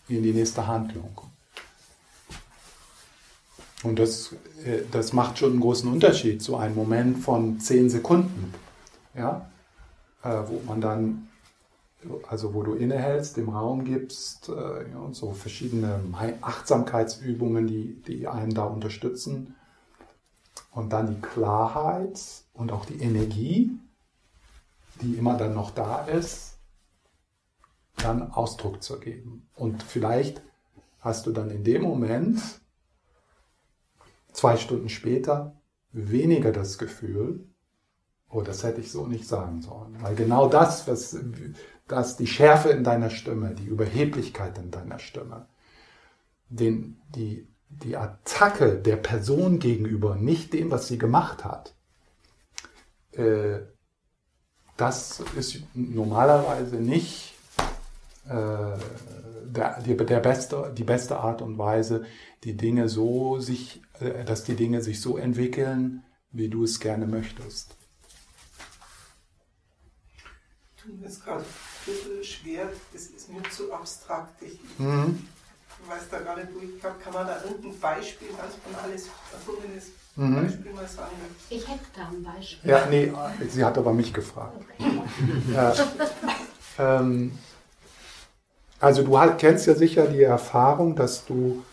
in 0.08 0.24
die 0.24 0.34
nächste 0.34 0.66
Handlung. 0.66 1.22
Und 3.84 4.00
das, 4.00 4.34
äh, 4.64 4.82
das 4.92 5.14
macht 5.14 5.38
schon 5.38 5.52
einen 5.52 5.62
großen 5.62 5.92
Unterschied, 5.92 6.42
so 6.42 6.58
ein 6.58 6.74
Moment 6.74 7.20
von 7.20 7.60
zehn 7.60 7.90
Sekunden, 7.90 8.54
ja, 9.14 9.50
äh, 10.24 10.42
wo 10.48 10.62
man 10.66 10.82
dann, 10.82 11.25
also 12.28 12.54
wo 12.54 12.64
du 12.64 12.74
innehältst, 12.74 13.38
dem 13.38 13.50
Raum 13.50 13.84
gibst, 13.84 14.50
äh, 14.50 14.90
ja, 14.90 15.08
so 15.12 15.32
verschiedene 15.32 16.00
Achtsamkeitsübungen, 16.42 17.68
die, 17.68 18.02
die 18.02 18.28
einen 18.28 18.54
da 18.54 18.66
unterstützen. 18.66 19.56
Und 20.72 20.92
dann 20.92 21.16
die 21.16 21.22
Klarheit 21.22 22.20
und 22.54 22.72
auch 22.72 22.86
die 22.86 23.02
Energie, 23.02 23.72
die 25.02 25.16
immer 25.16 25.38
dann 25.38 25.54
noch 25.54 25.72
da 25.72 26.06
ist, 26.06 26.58
dann 27.98 28.32
Ausdruck 28.32 28.84
zu 28.84 29.00
geben. 29.00 29.48
Und 29.56 29.84
vielleicht 29.84 30.42
hast 31.00 31.26
du 31.26 31.32
dann 31.32 31.50
in 31.50 31.64
dem 31.64 31.82
Moment 31.82 32.42
zwei 34.34 34.58
Stunden 34.58 34.90
später 34.90 35.56
weniger 35.92 36.52
das 36.52 36.78
Gefühl, 36.78 37.48
oh, 38.30 38.42
das 38.42 38.64
hätte 38.64 38.82
ich 38.82 38.92
so 38.92 39.08
nicht 39.08 39.28
sagen 39.28 39.62
sollen. 39.62 39.96
Weil 40.02 40.16
genau 40.16 40.50
das, 40.50 40.88
was, 40.88 41.18
das 41.88 42.18
die 42.18 42.28
Schärfe 42.28 42.70
in 42.70 42.84
deiner 42.84 43.10
Stimme, 43.10 43.54
die 43.54 43.66
Überheblichkeit 43.66 44.58
in 44.58 44.72
deiner 44.72 45.00
Stimme, 45.00 45.48
den, 46.50 47.02
die, 47.10 47.48
die 47.70 47.98
Attacke 47.98 48.78
der 48.78 48.98
Person 48.98 49.60
gegenüber, 49.60 50.16
nicht 50.16 50.54
dem, 50.54 50.72
was 50.72 50.88
sie 50.88 50.98
gemacht 50.98 51.44
hat, 51.44 51.76
äh, 53.12 53.60
das 54.78 55.24
ist 55.38 55.64
normalerweise 55.74 56.78
nicht 56.78 57.34
äh, 58.28 58.78
der, 59.46 59.82
die, 59.82 59.96
der 59.96 60.20
beste, 60.20 60.74
die 60.76 60.84
beste 60.84 61.18
Art 61.18 61.42
und 61.42 61.58
Weise, 61.58 62.06
die 62.44 62.58
Dinge 62.58 62.90
so 62.90 63.40
sich 63.40 63.82
äh, 64.00 64.26
dass 64.26 64.44
die 64.44 64.56
Dinge 64.56 64.82
sich 64.82 65.02
so 65.02 65.18
entwickeln, 65.18 66.04
wie 66.32 66.50
du 66.50 66.64
es 66.64 66.80
gerne 66.80 67.08
möchtest. 67.08 67.76
Tut 70.78 71.00
mir 71.00 71.10
gerade 71.10 71.40
ein 71.40 71.46
bisschen 71.86 72.24
schwer, 72.24 72.70
das 72.94 73.04
ist 73.04 73.30
mir 73.30 73.44
zu 73.50 73.72
abstrakt. 73.72 74.42
Ich 74.42 74.60
mhm. 74.80 75.28
weiß 75.88 76.10
da 76.10 76.20
gar 76.20 76.38
nicht, 76.38 76.50
wo 76.54 76.60
ich 76.60 76.82
kann, 76.82 77.00
kann 77.00 77.14
man 77.14 77.28
da 77.28 77.42
irgendein 77.44 77.80
Beispiel, 77.80 78.30
ganz 78.30 78.56
von 78.56 78.76
alles 78.84 79.08
erfundenes 79.32 79.92
mhm. 80.16 80.36
Beispiel 80.36 80.74
mal 80.74 80.88
sagen? 80.88 81.16
Ich 81.50 81.68
hätte 81.68 81.86
da 81.96 82.08
ein 82.08 82.24
Beispiel. 82.24 82.70
Ja, 82.70 82.86
nee, 82.88 83.12
sie 83.50 83.64
hat 83.64 83.78
aber 83.78 83.94
mich 83.94 84.14
gefragt. 84.14 84.58
Okay. 84.58 85.02
Ja, 85.54 85.74
ähm, 86.78 87.38
also 88.80 89.04
du 89.04 89.36
kennst 89.38 89.68
ja 89.68 89.76
sicher 89.76 90.08
die 90.08 90.24
Erfahrung, 90.24 90.96
dass 90.96 91.26
du 91.26 91.64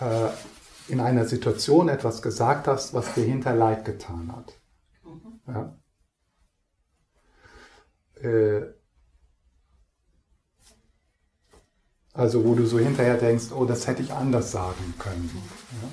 äh, 0.00 0.28
in 0.88 1.00
einer 1.00 1.24
Situation 1.24 1.88
etwas 1.88 2.22
gesagt 2.22 2.68
hast, 2.68 2.94
was 2.94 3.14
dir 3.14 3.24
hinter 3.24 3.54
Leid 3.54 3.84
getan 3.84 4.32
hat. 4.34 4.54
Ja? 5.46 5.76
Äh, 8.22 8.74
also 12.14 12.44
wo 12.44 12.54
du 12.54 12.64
so 12.64 12.78
hinterher 12.78 13.16
denkst, 13.16 13.46
oh, 13.54 13.64
das 13.64 13.86
hätte 13.86 14.02
ich 14.02 14.12
anders 14.12 14.52
sagen 14.52 14.94
können. 14.98 15.30
Ja? 15.82 15.88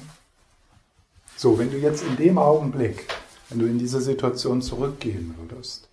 So, 1.35 1.59
wenn 1.59 1.71
du 1.71 1.77
jetzt 1.77 2.03
in 2.03 2.15
dem 2.15 2.37
Augenblick, 2.37 3.07
wenn 3.49 3.59
du 3.59 3.65
in 3.65 3.79
diese 3.79 3.99
Situation 3.99 4.61
zurückgehen 4.61 5.35
würdest, 5.37 5.89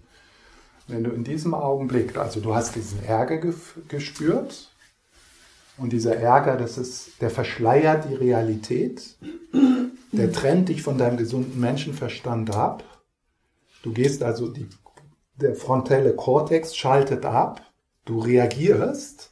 wenn 0.86 1.04
du 1.04 1.10
in 1.10 1.24
diesem 1.24 1.54
Augenblick, 1.54 2.16
also 2.16 2.40
du 2.40 2.54
hast 2.54 2.76
diesen 2.76 3.02
Ärger 3.04 3.40
gespürt, 3.88 4.70
und 5.78 5.92
dieser 5.92 6.16
Ärger, 6.16 6.56
das 6.56 6.76
ist, 6.76 7.20
der 7.20 7.30
verschleiert 7.30 8.10
die 8.10 8.14
Realität. 8.14 9.16
Der 10.10 10.32
trennt 10.32 10.68
dich 10.68 10.82
von 10.82 10.98
deinem 10.98 11.16
gesunden 11.16 11.60
Menschenverstand 11.60 12.54
ab. 12.54 12.82
Du 13.82 13.92
gehst 13.92 14.22
also, 14.22 14.48
die, 14.48 14.68
der 15.36 15.54
frontale 15.54 16.14
Kortex 16.14 16.74
schaltet 16.74 17.24
ab. 17.24 17.62
Du 18.04 18.18
reagierst. 18.18 19.30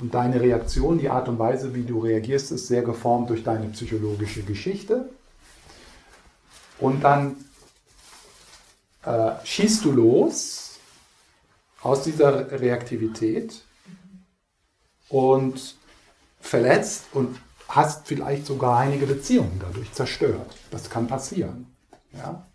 Und 0.00 0.14
deine 0.14 0.40
Reaktion, 0.40 0.98
die 0.98 1.10
Art 1.10 1.28
und 1.28 1.38
Weise, 1.38 1.74
wie 1.74 1.82
du 1.82 2.00
reagierst, 2.00 2.52
ist 2.52 2.68
sehr 2.68 2.82
geformt 2.82 3.30
durch 3.30 3.42
deine 3.42 3.68
psychologische 3.68 4.42
Geschichte. 4.42 5.08
Und 6.78 7.02
dann 7.02 7.36
äh, 9.04 9.32
schießt 9.42 9.84
du 9.84 9.92
los 9.92 10.78
aus 11.82 12.02
dieser 12.02 12.60
Reaktivität 12.60 13.64
und 15.08 15.76
verletzt 16.40 17.06
und 17.12 17.40
hast 17.68 18.06
vielleicht 18.06 18.46
sogar 18.46 18.78
einige 18.78 19.06
Beziehungen 19.06 19.60
dadurch 19.60 19.92
zerstört. 19.92 20.56
Das 20.70 20.88
kann 20.88 21.08
passieren. 21.08 21.66
Ja? 22.12 22.46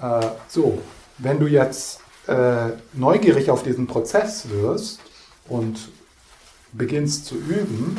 Äh, 0.00 0.30
so, 0.48 0.82
wenn 1.18 1.38
du 1.38 1.46
jetzt 1.46 2.00
äh, 2.26 2.70
neugierig 2.92 3.50
auf 3.50 3.62
diesen 3.62 3.86
Prozess 3.86 4.48
wirst 4.50 5.00
und 5.48 5.90
beginnst 6.72 7.26
zu 7.26 7.36
üben, 7.36 7.98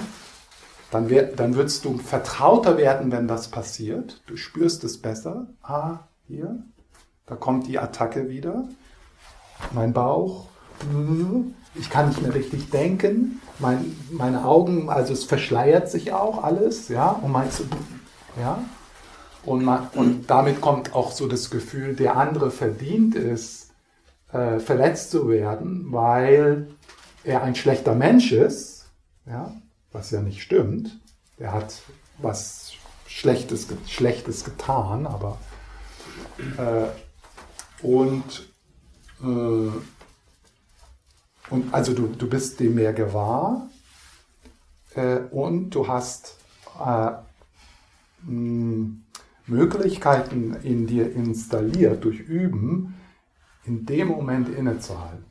dann, 0.91 1.09
wird, 1.09 1.39
dann 1.39 1.55
wirst 1.55 1.85
du 1.85 1.97
vertrauter 1.97 2.77
werden, 2.77 3.11
wenn 3.11 3.27
das 3.27 3.49
passiert. 3.49 4.21
Du 4.27 4.37
spürst 4.37 4.83
es 4.83 5.01
besser. 5.01 5.47
Ah, 5.61 5.99
hier, 6.27 6.63
da 7.25 7.35
kommt 7.35 7.67
die 7.67 7.79
Attacke 7.79 8.29
wieder. 8.29 8.67
Mein 9.71 9.93
Bauch. 9.93 10.47
Ich 11.75 11.89
kann 11.89 12.07
nicht 12.09 12.21
mehr 12.21 12.33
richtig 12.33 12.69
denken 12.69 13.41
mein, 13.59 13.95
meine 14.11 14.45
Augen, 14.45 14.89
also 14.89 15.13
es 15.13 15.25
verschleiert 15.25 15.89
sich 15.89 16.13
auch 16.13 16.43
alles, 16.43 16.87
ja, 16.87 17.09
und 17.09 17.31
meinst 17.31 17.63
ja, 18.39 18.63
und, 19.45 19.63
man, 19.63 19.87
und 19.93 20.29
damit 20.29 20.61
kommt 20.61 20.95
auch 20.95 21.11
so 21.11 21.27
das 21.27 21.49
Gefühl, 21.49 21.95
der 21.95 22.17
andere 22.17 22.51
verdient 22.51 23.15
es, 23.15 23.69
äh, 24.31 24.59
verletzt 24.59 25.11
zu 25.11 25.29
werden, 25.29 25.87
weil 25.89 26.67
er 27.23 27.43
ein 27.43 27.55
schlechter 27.55 27.95
Mensch 27.95 28.31
ist, 28.31 28.89
ja, 29.25 29.53
was 29.91 30.11
ja 30.11 30.21
nicht 30.21 30.41
stimmt. 30.41 30.99
Er 31.37 31.53
hat 31.53 31.81
was 32.17 32.73
Schlechtes, 33.07 33.67
Schlechtes 33.87 34.43
getan, 34.43 35.07
aber 35.07 35.39
äh, 36.57 37.85
und 37.85 38.49
äh, 39.21 39.71
und 41.49 41.73
also 41.73 41.93
du, 41.93 42.07
du 42.07 42.29
bist 42.29 42.59
dem 42.59 42.75
mehr 42.75 42.93
gewahr 42.93 43.67
äh, 44.93 45.17
und 45.31 45.71
du 45.71 45.87
hast 45.87 46.35
äh, 46.79 47.11
Möglichkeiten 49.47 50.55
in 50.63 50.85
dir 50.85 51.11
installiert 51.11 52.03
durch 52.03 52.19
Üben, 52.19 52.95
in 53.65 53.85
dem 53.85 54.09
Moment 54.09 54.49
innezuhalten. 54.49 55.28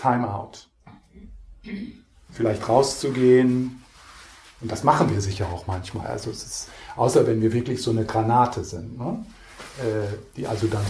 Time 0.00 0.28
out. 0.28 0.68
Vielleicht 2.30 2.68
rauszugehen. 2.68 3.82
Und 4.60 4.70
das 4.70 4.84
machen 4.84 5.10
wir 5.10 5.20
sicher 5.20 5.46
auch 5.52 5.66
manchmal. 5.66 6.06
Also 6.06 6.30
es 6.30 6.44
ist, 6.44 6.68
außer 6.96 7.26
wenn 7.26 7.40
wir 7.40 7.52
wirklich 7.52 7.82
so 7.82 7.90
eine 7.90 8.04
Granate 8.04 8.62
sind, 8.64 8.98
ne? 8.98 9.24
äh, 9.78 10.16
die 10.36 10.46
also 10.46 10.66
dann 10.66 10.84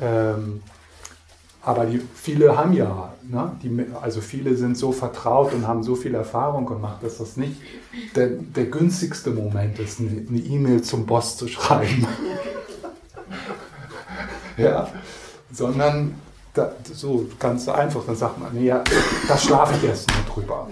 ähm, 0.00 0.62
aber 1.62 1.84
die, 1.84 2.00
viele 2.14 2.56
haben 2.56 2.72
ja, 2.72 3.12
ne, 3.22 3.52
die, 3.62 3.86
also 4.00 4.22
viele 4.22 4.56
sind 4.56 4.78
so 4.78 4.92
vertraut 4.92 5.52
und 5.52 5.66
haben 5.66 5.82
so 5.82 5.94
viel 5.94 6.14
Erfahrung 6.14 6.64
gemacht, 6.64 7.02
dass 7.02 7.18
das 7.18 7.36
nicht 7.36 7.60
der, 8.16 8.28
der 8.28 8.66
günstigste 8.66 9.30
Moment 9.30 9.78
ist, 9.78 10.00
eine 10.00 10.38
E-Mail 10.38 10.82
zum 10.82 11.04
Boss 11.04 11.36
zu 11.36 11.48
schreiben. 11.48 12.06
ja, 14.56 14.90
sondern 15.52 16.14
da, 16.54 16.72
so 16.92 17.26
ganz 17.38 17.68
einfach, 17.68 18.04
dann 18.06 18.16
sagt 18.16 18.38
man, 18.38 18.62
ja, 18.62 18.82
da 19.28 19.38
schlafe 19.38 19.76
ich 19.76 19.84
erst 19.84 20.08
mal 20.08 20.32
drüber. 20.32 20.68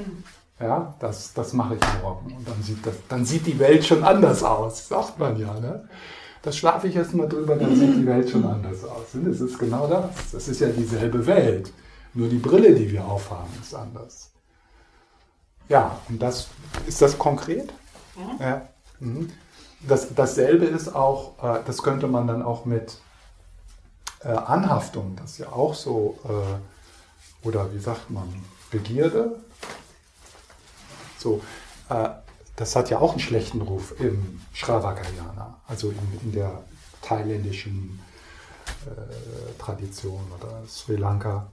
Ja, 0.61 0.95
das, 0.99 1.33
das 1.35 1.53
mache 1.53 1.77
ich 1.77 2.03
morgen. 2.03 2.35
Und 2.37 2.49
dann 2.49 2.63
sieht, 2.63 2.85
das, 2.85 2.95
dann 3.09 3.25
sieht 3.25 3.47
die 3.47 3.59
Welt 3.59 3.85
schon 3.85 4.03
anders 4.03 4.43
aus, 4.43 4.89
sagt 4.89 5.19
man 5.19 5.39
ja. 5.39 5.55
Ne? 5.61 5.89
Das 6.43 6.57
schlafe 6.57 6.89
ich 6.89 6.97
erst 6.97 7.15
mal 7.15 7.29
drüber, 7.29 7.57
dann 7.57 7.75
sieht 7.77 7.95
die 7.95 8.07
Welt 8.07 8.29
schon 8.29 8.45
anders 8.45 8.85
aus. 8.85 9.15
Und 9.15 9.27
es 9.29 9.41
ist 9.41 9.59
genau 9.59 9.87
das. 9.87 10.33
Das 10.33 10.49
ist 10.49 10.61
ja 10.61 10.69
dieselbe 10.69 11.27
Welt. 11.27 11.73
Nur 12.15 12.29
die 12.29 12.39
Brille, 12.39 12.75
die 12.75 12.91
wir 12.91 13.05
aufhaben, 13.05 13.51
ist 13.61 13.75
anders. 13.75 14.31
Ja, 15.69 15.99
und 16.09 16.21
das 16.21 16.49
ist 16.87 17.03
das 17.03 17.19
konkret? 17.19 17.73
Mhm. 18.17 18.41
Ja. 18.41 18.63
Mhm. 18.99 19.31
Das, 19.87 20.13
dasselbe 20.15 20.65
ist 20.65 20.95
auch, 20.95 21.35
äh, 21.43 21.61
das 21.65 21.83
könnte 21.83 22.09
man 22.09 22.27
dann 22.27 22.43
auch 22.43 22.65
mit 22.65 22.99
äh, 24.21 24.29
Anhaftung, 24.29 25.17
das 25.17 25.33
ist 25.33 25.39
ja 25.39 25.53
auch 25.53 25.75
so, 25.75 26.19
äh, 26.25 27.47
oder 27.47 27.73
wie 27.73 27.79
sagt 27.79 28.11
man, 28.11 28.29
Begierde. 28.71 29.39
So, 31.19 31.41
äh, 31.89 32.09
das 32.57 32.77
hat 32.77 32.91
ja 32.91 32.99
auch 32.99 33.13
einen 33.13 33.21
schlechten 33.21 33.63
Ruf 33.63 33.95
im 34.01 34.41
Shravakayana, 34.53 35.61
also 35.67 35.91
in, 35.91 36.21
in 36.23 36.33
der 36.33 36.65
thailändischen 37.03 38.01
äh, 38.87 39.59
Tradition 39.59 40.21
oder 40.39 40.67
Sri 40.67 40.97
Lanka. 40.97 41.53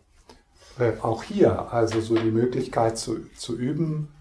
Äh, 0.79 0.93
auch 1.01 1.23
hier, 1.23 1.71
also 1.71 2.01
so 2.01 2.15
die 2.15 2.31
Möglichkeit 2.31 2.97
zu, 2.97 3.29
zu 3.37 3.55
üben, 3.55 4.11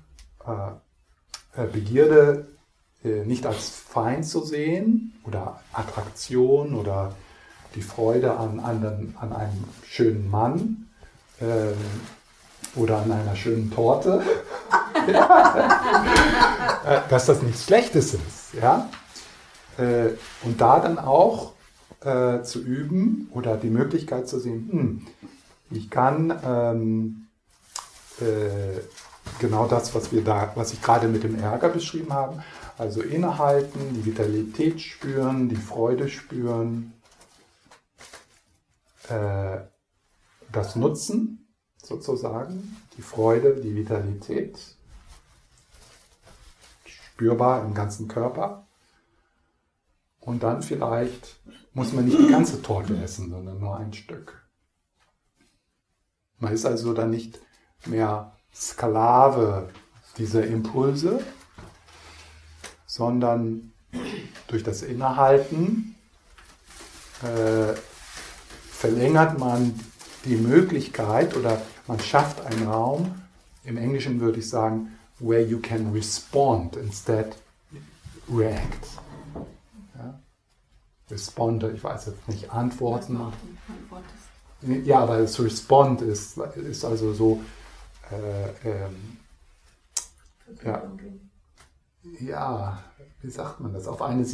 äh, 0.47 1.67
Begierde 1.73 2.49
nicht 3.05 3.47
als 3.47 3.69
Feind 3.69 4.27
zu 4.27 4.43
sehen 4.43 5.13
oder 5.25 5.61
Attraktion 5.73 6.75
oder 6.75 7.15
die 7.75 7.83
Freude 7.83 8.37
an, 8.37 8.61
an, 8.61 9.15
an 9.21 9.33
einem 9.33 9.65
schönen 9.85 10.31
Mann 10.31 10.89
ähm, 11.41 11.75
oder 12.77 12.99
an 12.99 13.13
einer 13.13 13.37
schönen 13.37 13.71
Torte, 13.71 14.23
äh, 16.87 17.01
dass 17.09 17.27
das 17.27 17.43
nichts 17.43 17.65
Schlechtes 17.65 18.15
ist. 18.15 18.55
Ja? 18.61 18.89
Äh, 19.79 20.11
und 20.43 20.61
da 20.61 20.81
dann 20.81 20.99
auch 20.99 21.53
äh, 22.01 22.43
zu 22.43 22.61
üben 22.63 23.29
oder 23.33 23.57
die 23.57 23.71
Möglichkeit 23.71 24.29
zu 24.29 24.39
sehen, 24.39 24.69
hm, 24.71 25.07
ich 25.71 25.91
kann 25.91 26.33
ähm, 26.45 27.27
äh, 28.21 28.81
genau 29.39 29.67
das, 29.67 29.95
was 29.95 30.13
wir 30.13 30.23
da, 30.23 30.53
was 30.55 30.73
ich 30.73 30.83
gerade 30.83 31.09
mit 31.09 31.25
dem 31.25 31.39
Ärger 31.39 31.69
beschrieben 31.69 32.13
habe, 32.13 32.43
also 32.79 33.03
innehalten, 33.03 33.95
die 33.95 34.05
Vitalität 34.05 34.81
spüren, 34.81 35.49
die 35.49 35.57
Freude 35.57 36.09
spüren, 36.09 36.94
äh, 39.09 39.61
das 40.53 40.77
Nutzen 40.77 41.47
sozusagen, 41.83 42.77
die 42.97 43.03
Freude, 43.03 43.57
die 43.57 43.75
Vitalität, 43.75 44.59
spürbar 46.85 47.65
im 47.65 47.75
ganzen 47.75 48.09
Körper. 48.09 48.67
Und 50.21 50.43
dann 50.43 50.63
vielleicht 50.63 51.41
muss 51.75 51.93
man 51.93 52.07
nicht 52.07 52.19
die 52.19 52.31
ganze 52.31 52.63
Torte 52.63 52.97
essen, 53.03 53.31
sondern 53.31 53.59
nur 53.59 53.77
ein 53.77 53.93
Stück. 53.93 54.47
Man 56.39 56.53
ist 56.53 56.65
also 56.65 56.93
dann 56.95 57.11
nicht 57.11 57.41
mehr 57.87 58.37
Sklave 58.55 59.71
dieser 60.17 60.47
Impulse, 60.47 61.23
sondern 62.87 63.73
durch 64.47 64.63
das 64.63 64.83
Innehalten 64.83 65.97
äh, 67.23 67.75
verlängert 68.85 69.39
man 69.39 69.81
die 70.27 70.37
Möglichkeit 70.37 71.35
oder 71.39 71.63
man 71.87 71.99
schafft 72.01 72.45
einen 72.45 72.67
Raum, 72.69 73.15
im 73.65 73.79
Englischen 73.79 74.21
würde 74.21 74.41
ich 74.41 74.51
sagen, 74.51 74.93
where 75.21 75.41
you 75.41 75.59
can 75.59 75.91
respond 75.93 76.77
instead 76.77 77.35
react. 78.31 78.87
Ja? 79.97 80.21
Responde, 81.11 81.71
ich 81.71 81.83
weiß 81.83 82.07
jetzt 82.09 82.29
nicht, 82.29 82.51
antworten. 82.51 83.19
Ja, 84.61 84.99
aber 84.99 85.17
das 85.17 85.41
Respond 85.41 86.03
ist, 86.03 86.37
ist 86.37 86.85
also 86.85 87.15
so, 87.15 87.41
äh, 88.11 88.69
ähm, 88.69 89.17
ja, 90.63 90.83
ja, 92.21 92.85
wie 93.23 93.31
sagt 93.31 93.61
man 93.61 93.73
das? 93.73 93.89
Auf 93.89 94.03
eine, 94.03 94.27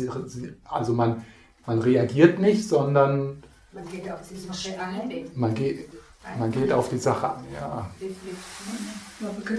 also 0.65 0.93
man, 0.93 1.25
man 1.67 1.79
reagiert 1.79 2.41
nicht, 2.41 2.69
sondern 2.69 3.45
man 3.73 3.89
geht 3.89 4.11
auf 4.11 4.21
die 4.29 4.37
Sache 4.37 4.81
ein. 4.81 5.31
Man 5.35 5.55
geht, 5.55 5.89
man 6.39 6.51
geht 6.51 6.73
auf 6.73 6.89
die 6.89 6.99
Sache 6.99 7.31
an, 7.31 7.45
ja. 7.53 7.91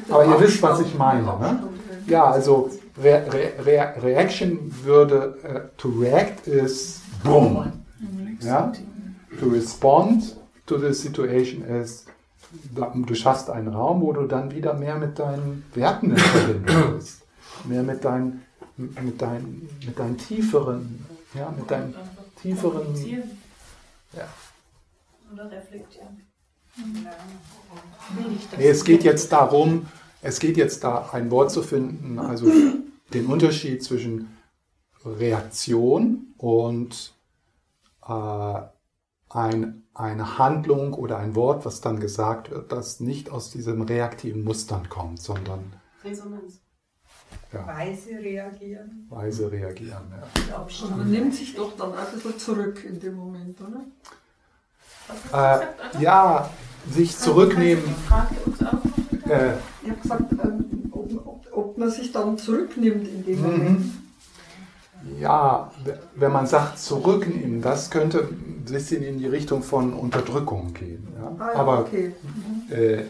Aber 0.09 0.25
ihr 0.25 0.39
wisst, 0.39 0.61
was 0.61 0.81
ich 0.81 0.95
meine. 0.95 1.23
Ne? 1.23 1.63
Ja, 2.07 2.31
also 2.31 2.69
Re 3.01 3.25
Re 3.65 3.93
Reaction 4.03 4.71
würde, 4.83 5.35
uh, 5.43 5.59
to 5.77 5.89
react 5.89 6.47
is 6.47 7.01
boom. 7.23 7.71
Ja? 8.41 8.71
To 9.39 9.47
respond 9.47 10.35
to 10.65 10.77
the 10.77 10.93
situation 10.93 11.63
is, 11.63 12.05
du 12.73 13.15
schaffst 13.15 13.49
einen 13.49 13.69
Raum, 13.69 14.01
wo 14.01 14.11
du 14.13 14.27
dann 14.27 14.51
wieder 14.51 14.73
mehr 14.73 14.97
mit 14.97 15.19
deinen 15.19 15.63
Werten 15.73 16.11
in 16.11 16.17
Verbindung 16.17 16.95
bist. 16.97 17.21
Mehr 17.65 17.83
mit 17.83 18.03
deinen, 18.03 18.43
mit 18.77 19.21
deinen, 19.21 19.69
mit 19.85 19.97
deinen 19.97 20.17
tieferen, 20.17 21.05
ja, 21.33 21.53
mit 21.55 21.69
deinen 21.69 21.93
tieferen 22.41 22.93
ja. 24.13 24.27
Oder 25.31 25.51
reflektieren. 25.51 26.27
Nee, 28.57 28.67
es 28.67 28.83
geht 28.83 29.03
jetzt 29.03 29.31
darum, 29.31 29.87
es 30.21 30.39
geht 30.39 30.57
jetzt 30.57 30.83
da 30.83 31.09
ein 31.11 31.31
Wort 31.31 31.51
zu 31.51 31.63
finden, 31.63 32.19
also 32.19 32.49
den 33.13 33.25
Unterschied 33.25 33.83
zwischen 33.83 34.37
Reaktion 35.03 36.33
und 36.37 37.13
äh, 38.07 38.61
ein, 39.29 39.83
eine 39.93 40.37
Handlung 40.37 40.93
oder 40.93 41.17
ein 41.17 41.35
Wort, 41.35 41.65
was 41.65 41.81
dann 41.81 41.99
gesagt 41.99 42.51
wird, 42.51 42.71
das 42.71 42.99
nicht 42.99 43.29
aus 43.29 43.49
diesem 43.51 43.81
reaktiven 43.81 44.43
Mustern 44.43 44.89
kommt, 44.89 45.21
sondern 45.21 45.73
Resonanz. 46.03 46.61
Ja. 47.53 47.67
Weise 47.67 48.11
reagieren. 48.11 49.07
Weise 49.09 49.51
reagieren, 49.51 50.13
ja. 50.49 50.57
Also 50.57 50.87
man 50.87 51.11
nimmt 51.11 51.35
sich 51.35 51.53
doch 51.55 51.75
dann 51.75 51.93
ein 51.93 52.05
bisschen 52.13 52.39
zurück 52.39 52.83
in 52.85 52.99
dem 52.99 53.15
Moment, 53.15 53.57
oder? 53.59 53.81
Äh, 55.33 56.01
ja, 56.01 56.49
sich 56.89 57.17
zurücknehmen. 57.17 57.83
Äh, 59.27 59.53
ich 59.83 59.89
habe 59.89 60.01
gesagt, 60.01 60.31
ähm, 60.31 60.89
ob, 60.91 61.27
ob, 61.27 61.47
ob, 61.51 61.77
man 61.77 61.89
sich 61.89 62.11
dann 62.11 62.37
zurücknimmt 62.37 63.07
in 63.07 63.25
dem 63.25 63.41
Moment. 63.41 63.79
Mhm. 63.79 64.01
Ja, 65.19 65.71
wenn 66.15 66.31
man 66.31 66.47
sagt 66.47 66.79
zurücknehmen, 66.79 67.61
das 67.61 67.89
könnte 67.89 68.29
ein 68.29 68.63
bisschen 68.65 69.03
in 69.03 69.17
die 69.17 69.27
Richtung 69.27 69.63
von 69.63 69.93
Unterdrückung 69.93 70.73
gehen. 70.73 71.07
Ja? 71.17 71.35
Ah, 71.37 71.51
ja, 71.53 71.59
Aber 71.59 71.79
okay. 71.81 72.13
mhm. 72.23 72.73
äh, 72.73 73.03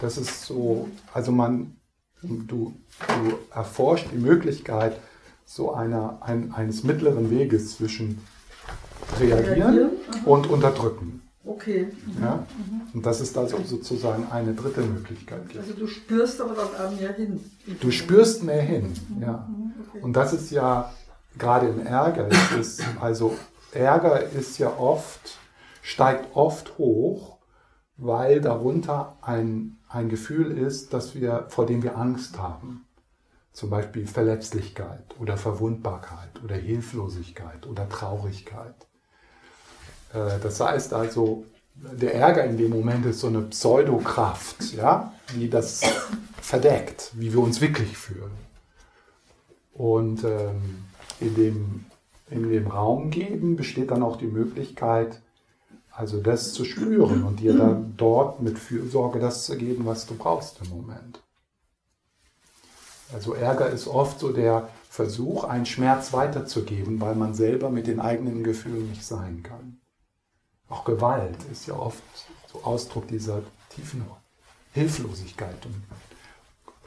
das 0.00 0.18
ist 0.18 0.44
so, 0.44 0.88
also 1.12 1.32
man, 1.32 1.76
du, 2.22 2.74
du 3.08 3.38
erforscht 3.54 4.08
die 4.12 4.18
Möglichkeit 4.18 4.98
so 5.44 5.72
einer, 5.72 6.18
ein, 6.22 6.52
eines 6.52 6.84
mittleren 6.84 7.30
Weges 7.30 7.76
zwischen 7.76 8.20
reagieren, 9.18 9.90
und 10.24 10.46
unterdrücken. 10.48 11.22
Okay. 11.44 11.88
Mhm. 12.06 12.22
Ja? 12.22 12.34
Mhm. 12.56 12.82
Und 12.94 13.06
das 13.06 13.20
ist 13.20 13.36
also 13.36 13.58
sozusagen 13.64 14.26
eine 14.30 14.54
dritte 14.54 14.82
Möglichkeit. 14.82 15.42
Also 15.56 15.72
du 15.72 15.86
spürst 15.86 16.40
aber 16.40 16.54
dann 16.54 16.96
mehr 16.96 17.12
hin. 17.14 17.40
Du 17.80 17.90
spürst 17.90 18.44
mehr 18.44 18.62
hin, 18.62 18.92
mhm. 19.08 19.22
ja. 19.22 19.48
Mhm. 19.48 19.72
Okay. 19.88 20.02
Und 20.02 20.12
das 20.14 20.32
ist 20.32 20.50
ja 20.50 20.92
gerade 21.38 21.68
im 21.68 21.84
Ärger, 21.84 22.28
ist, 22.58 22.82
also 23.00 23.36
Ärger 23.72 24.22
ist 24.22 24.58
ja 24.58 24.76
oft, 24.76 25.38
steigt 25.82 26.34
oft 26.34 26.76
hoch, 26.78 27.38
weil 27.96 28.40
darunter 28.40 29.16
ein, 29.22 29.78
ein 29.90 30.08
Gefühl 30.08 30.56
ist, 30.56 30.94
dass 30.94 31.14
wir, 31.14 31.46
vor 31.48 31.66
dem 31.66 31.82
wir 31.82 31.98
Angst 31.98 32.38
haben. 32.38 32.86
Zum 33.52 33.68
Beispiel 33.68 34.06
Verletzlichkeit 34.06 35.04
oder 35.18 35.36
Verwundbarkeit 35.36 36.42
oder 36.44 36.54
Hilflosigkeit 36.54 37.66
oder 37.66 37.88
Traurigkeit. 37.88 38.74
Äh, 40.14 40.38
das 40.40 40.60
heißt 40.60 40.94
also, 40.94 41.44
der 41.74 42.14
Ärger 42.14 42.44
in 42.44 42.56
dem 42.56 42.70
Moment 42.70 43.04
ist 43.06 43.20
so 43.20 43.26
eine 43.26 43.42
Pseudokraft, 43.42 44.74
ja, 44.74 45.12
die 45.34 45.50
das 45.50 45.80
verdeckt, 46.40 47.10
wie 47.14 47.32
wir 47.32 47.40
uns 47.40 47.60
wirklich 47.60 47.96
fühlen. 47.96 48.30
Und 49.72 50.22
ähm, 50.22 50.84
in, 51.20 51.34
dem, 51.34 51.86
in 52.30 52.48
dem 52.48 52.68
Raum 52.68 53.10
geben 53.10 53.56
besteht 53.56 53.90
dann 53.90 54.02
auch 54.02 54.16
die 54.16 54.26
Möglichkeit, 54.26 55.20
also 56.00 56.18
das 56.18 56.54
zu 56.54 56.64
spüren 56.64 57.24
und 57.24 57.40
dir 57.40 57.54
dann 57.54 57.92
dort 57.98 58.40
mit 58.40 58.58
Fürsorge 58.58 59.20
das 59.20 59.44
zu 59.44 59.58
geben, 59.58 59.84
was 59.84 60.06
du 60.06 60.14
brauchst 60.14 60.58
im 60.62 60.70
Moment. 60.70 61.22
Also 63.12 63.34
Ärger 63.34 63.68
ist 63.68 63.86
oft 63.86 64.18
so 64.18 64.32
der 64.32 64.70
Versuch, 64.88 65.44
einen 65.44 65.66
Schmerz 65.66 66.14
weiterzugeben, 66.14 67.02
weil 67.02 67.14
man 67.16 67.34
selber 67.34 67.68
mit 67.68 67.86
den 67.86 68.00
eigenen 68.00 68.42
Gefühlen 68.42 68.88
nicht 68.88 69.04
sein 69.04 69.42
kann. 69.42 69.78
Auch 70.70 70.84
Gewalt 70.84 71.36
ist 71.52 71.66
ja 71.66 71.74
oft 71.74 72.02
so 72.50 72.62
Ausdruck 72.62 73.06
dieser 73.08 73.42
tiefen 73.68 74.02
Hilflosigkeit 74.72 75.66
und 75.66 75.82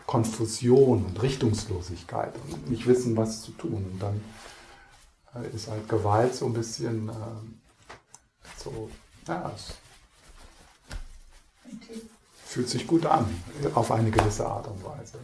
Konfusion 0.07 1.05
und 1.05 1.21
Richtungslosigkeit 1.21 2.33
und 2.49 2.67
nicht 2.67 2.87
wissen, 2.87 3.15
was 3.15 3.43
zu 3.43 3.51
tun. 3.51 3.85
Und 3.91 3.99
dann 4.01 4.21
äh, 5.35 5.55
ist 5.55 5.69
halt 5.69 5.87
Gewalt 5.87 6.33
so 6.33 6.47
ein 6.47 6.53
bisschen 6.53 7.09
äh, 7.09 7.13
so, 8.57 8.89
ja, 9.27 9.51
es 9.55 9.73
fühlt 12.45 12.69
sich 12.69 12.85
gut 12.85 13.05
an, 13.05 13.25
auf 13.73 13.91
eine 13.91 14.11
gewisse 14.11 14.45
Art 14.45 14.67
und 14.67 14.83
Weise. 14.83 15.17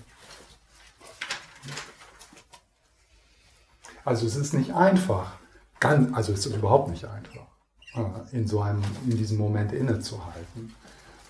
Also 4.04 4.26
es 4.26 4.36
ist 4.36 4.54
nicht 4.54 4.74
einfach, 4.74 5.34
ganz, 5.80 6.16
also 6.16 6.34
es 6.34 6.46
ist 6.46 6.56
überhaupt 6.56 6.90
nicht 6.90 7.06
einfach, 7.06 7.46
äh, 7.94 8.36
in 8.36 8.48
so 8.48 8.62
einem, 8.62 8.82
in 9.06 9.18
diesem 9.18 9.38
Moment 9.38 9.72
innezuhalten. 9.72 10.74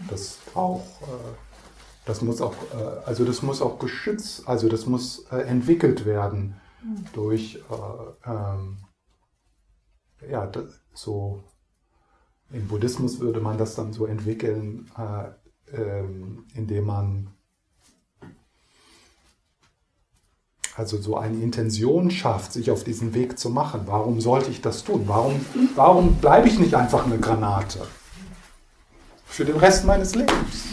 Das 0.09 0.37
braucht, 0.53 0.85
äh, 1.01 1.35
das 2.05 2.21
muss 2.21 2.41
auch, 2.41 2.55
äh, 2.73 3.05
also 3.05 3.25
das 3.25 3.41
muss 3.41 3.61
auch 3.61 3.79
geschützt, 3.79 4.47
also 4.47 4.69
das 4.69 4.85
muss 4.85 5.25
entwickelt 5.25 6.05
werden 6.05 6.55
durch, 7.11 7.61
ähm, 8.25 8.77
ja, 10.29 10.49
so 10.93 11.43
im 12.51 12.67
Buddhismus 12.67 13.19
würde 13.19 13.39
man 13.39 13.57
das 13.57 13.75
dann 13.75 13.93
so 13.93 14.05
entwickeln, 14.05 14.89
ähm, 15.71 16.45
indem 16.55 16.85
man 16.85 17.29
also 20.75 20.97
so 20.97 21.17
eine 21.17 21.37
Intention 21.37 22.09
schafft, 22.09 22.53
sich 22.53 22.71
auf 22.71 22.85
diesen 22.85 23.13
Weg 23.13 23.37
zu 23.37 23.49
machen. 23.49 23.81
Warum 23.85 24.21
sollte 24.21 24.49
ich 24.49 24.61
das 24.61 24.85
tun? 24.85 25.03
Warum, 25.07 25.45
warum 25.75 26.15
bleibe 26.15 26.47
ich 26.47 26.57
nicht 26.57 26.73
einfach 26.73 27.05
eine 27.05 27.19
Granate? 27.19 27.79
Für 29.25 29.43
den 29.43 29.57
Rest 29.57 29.85
meines 29.85 30.15
Lebens. 30.15 30.69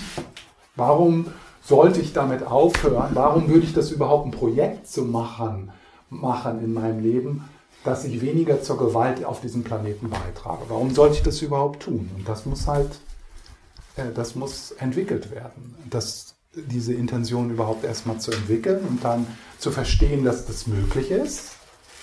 Warum 0.76 1.26
sollte 1.60 2.00
ich 2.00 2.12
damit 2.12 2.44
aufhören? 2.44 3.10
Warum 3.14 3.48
würde 3.48 3.64
ich 3.64 3.74
das 3.74 3.90
überhaupt 3.90 4.26
ein 4.26 4.30
Projekt 4.30 4.86
zu 4.86 5.02
machen, 5.04 5.72
machen 6.08 6.62
in 6.62 6.72
meinem 6.72 7.00
Leben, 7.00 7.44
dass 7.84 8.04
ich 8.04 8.20
weniger 8.20 8.62
zur 8.62 8.78
Gewalt 8.78 9.24
auf 9.24 9.40
diesem 9.40 9.64
Planeten 9.64 10.10
beitrage? 10.10 10.64
Warum 10.68 10.94
sollte 10.94 11.16
ich 11.16 11.22
das 11.22 11.40
überhaupt 11.42 11.84
tun? 11.84 12.10
Und 12.16 12.28
das 12.28 12.46
muss 12.46 12.66
halt, 12.66 12.98
äh, 13.96 14.12
das 14.14 14.34
muss 14.34 14.72
entwickelt 14.72 15.30
werden. 15.30 15.74
Das, 15.88 16.34
diese 16.54 16.94
Intention 16.94 17.50
überhaupt 17.50 17.84
erstmal 17.84 18.18
zu 18.18 18.32
entwickeln 18.32 18.84
und 18.86 19.04
dann 19.04 19.26
zu 19.58 19.70
verstehen, 19.70 20.24
dass 20.24 20.46
das 20.46 20.66
möglich 20.66 21.10
ist, 21.10 21.52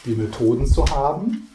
die 0.05 0.15
Methoden 0.15 0.67
zu 0.67 0.86
haben 0.86 1.49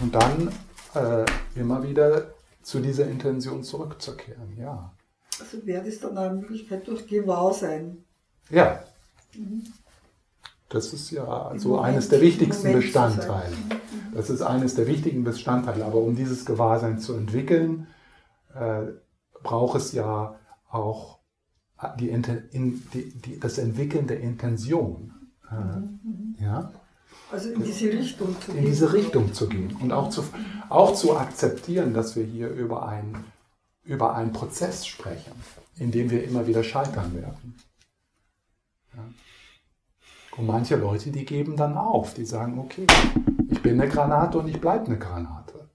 und 0.00 0.14
dann 0.14 0.52
äh, 0.94 1.24
immer 1.54 1.82
wieder 1.82 2.34
zu 2.62 2.80
dieser 2.80 3.06
Intention 3.08 3.62
zurückzukehren. 3.62 4.56
Ja. 4.58 4.92
Also 5.38 5.64
wäre 5.66 5.84
das 5.84 6.00
dann 6.00 6.18
eine 6.18 6.34
Möglichkeit 6.34 6.86
durch 6.86 7.06
Gewahrsein? 7.06 8.04
Ja. 8.50 8.84
Mhm. 9.34 9.64
Das 10.70 10.92
ist 10.92 11.10
ja 11.10 11.52
so 11.56 11.80
eines 11.80 12.08
der 12.08 12.20
wichtigsten 12.20 12.72
Bestandteile. 12.72 13.56
Mhm. 13.56 14.14
Das 14.14 14.30
ist 14.30 14.40
eines 14.40 14.76
der 14.76 14.86
wichtigen 14.86 15.24
Bestandteile. 15.24 15.84
Aber 15.84 15.98
um 15.98 16.14
dieses 16.14 16.44
Gewahrsein 16.46 17.00
zu 17.00 17.14
entwickeln, 17.14 17.88
äh, 18.54 18.82
braucht 19.42 19.76
es 19.76 19.92
ja 19.92 20.36
auch 20.70 21.18
die, 21.98 22.08
in, 22.08 22.22
die, 22.94 23.12
die, 23.18 23.40
das 23.40 23.58
Entwickeln 23.58 24.06
der 24.06 24.20
Intention. 24.20 25.12
Mhm. 25.50 26.36
Ja? 26.38 26.70
Also 27.32 27.50
in 27.50 27.64
diese 27.64 27.92
Richtung 27.92 28.36
zu 28.40 28.52
gehen. 28.52 28.58
In 28.58 28.66
diese 28.66 28.92
Richtung 28.92 29.34
zu 29.34 29.48
gehen 29.48 29.76
und 29.80 29.92
auch 29.92 30.10
zu, 30.10 30.24
auch 30.68 30.94
zu 30.94 31.16
akzeptieren, 31.16 31.94
dass 31.94 32.14
wir 32.14 32.24
hier 32.24 32.48
über, 32.48 32.86
ein, 32.86 33.24
über 33.82 34.14
einen 34.14 34.32
Prozess 34.32 34.86
sprechen, 34.86 35.32
in 35.76 35.90
dem 35.90 36.10
wir 36.10 36.22
immer 36.22 36.46
wieder 36.46 36.62
scheitern 36.62 37.12
werden. 37.14 37.56
Ja? 38.94 39.02
Und 40.36 40.46
manche 40.46 40.76
Leute, 40.76 41.10
die 41.10 41.24
geben 41.24 41.56
dann 41.56 41.76
auf, 41.76 42.14
die 42.14 42.24
sagen, 42.24 42.58
okay, 42.58 42.86
ich 43.50 43.60
bin 43.62 43.80
eine 43.80 43.90
Granate 43.90 44.38
und 44.38 44.48
ich 44.48 44.60
bleibe 44.60 44.86
eine 44.86 44.98
Granate. 44.98 45.68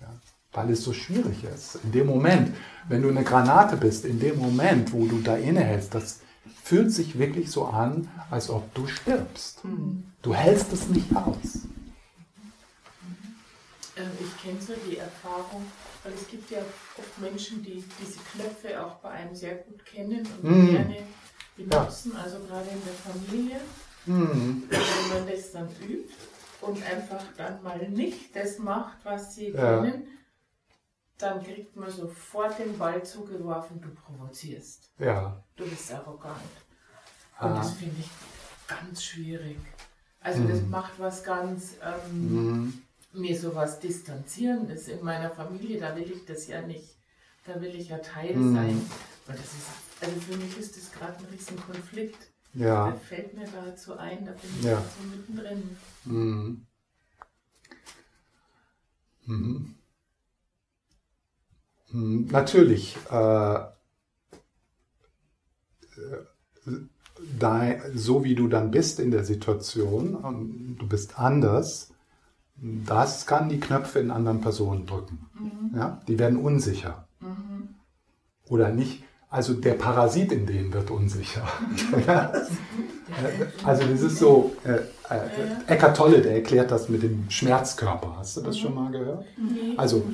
Ja? 0.00 0.08
Weil 0.52 0.70
es 0.70 0.82
so 0.82 0.92
schwierig 0.92 1.44
ist. 1.44 1.78
In 1.84 1.92
dem 1.92 2.06
Moment, 2.06 2.54
wenn 2.88 3.02
du 3.02 3.08
eine 3.08 3.22
Granate 3.22 3.76
bist, 3.76 4.04
in 4.04 4.18
dem 4.18 4.38
Moment, 4.38 4.92
wo 4.92 5.06
du 5.06 5.20
da 5.20 5.36
innehältst, 5.36 5.94
das 5.94 6.20
fühlt 6.62 6.90
sich 6.92 7.18
wirklich 7.18 7.50
so 7.50 7.66
an, 7.66 8.08
als 8.30 8.48
ob 8.48 8.72
du 8.74 8.86
stirbst. 8.86 9.60
Du 10.22 10.34
hältst 10.34 10.72
es 10.72 10.88
nicht 10.88 11.14
aus. 11.14 11.66
Ähm, 13.96 14.10
ich 14.18 14.42
kenne 14.42 14.60
so 14.60 14.72
die 14.88 14.96
Erfahrung, 14.96 15.64
weil 16.02 16.12
es 16.14 16.26
gibt 16.26 16.50
ja 16.50 16.58
oft 16.98 17.20
Menschen, 17.20 17.62
die 17.62 17.84
diese 18.00 18.18
Knöpfe 18.32 18.84
auch 18.84 18.96
bei 18.96 19.10
einem 19.10 19.34
sehr 19.34 19.56
gut 19.56 19.84
kennen 19.84 20.26
und 20.42 20.50
mm. 20.50 20.70
gerne 20.70 20.96
benutzen, 21.56 22.12
ja. 22.14 22.22
also 22.22 22.38
gerade 22.40 22.68
in 22.70 22.82
der 22.84 22.94
Familie. 22.94 23.60
Mm. 24.06 24.62
Wenn 24.68 25.18
man 25.18 25.28
das 25.28 25.52
dann 25.52 25.68
übt 25.80 26.12
und 26.60 26.82
einfach 26.82 27.22
dann 27.36 27.62
mal 27.62 27.88
nicht 27.88 28.34
das 28.36 28.58
macht, 28.58 28.98
was 29.04 29.34
sie 29.34 29.48
ja. 29.48 29.80
kennen, 29.80 30.06
dann 31.18 31.42
kriegt 31.42 31.76
man 31.76 31.90
sofort 31.90 32.58
den 32.58 32.76
Ball 32.76 33.02
zugeworfen, 33.04 33.80
du 33.80 33.88
provozierst. 33.94 34.90
Ja. 34.98 35.42
Du 35.56 35.64
bist 35.64 35.92
arrogant. 35.92 36.36
Und 37.40 37.48
ah. 37.48 37.56
das 37.56 37.72
finde 37.72 37.96
ich 38.00 38.10
ganz 38.66 39.04
schwierig. 39.04 39.58
Also 40.20 40.40
mhm. 40.40 40.48
das 40.48 40.62
macht 40.62 40.98
was 40.98 41.22
ganz, 41.22 41.74
ähm, 41.82 42.62
mhm. 42.62 42.82
mir 43.12 43.38
sowas 43.38 43.78
Distanzierendes 43.78 44.88
in 44.88 45.04
meiner 45.04 45.30
Familie, 45.30 45.78
da 45.78 45.94
will 45.94 46.10
ich 46.10 46.24
das 46.24 46.46
ja 46.46 46.62
nicht. 46.62 46.96
Da 47.46 47.60
will 47.60 47.74
ich 47.74 47.90
ja 47.90 47.98
Teil 47.98 48.34
mhm. 48.34 48.54
sein. 48.54 48.90
Und 49.26 49.38
das 49.38 49.44
ist, 49.44 49.93
also 50.04 50.20
für 50.20 50.36
mich 50.36 50.56
ist 50.58 50.76
das 50.76 50.92
gerade 50.92 51.18
ein 51.18 51.24
riesen 51.26 51.58
Konflikt. 51.60 52.18
Ja. 52.54 52.90
Der 52.90 53.00
fällt 53.00 53.34
mir 53.34 53.46
dazu 53.46 53.96
ein, 53.96 54.24
da 54.24 54.32
bin 54.32 54.50
ich 54.58 54.64
ja. 54.64 54.80
so 54.80 55.16
mittendrin. 55.16 55.76
Mhm. 56.04 56.66
Mhm. 59.26 59.74
Hm, 61.90 62.26
natürlich, 62.26 62.96
äh, 63.10 63.60
dein, 67.38 67.82
so 67.96 68.24
wie 68.24 68.34
du 68.34 68.48
dann 68.48 68.70
bist 68.70 69.00
in 69.00 69.10
der 69.10 69.24
Situation, 69.24 70.76
du 70.78 70.88
bist 70.88 71.18
anders, 71.18 71.92
das 72.56 73.26
kann 73.26 73.48
die 73.48 73.60
Knöpfe 73.60 73.98
in 73.98 74.10
anderen 74.10 74.40
Personen 74.40 74.86
drücken. 74.86 75.26
Mhm. 75.34 75.76
Ja? 75.76 76.00
Die 76.06 76.18
werden 76.18 76.38
unsicher. 76.38 77.08
Mhm. 77.20 77.74
Oder 78.46 78.70
nicht. 78.70 79.02
Also 79.34 79.54
der 79.54 79.74
Parasit 79.74 80.30
in 80.30 80.46
denen 80.46 80.72
wird 80.72 80.92
unsicher. 80.92 81.42
also 83.64 83.84
das 83.84 84.00
ist 84.00 84.18
so, 84.18 84.54
äh, 84.62 84.74
äh, 85.12 85.72
Eckart 85.72 85.96
Tolle, 85.96 86.22
der 86.22 86.36
erklärt 86.36 86.70
das 86.70 86.88
mit 86.88 87.02
dem 87.02 87.28
Schmerzkörper. 87.28 88.14
Hast 88.16 88.36
du 88.36 88.42
das 88.42 88.54
mhm. 88.54 88.60
schon 88.60 88.74
mal 88.76 88.92
gehört? 88.92 89.24
Also 89.76 90.04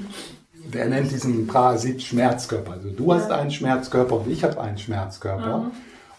der 0.73 0.89
nennt 0.89 1.11
diesen 1.11 1.47
Parasit 1.47 2.01
Schmerzkörper. 2.01 2.73
Also 2.73 2.89
du 2.89 3.13
hast 3.13 3.31
einen 3.31 3.51
Schmerzkörper 3.51 4.21
und 4.21 4.31
ich 4.31 4.43
habe 4.43 4.59
einen 4.59 4.79
Schmerzkörper. 4.79 5.59
Mhm. 5.59 5.71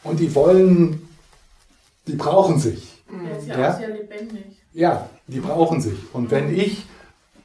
Und 0.03 0.19
die 0.19 0.35
wollen, 0.35 1.09
die 2.05 2.17
brauchen 2.17 2.59
sich. 2.59 3.01
Der 3.09 3.39
ist 3.39 3.47
ja, 3.47 3.59
ja? 3.59 3.73
sehr 3.77 3.89
lebendig. 3.95 4.45
Ja, 4.73 5.09
die 5.25 5.39
brauchen 5.39 5.81
sich. 5.81 5.97
Und 6.13 6.29
wenn 6.29 6.55
ich, 6.55 6.85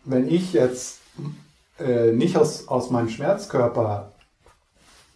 wenn 0.04 0.28
ich 0.28 0.52
jetzt 0.52 0.98
äh, 1.78 2.12
nicht 2.12 2.36
aus, 2.36 2.68
aus 2.68 2.90
meinem 2.90 3.08
Schmerzkörper 3.08 4.12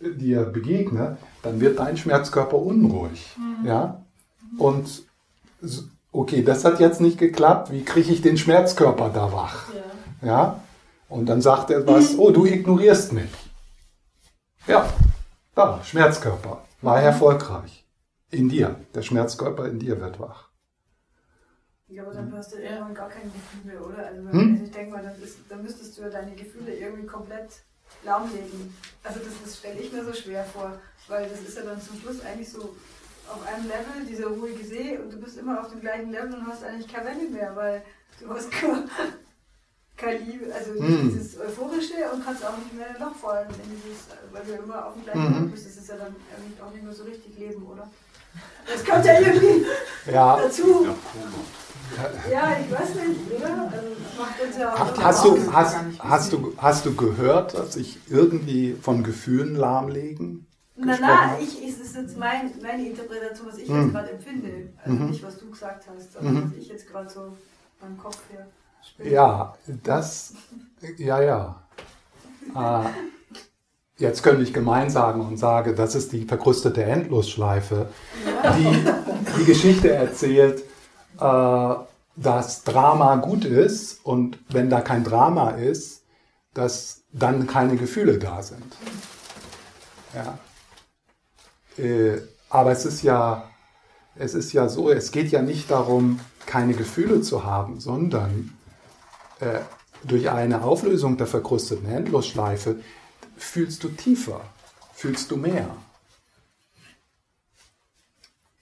dir 0.01 0.45
begegne, 0.45 1.19
dann 1.43 1.61
wird 1.61 1.79
dein 1.79 1.97
Schmerzkörper 1.97 2.57
unruhig. 2.57 3.37
Mhm. 3.37 3.67
Ja? 3.67 4.05
Und 4.59 5.05
okay, 6.13 6.43
das 6.43 6.65
hat 6.65 6.81
jetzt 6.81 7.01
nicht 7.01 7.19
geklappt. 7.19 7.71
Wie 7.71 7.85
kriege 7.85 8.11
ich 8.13 8.23
den 8.23 8.39
Schmerzkörper 8.39 9.11
da 9.11 9.33
wach? 9.33 9.69
Ja. 10.23 10.27
ja? 10.27 10.61
Und 11.09 11.27
dann 11.27 11.41
sagt 11.41 11.71
er 11.71 11.87
was, 11.87 12.15
oh, 12.19 12.31
du 12.31 12.47
ignorierst 12.47 13.13
mich. 13.13 13.31
Ja, 14.67 14.89
da, 15.55 15.83
Schmerzkörper, 15.83 16.63
war 16.83 17.03
erfolgreich. 17.03 17.85
In 18.31 18.49
dir, 18.49 18.77
der 18.95 19.03
Schmerzkörper 19.03 19.67
in 19.67 19.81
dir 19.81 20.01
wird 20.01 20.21
wach. 20.21 20.51
Ja, 21.89 22.05
aber 22.05 22.13
dann 22.13 22.33
hast 22.33 22.53
du 22.53 22.59
irgendwann 22.59 22.95
gar 22.95 23.09
keine 23.09 23.31
Gefühle, 23.31 23.83
oder? 23.83 24.07
Also, 24.07 24.31
hm? 24.31 24.63
ich 24.63 24.71
denke 24.71 24.93
mal, 24.93 25.03
dann, 25.03 25.21
ist, 25.21 25.39
dann 25.49 25.63
müsstest 25.63 25.99
du 25.99 26.03
ja 26.03 26.09
deine 26.09 26.37
Gefühle 26.37 26.73
irgendwie 26.73 27.07
komplett 27.07 27.65
lahmlegen. 28.05 28.75
Also 29.03 29.21
das, 29.21 29.33
das 29.45 29.59
stelle 29.59 29.81
ich 29.81 29.93
mir 29.93 30.05
so 30.05 30.13
schwer 30.13 30.45
vor, 30.45 30.79
weil 31.09 31.29
das 31.29 31.41
ist 31.41 31.57
ja 31.57 31.65
dann 31.65 31.81
zum 31.81 32.01
Schluss 32.01 32.25
eigentlich 32.25 32.51
so 32.51 32.75
auf 33.29 33.47
einem 33.47 33.67
Level, 33.67 34.07
dieser 34.09 34.27
ruhige 34.27 34.65
See, 34.65 34.99
und 34.99 35.13
du 35.13 35.19
bist 35.19 35.39
immer 35.39 35.61
auf 35.61 35.71
dem 35.71 35.81
gleichen 35.81 36.11
Level 36.11 36.35
und 36.35 36.47
hast 36.47 36.65
eigentlich 36.65 36.93
keine 36.93 37.11
Welle 37.11 37.29
mehr, 37.31 37.55
weil 37.55 37.83
du 38.21 38.29
hast 38.31 38.51
kein 39.97 40.27
Liebe, 40.27 40.53
also 40.53 40.73
mm. 40.73 41.11
dieses 41.11 41.39
Euphorische 41.39 42.11
und 42.13 42.25
kannst 42.25 42.45
auch 42.45 42.57
nicht 42.57 42.73
mehr 42.75 42.99
nachfallen 42.99 43.49
in 43.51 43.83
dieses, 43.83 44.07
weil 44.33 44.45
du 44.45 44.63
immer 44.63 44.87
auf 44.87 44.95
dem 44.95 45.05
gleichen 45.05 45.33
Punkt 45.33 45.49
mm. 45.49 45.51
bist. 45.51 45.67
Das 45.67 45.77
ist 45.77 45.89
ja 45.89 45.97
dann 45.97 46.17
auch 46.67 46.73
nicht 46.73 46.83
mehr 46.83 46.93
so 46.93 47.05
richtig 47.05 47.39
Leben, 47.39 47.67
oder? 47.67 47.89
Das 48.67 48.85
kommt 48.85 49.05
ja 49.05 49.21
irgendwie 49.21 49.67
ja. 50.07 50.41
dazu. 50.41 50.87
Ja, 50.87 50.95
ich 51.97 52.71
weiß 52.73 52.95
nicht, 52.95 53.33
oder? 53.37 53.71
Also, 53.73 53.89
macht 54.19 54.41
uns 54.43 54.57
ja 54.59 54.73
auch 54.75 54.97
Hast 54.97 55.25
du, 55.25 55.53
hast, 55.53 55.77
hast, 55.99 56.33
du, 56.33 56.55
hast 56.57 56.87
du 56.87 56.95
gehört, 56.95 57.55
dass 57.55 57.75
sich 57.75 57.99
irgendwie 58.09 58.77
von 58.81 59.03
Gefühlen 59.03 59.57
lahmlegen? 59.57 60.47
Na, 60.77 60.97
na, 61.01 61.39
ich, 61.41 61.63
es 61.69 61.79
ist 61.81 61.97
jetzt 61.97 62.17
mein, 62.17 62.51
meine 62.63 62.87
Interpretation, 62.89 63.49
was 63.49 63.59
ich 63.59 63.69
Mhm. 63.69 63.83
jetzt 63.83 63.93
gerade 63.93 64.11
empfinde. 64.11 64.51
Also 64.83 64.97
Mhm. 64.99 65.11
nicht, 65.11 65.23
was 65.25 65.39
du 65.39 65.51
gesagt 65.51 65.85
hast, 65.95 66.13
sondern 66.15 66.35
Mhm. 66.35 66.53
was 66.53 66.59
ich 66.63 66.69
jetzt 66.69 66.89
gerade 66.91 67.09
so 67.11 67.37
meinem 67.83 67.99
Kopf 67.99 68.19
her 68.33 68.47
spüre. 68.83 69.09
Ja, 69.11 69.55
das, 69.85 70.33
ja, 70.97 71.21
ja. 71.23 71.63
Äh, 72.55 72.89
jetzt 73.99 74.23
könnte 74.23 74.43
ich 74.43 74.55
gemein 74.55 74.89
sagen 74.91 75.21
und 75.21 75.37
sage, 75.37 75.75
das 75.75 75.95
ist 75.95 76.13
die 76.13 76.25
verkrustete 76.25 76.83
Endlosschleife, 76.83 77.89
die 78.57 78.85
die 79.39 79.45
Geschichte 79.45 79.91
erzählt, 79.93 80.65
äh, 81.21 81.75
dass 82.17 82.65
Drama 82.65 83.17
gut 83.17 83.45
ist 83.45 84.05
und 84.05 84.39
wenn 84.49 84.71
da 84.71 84.81
kein 84.81 85.05
Drama 85.05 85.51
ist, 85.51 86.03
dass 86.55 87.03
dann 87.13 87.47
keine 87.47 87.77
Gefühle 87.77 88.19
da 88.19 88.43
sind. 88.43 88.77
Ja. 90.15 90.39
Äh, 91.83 92.21
aber 92.49 92.73
es 92.73 92.85
ist 92.85 93.03
ja, 93.03 93.49
es 94.17 94.35
ist 94.35 94.53
ja 94.53 94.69
so, 94.69 94.91
es 94.91 95.13
geht 95.13 95.31
ja 95.31 95.43
nicht 95.43 95.71
darum, 95.71 96.21
keine 96.47 96.75
Gefühle 96.75 97.23
zu 97.23 97.45
haben, 97.45 97.81
sondern 97.81 98.57
äh, 99.39 99.61
durch 100.03 100.31
eine 100.31 100.63
Auflösung 100.63 101.17
der 101.17 101.27
verkrusteten 101.27 101.87
Endlosschleife 101.87 102.77
fühlst 103.37 103.85
du 103.85 103.89
tiefer, 103.89 104.41
fühlst 104.95 105.31
du 105.31 105.37
mehr. 105.37 105.69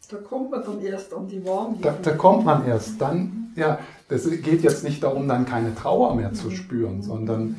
Da 0.09 0.17
kommt 0.17 0.51
man 0.51 0.63
dann 0.65 0.81
erst 0.81 1.13
an 1.13 1.29
die 1.29 1.45
Wahrnehmung. 1.45 1.83
Da, 1.83 1.93
da 2.01 2.13
kommt 2.13 2.45
man 2.45 2.67
erst 2.67 3.01
dann, 3.01 3.53
ja, 3.57 3.79
das 4.09 4.29
geht 4.31 4.63
jetzt 4.63 4.85
nicht 4.85 5.03
darum, 5.03 5.29
dann 5.29 5.45
keine 5.45 5.75
Trauer 5.75 6.15
mehr 6.15 6.33
zu 6.33 6.51
spüren, 6.51 7.03
sondern 7.03 7.57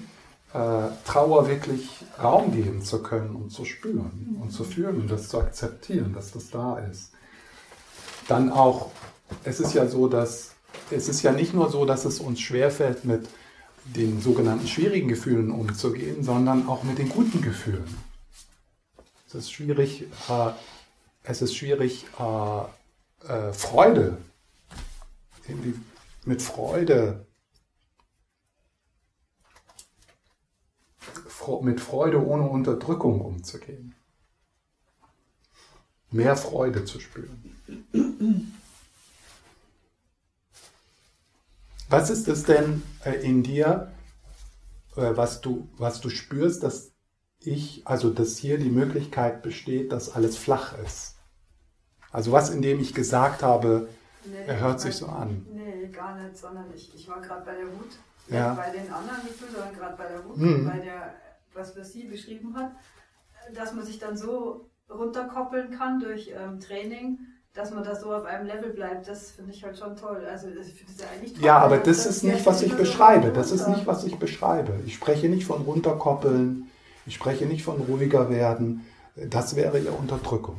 äh, 0.53 0.87
Trauer 1.05 1.47
wirklich 1.47 1.89
Raum 2.21 2.51
geben 2.51 2.81
zu 2.81 3.03
können 3.03 3.35
und 3.35 3.51
zu 3.51 3.65
spüren 3.65 4.37
und 4.41 4.51
zu 4.51 4.63
fühlen 4.63 5.01
und 5.01 5.11
das 5.11 5.29
zu 5.29 5.39
akzeptieren, 5.39 6.13
dass 6.13 6.31
das 6.31 6.49
da 6.49 6.79
ist. 6.79 7.11
Dann 8.27 8.51
auch, 8.51 8.89
es 9.43 9.59
ist 9.59 9.73
ja 9.73 9.87
so, 9.87 10.07
dass 10.07 10.55
es 10.91 11.09
ist 11.09 11.21
ja 11.21 11.31
nicht 11.31 11.53
nur 11.53 11.69
so, 11.69 11.85
dass 11.85 12.05
es 12.05 12.19
uns 12.19 12.39
schwerfällt, 12.39 13.05
mit 13.05 13.27
den 13.85 14.21
sogenannten 14.21 14.67
schwierigen 14.67 15.07
Gefühlen 15.07 15.51
umzugehen, 15.51 16.23
sondern 16.23 16.67
auch 16.67 16.83
mit 16.83 16.97
den 16.97 17.09
guten 17.09 17.41
Gefühlen. 17.41 17.85
Es 19.27 19.35
ist 19.35 19.51
schwierig, 19.51 20.07
äh, 20.29 20.51
es 21.23 21.41
ist 21.41 21.55
schwierig, 21.55 22.05
äh, 22.19 23.27
äh, 23.27 23.53
Freude, 23.53 24.17
irgendwie 25.47 25.73
mit 26.25 26.41
Freude, 26.41 27.25
mit 31.61 31.81
Freude 31.81 32.23
ohne 32.23 32.43
Unterdrückung 32.47 33.21
umzugehen. 33.21 33.95
Mehr 36.11 36.35
Freude 36.35 36.85
zu 36.85 36.99
spüren. 36.99 37.53
Was 41.89 42.11
ist 42.11 42.27
es 42.27 42.43
denn 42.43 42.83
äh, 43.03 43.15
in 43.15 43.41
dir, 43.41 43.91
äh, 44.95 45.15
was 45.15 45.41
du, 45.41 45.67
was 45.77 46.01
du 46.01 46.09
spürst, 46.09 46.61
dass 46.61 46.91
ich, 47.41 47.81
also 47.85 48.09
dass 48.09 48.37
hier 48.37 48.57
die 48.57 48.69
Möglichkeit 48.69 49.41
besteht, 49.41 49.91
dass 49.91 50.13
alles 50.15 50.37
flach 50.37 50.77
ist? 50.85 51.15
Also 52.11 52.31
was, 52.31 52.49
in 52.49 52.61
dem 52.61 52.79
ich 52.79 52.93
gesagt 52.93 53.43
habe, 53.43 53.87
Nee, 54.25 54.35
er 54.47 54.59
hört 54.59 54.77
ich 54.77 54.81
sich 54.83 54.95
so 54.97 55.07
an. 55.07 55.45
Nee, 55.53 55.87
gar 55.87 56.15
nicht, 56.19 56.37
sondern 56.37 56.65
ich, 56.75 56.93
ich 56.93 57.07
war 57.07 57.21
gerade 57.21 57.45
bei 57.45 57.53
der 57.55 57.67
Wut. 57.67 57.97
Ja. 58.29 58.49
Nicht 58.53 58.61
bei 58.61 58.69
den 58.71 58.91
anderen 58.93 59.21
Gefühlen, 59.27 59.51
sondern 59.53 59.75
gerade 59.75 59.97
bei 59.97 60.07
der 60.07 60.25
Wut, 60.25 60.37
Mhm. 60.37 60.67
bei 60.67 60.79
der, 60.79 61.13
was 61.53 61.77
was 61.77 61.93
sie 61.93 62.03
beschrieben 62.03 62.55
hat, 62.55 62.71
dass 63.55 63.73
man 63.73 63.85
sich 63.85 63.97
dann 63.99 64.17
so 64.17 64.69
runterkoppeln 64.89 65.71
kann 65.71 65.99
durch 65.99 66.31
ähm, 66.35 66.59
Training, 66.59 67.19
dass 67.53 67.71
man 67.71 67.83
da 67.83 67.95
so 67.95 68.13
auf 68.13 68.25
einem 68.25 68.47
Level 68.47 68.71
bleibt, 68.71 69.07
das 69.07 69.31
finde 69.31 69.51
ich 69.53 69.63
halt 69.63 69.77
schon 69.77 69.95
toll. 69.95 70.25
Also 70.29 70.47
ich 70.49 70.73
finde 70.73 70.93
das 70.93 71.01
ja 71.01 71.07
eigentlich 71.15 71.33
toll. 71.33 71.43
Ja, 71.43 71.57
aber 71.59 71.77
das 71.77 72.03
dass 72.03 72.05
ist 72.17 72.23
nicht, 72.23 72.45
was 72.45 72.61
ich 72.61 72.75
beschreibe. 72.75 73.31
Das 73.31 73.51
ist 73.51 73.67
nicht, 73.67 73.87
was 73.87 74.03
ich 74.03 74.17
beschreibe. 74.17 74.73
Ich 74.85 74.95
spreche 74.95 75.29
nicht 75.29 75.45
von 75.45 75.61
runterkoppeln. 75.61 76.69
Ich 77.05 77.15
spreche 77.15 77.45
nicht 77.45 77.63
von 77.63 77.79
ruhiger 77.81 78.29
werden. 78.29 78.85
Das 79.29 79.55
wäre 79.55 79.79
ja 79.79 79.91
Unterdrückung. 79.91 80.55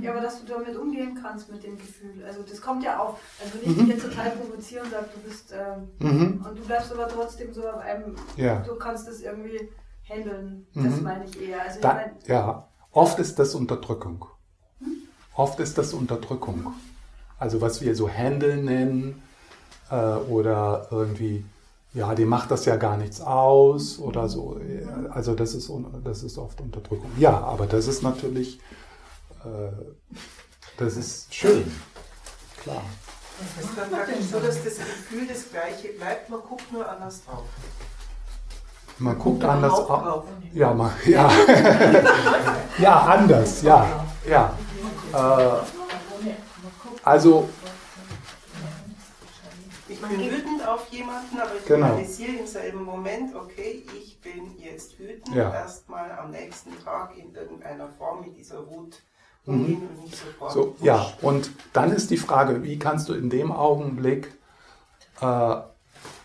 Ja, 0.00 0.12
aber 0.12 0.20
dass 0.22 0.40
du 0.42 0.46
damit 0.52 0.76
umgehen 0.76 1.18
kannst 1.20 1.50
mit 1.50 1.62
dem 1.62 1.76
Gefühl. 1.76 2.24
Also 2.26 2.42
das 2.42 2.60
kommt 2.62 2.82
ja 2.84 2.98
auf. 2.98 3.18
Also 3.42 3.54
wenn 3.54 3.70
ich 3.70 3.76
Mhm. 3.76 3.86
dich 3.86 3.94
jetzt 3.96 4.04
total 4.08 4.30
provoziere 4.30 4.84
und 4.84 4.90
sage, 4.90 5.06
du 5.14 5.28
bist 5.28 5.52
ähm, 5.52 5.88
Mhm. 5.98 6.46
und 6.48 6.58
du 6.58 6.64
bleibst 6.64 6.92
aber 6.92 7.08
trotzdem 7.08 7.52
so 7.52 7.68
auf 7.68 7.78
einem, 7.80 8.14
Ja. 8.36 8.60
du 8.60 8.74
kannst 8.76 9.06
das 9.08 9.20
irgendwie 9.20 9.68
handeln. 10.08 10.66
Mhm. 10.72 10.84
Das 10.84 11.00
meine 11.02 11.24
ich 11.24 11.42
eher. 11.48 11.60
Also 11.62 11.74
ich 11.76 11.82
Da, 11.82 11.94
mein, 11.94 12.10
ja, 12.26 12.68
oft 12.92 13.18
ist 13.18 13.38
das 13.38 13.54
Unterdrückung. 13.54 14.24
Oft 15.34 15.60
ist 15.60 15.76
das 15.76 15.92
Unterdrückung. 15.92 16.72
Also 17.38 17.60
was 17.60 17.80
wir 17.82 17.94
so 17.94 18.08
Handeln 18.08 18.64
nennen 18.64 19.22
äh, 19.90 19.94
oder 19.94 20.88
irgendwie, 20.90 21.44
ja, 21.94 22.14
dem 22.14 22.28
macht 22.28 22.50
das 22.50 22.64
ja 22.64 22.76
gar 22.76 22.96
nichts 22.96 23.20
aus 23.20 23.98
oder 23.98 24.28
so. 24.28 24.60
Also 25.10 25.34
das 25.34 25.54
ist, 25.54 25.70
das 26.04 26.22
ist 26.22 26.38
oft 26.38 26.60
Unterdrückung. 26.60 27.10
Ja, 27.18 27.38
aber 27.38 27.66
das 27.66 27.86
ist 27.86 28.02
natürlich, 28.02 28.60
äh, 29.44 29.72
das 30.76 30.96
ist 30.96 31.34
schön. 31.34 31.70
Klar. 32.62 32.82
Es 33.40 33.64
ist 33.64 33.78
dann 33.78 33.90
praktisch 33.90 34.26
so, 34.30 34.40
dass 34.40 34.62
das 34.62 34.76
Gefühl 34.76 35.26
das 35.26 35.50
gleiche 35.50 35.88
bleibt, 35.96 36.28
man 36.28 36.40
guckt 36.40 36.72
nur 36.72 36.88
anders 36.88 37.24
drauf. 37.24 37.44
Man 38.98 39.16
guckt 39.16 39.44
Oder 39.44 39.52
anders 39.52 39.74
drauf. 39.74 40.24
Ja, 40.52 40.74
mal, 40.74 40.92
ja. 41.06 41.30
ja, 42.78 43.00
anders, 43.00 43.62
ja. 43.62 44.04
ja. 44.28 44.52
Äh, 45.12 45.64
also, 47.04 47.48
Ich 50.00 50.08
bin 50.08 50.30
wütend 50.30 50.66
auf 50.66 50.88
jemanden, 50.90 51.38
aber 51.40 51.50
ich 51.58 51.64
Genau. 51.66 51.86
realisiere 51.94 52.32
im 52.38 52.46
selben 52.46 52.84
Moment, 52.84 53.34
okay, 53.34 53.84
ich 54.00 54.20
bin 54.20 54.56
jetzt 54.58 54.98
wütend, 54.98 55.34
Ja. 55.34 55.52
erstmal 55.52 56.10
am 56.12 56.30
nächsten 56.30 56.70
Tag 56.84 57.16
in 57.16 57.34
irgendeiner 57.34 57.88
Form 57.98 58.20
mit 58.24 58.36
dieser 58.36 58.66
Wut 58.68 58.96
umgehen 59.46 59.82
und 59.88 60.04
nicht 60.04 60.16
sofort. 60.16 60.54
Mhm. 60.54 60.60
so, 60.60 60.76
ja, 60.80 61.12
und 61.22 61.50
dann 61.72 61.90
ist 61.92 62.10
die 62.10 62.16
Frage, 62.16 62.62
wie 62.62 62.78
kannst 62.78 63.08
du 63.08 63.14
in 63.14 63.28
dem 63.30 63.50
Augenblick 63.50 64.32
äh, 65.20 65.56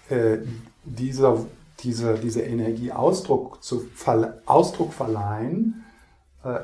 äh, 0.09 0.45
dieser, 0.83 1.43
diese, 1.79 2.15
diese 2.19 2.41
Energie 2.41 2.91
Ausdruck, 2.91 3.63
zu, 3.63 3.89
verle- 3.97 4.39
Ausdruck 4.45 4.93
verleihen, 4.93 5.83
äh, 6.43 6.59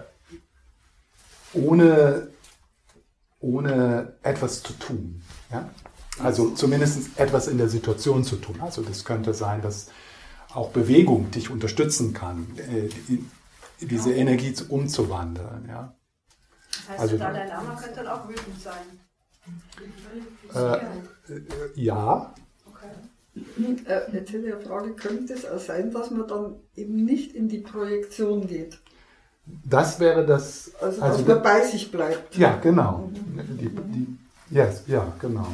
ohne, 1.54 2.28
ohne 3.40 4.14
etwas 4.22 4.62
zu 4.62 4.74
tun. 4.74 5.22
Ja? 5.52 5.70
Also 6.24 6.52
zumindest 6.52 7.18
etwas 7.20 7.48
in 7.48 7.58
der 7.58 7.70
Situation 7.70 8.24
zu 8.24 8.36
tun. 8.38 8.56
Also 8.62 8.82
das 8.82 9.06
könnte 9.06 9.34
sein, 9.34 9.62
dass 9.62 9.88
auch 10.54 10.70
Bewegung 10.72 11.32
dich 11.32 11.50
unterstützen 11.50 12.14
kann, 12.14 12.48
äh, 12.58 12.90
die, 13.08 13.26
diese 13.82 14.14
Energie 14.14 14.54
zu- 14.54 14.66
umzuwandeln. 14.70 15.66
Ja? 15.68 15.94
das 16.72 16.90
heißt, 16.90 17.00
also- 17.00 17.18
der 17.18 17.28
Dalai 17.32 17.48
Lama 17.48 17.76
könnte 17.76 17.96
dann 18.04 18.08
auch 18.08 18.28
wütend 18.28 18.62
sein. 18.62 19.00
Äh, 20.54 21.34
äh, 21.34 21.42
ja, 21.76 22.34
Okay. 22.66 23.44
Äh, 23.86 24.14
jetzt 24.14 24.14
hätte 24.34 24.38
ich 24.48 24.54
eine 24.54 24.62
Frage, 24.62 24.92
könnte 24.94 25.34
es 25.34 25.46
auch 25.46 25.60
sein, 25.60 25.92
dass 25.92 26.12
man 26.12 26.28
dann 26.28 26.56
eben 26.76 27.06
nicht 27.06 27.34
in 27.36 27.48
die 27.48 27.60
Projektion 27.60 28.48
geht? 28.48 28.80
das 29.64 30.00
wäre 30.00 30.26
das. 30.28 30.72
Also, 30.82 31.02
also 31.02 31.18
dass 31.24 31.28
man 31.28 31.42
bei 31.44 31.66
sich 31.66 31.92
bleibt. 31.92 32.36
Ja, 32.38 32.58
genau. 32.58 33.10
Die, 33.16 33.70
die, 33.70 34.18
yes, 34.52 34.84
ja, 34.88 35.12
genau. 35.20 35.48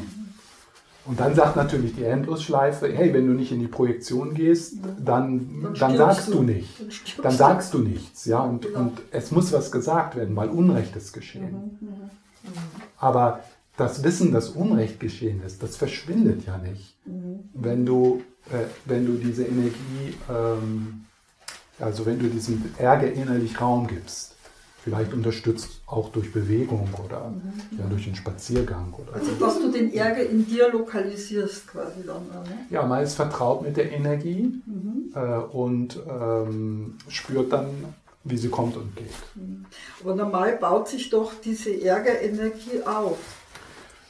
Und 1.07 1.19
dann 1.19 1.35
sagt 1.35 1.55
natürlich 1.55 1.93
die 1.95 2.03
Endlosschleife, 2.03 2.91
hey, 2.91 3.13
wenn 3.13 3.27
du 3.27 3.33
nicht 3.33 3.51
in 3.51 3.59
die 3.59 3.67
Projektion 3.67 4.33
gehst, 4.33 4.77
dann, 5.03 5.61
Dann 5.61 5.73
dann 5.75 5.97
sagst 5.97 6.27
du. 6.29 6.33
du 6.33 6.41
nicht. 6.43 6.79
Dann 6.79 7.23
Dann 7.23 7.33
sagst 7.37 7.73
du 7.75 7.79
nichts, 7.79 8.25
ja. 8.25 8.39
Und, 8.39 8.63
Genau. 8.65 8.79
und 8.79 9.01
es 9.11 9.31
muss 9.31 9.53
was 9.53 9.71
gesagt 9.71 10.15
werden, 10.15 10.35
weil 10.35 10.49
Unrecht 10.49 10.95
ist 10.95 11.13
geschehen. 11.13 11.79
Aber 12.97 13.41
das 13.77 14.03
Wissen, 14.03 14.31
dass 14.31 14.49
Unrecht 14.49 14.99
geschehen 14.99 15.41
ist, 15.45 15.61
das 15.61 15.75
verschwindet 15.75 16.45
ja 16.47 16.57
nicht, 16.57 16.97
wenn 17.53 17.85
du, 17.85 18.23
äh, 18.51 18.65
wenn 18.85 19.05
du 19.05 19.13
diese 19.13 19.43
Energie, 19.43 20.15
ähm, 20.29 21.05
also 21.79 22.05
wenn 22.05 22.17
du 22.19 22.27
diesem 22.29 22.63
Ärger 22.77 23.11
innerlich 23.11 23.59
Raum 23.61 23.85
gibst. 23.87 24.34
Vielleicht 24.85 25.13
unterstützt 25.13 25.81
auch 25.87 26.09
durch 26.09 26.31
Bewegung 26.31 26.87
oder 27.03 27.33
ja, 27.75 27.85
durch 27.89 28.05
einen 28.05 28.15
Spaziergang 28.15 28.93
oder 28.93 29.15
Also, 29.19 29.31
dass 29.31 29.59
du 29.59 29.71
den 29.71 29.91
Ärger 29.91 30.21
in 30.23 30.45
dir 30.47 30.71
lokalisierst 30.71 31.65
quasi 31.67 32.05
dann. 32.05 32.21
Ne? 32.27 32.67
Ja, 32.69 32.85
man 32.85 33.03
ist 33.03 33.15
vertraut 33.15 33.63
mit 33.63 33.77
der 33.77 33.91
Energie 33.91 34.61
äh, 35.15 35.19
und 35.19 35.99
ähm, 36.07 36.99
spürt 37.09 37.51
dann, 37.51 37.65
wie 38.25 38.37
sie 38.37 38.49
kommt 38.49 38.77
und 38.77 38.95
geht. 38.95 39.07
Aber 40.03 40.13
normal 40.13 40.55
baut 40.57 40.87
sich 40.87 41.09
doch 41.09 41.31
diese 41.43 41.81
Ärgerenergie 41.81 42.83
auf. 42.85 43.17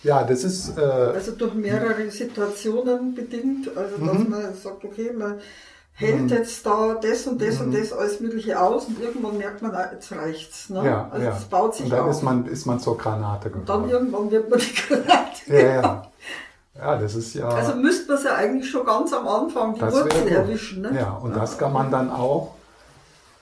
Ja, 0.04 0.26
das 0.26 0.44
ist. 0.44 0.78
Äh, 0.78 0.82
also 0.82 1.32
durch 1.32 1.54
mehrere 1.54 2.12
Situationen 2.12 3.16
bedingt, 3.16 3.70
also 3.78 3.96
dass 4.06 4.18
Mhm. 4.20 4.30
man 4.30 4.54
sagt, 4.54 4.84
okay, 4.84 5.14
man 5.18 5.40
hält 5.96 6.30
jetzt 6.32 6.66
da 6.66 6.96
das 7.02 7.26
und 7.26 7.42
das 7.42 7.60
und 7.62 7.70
Mhm. 7.70 7.80
das 7.80 7.94
alles 7.94 8.20
Mögliche 8.20 8.60
aus 8.60 8.86
und 8.86 9.00
irgendwann 9.02 9.38
merkt 9.38 9.62
man, 9.62 9.74
jetzt 9.94 10.12
reicht's. 10.12 10.70
Ne? 10.70 10.86
ja, 10.86 11.08
also 11.12 11.26
ja. 11.26 11.32
das 11.32 11.46
baut 11.46 11.74
sich 11.76 11.86
Und 11.86 11.92
dann 11.92 12.02
auf. 12.02 12.12
ist 12.12 12.22
man, 12.22 12.46
ist 12.46 12.66
man 12.66 12.80
zur 12.80 12.98
Granate 12.98 13.50
und 13.50 13.68
dann 13.70 13.84
geworden. 13.88 13.90
irgendwann 13.92 14.32
wird 14.32 14.50
man 14.50 14.60
die 14.60 14.74
Granate. 14.74 15.42
Ja, 15.48 15.60
ja. 15.82 16.08
Ja, 16.78 16.98
das 16.98 17.16
ist 17.16 17.34
ja. 17.36 17.48
Also 17.48 17.74
müsste 17.76 18.10
man 18.10 18.18
es 18.18 18.24
ja 18.26 18.36
eigentlich 18.36 18.70
schon 18.70 18.86
ganz 18.86 19.14
am 19.14 19.26
Anfang 19.28 19.76
die 19.76 19.80
Das 19.80 19.94
wäre 19.96 20.04
Wurzel 20.06 20.22
gut. 20.24 20.32
erwischen. 20.32 20.82
Ne? 20.82 20.92
Ja, 21.00 21.12
und 21.12 21.34
das 21.34 21.58
kann 21.58 21.72
man 21.72 21.90
dann 21.90 22.12
auch, 22.12 22.54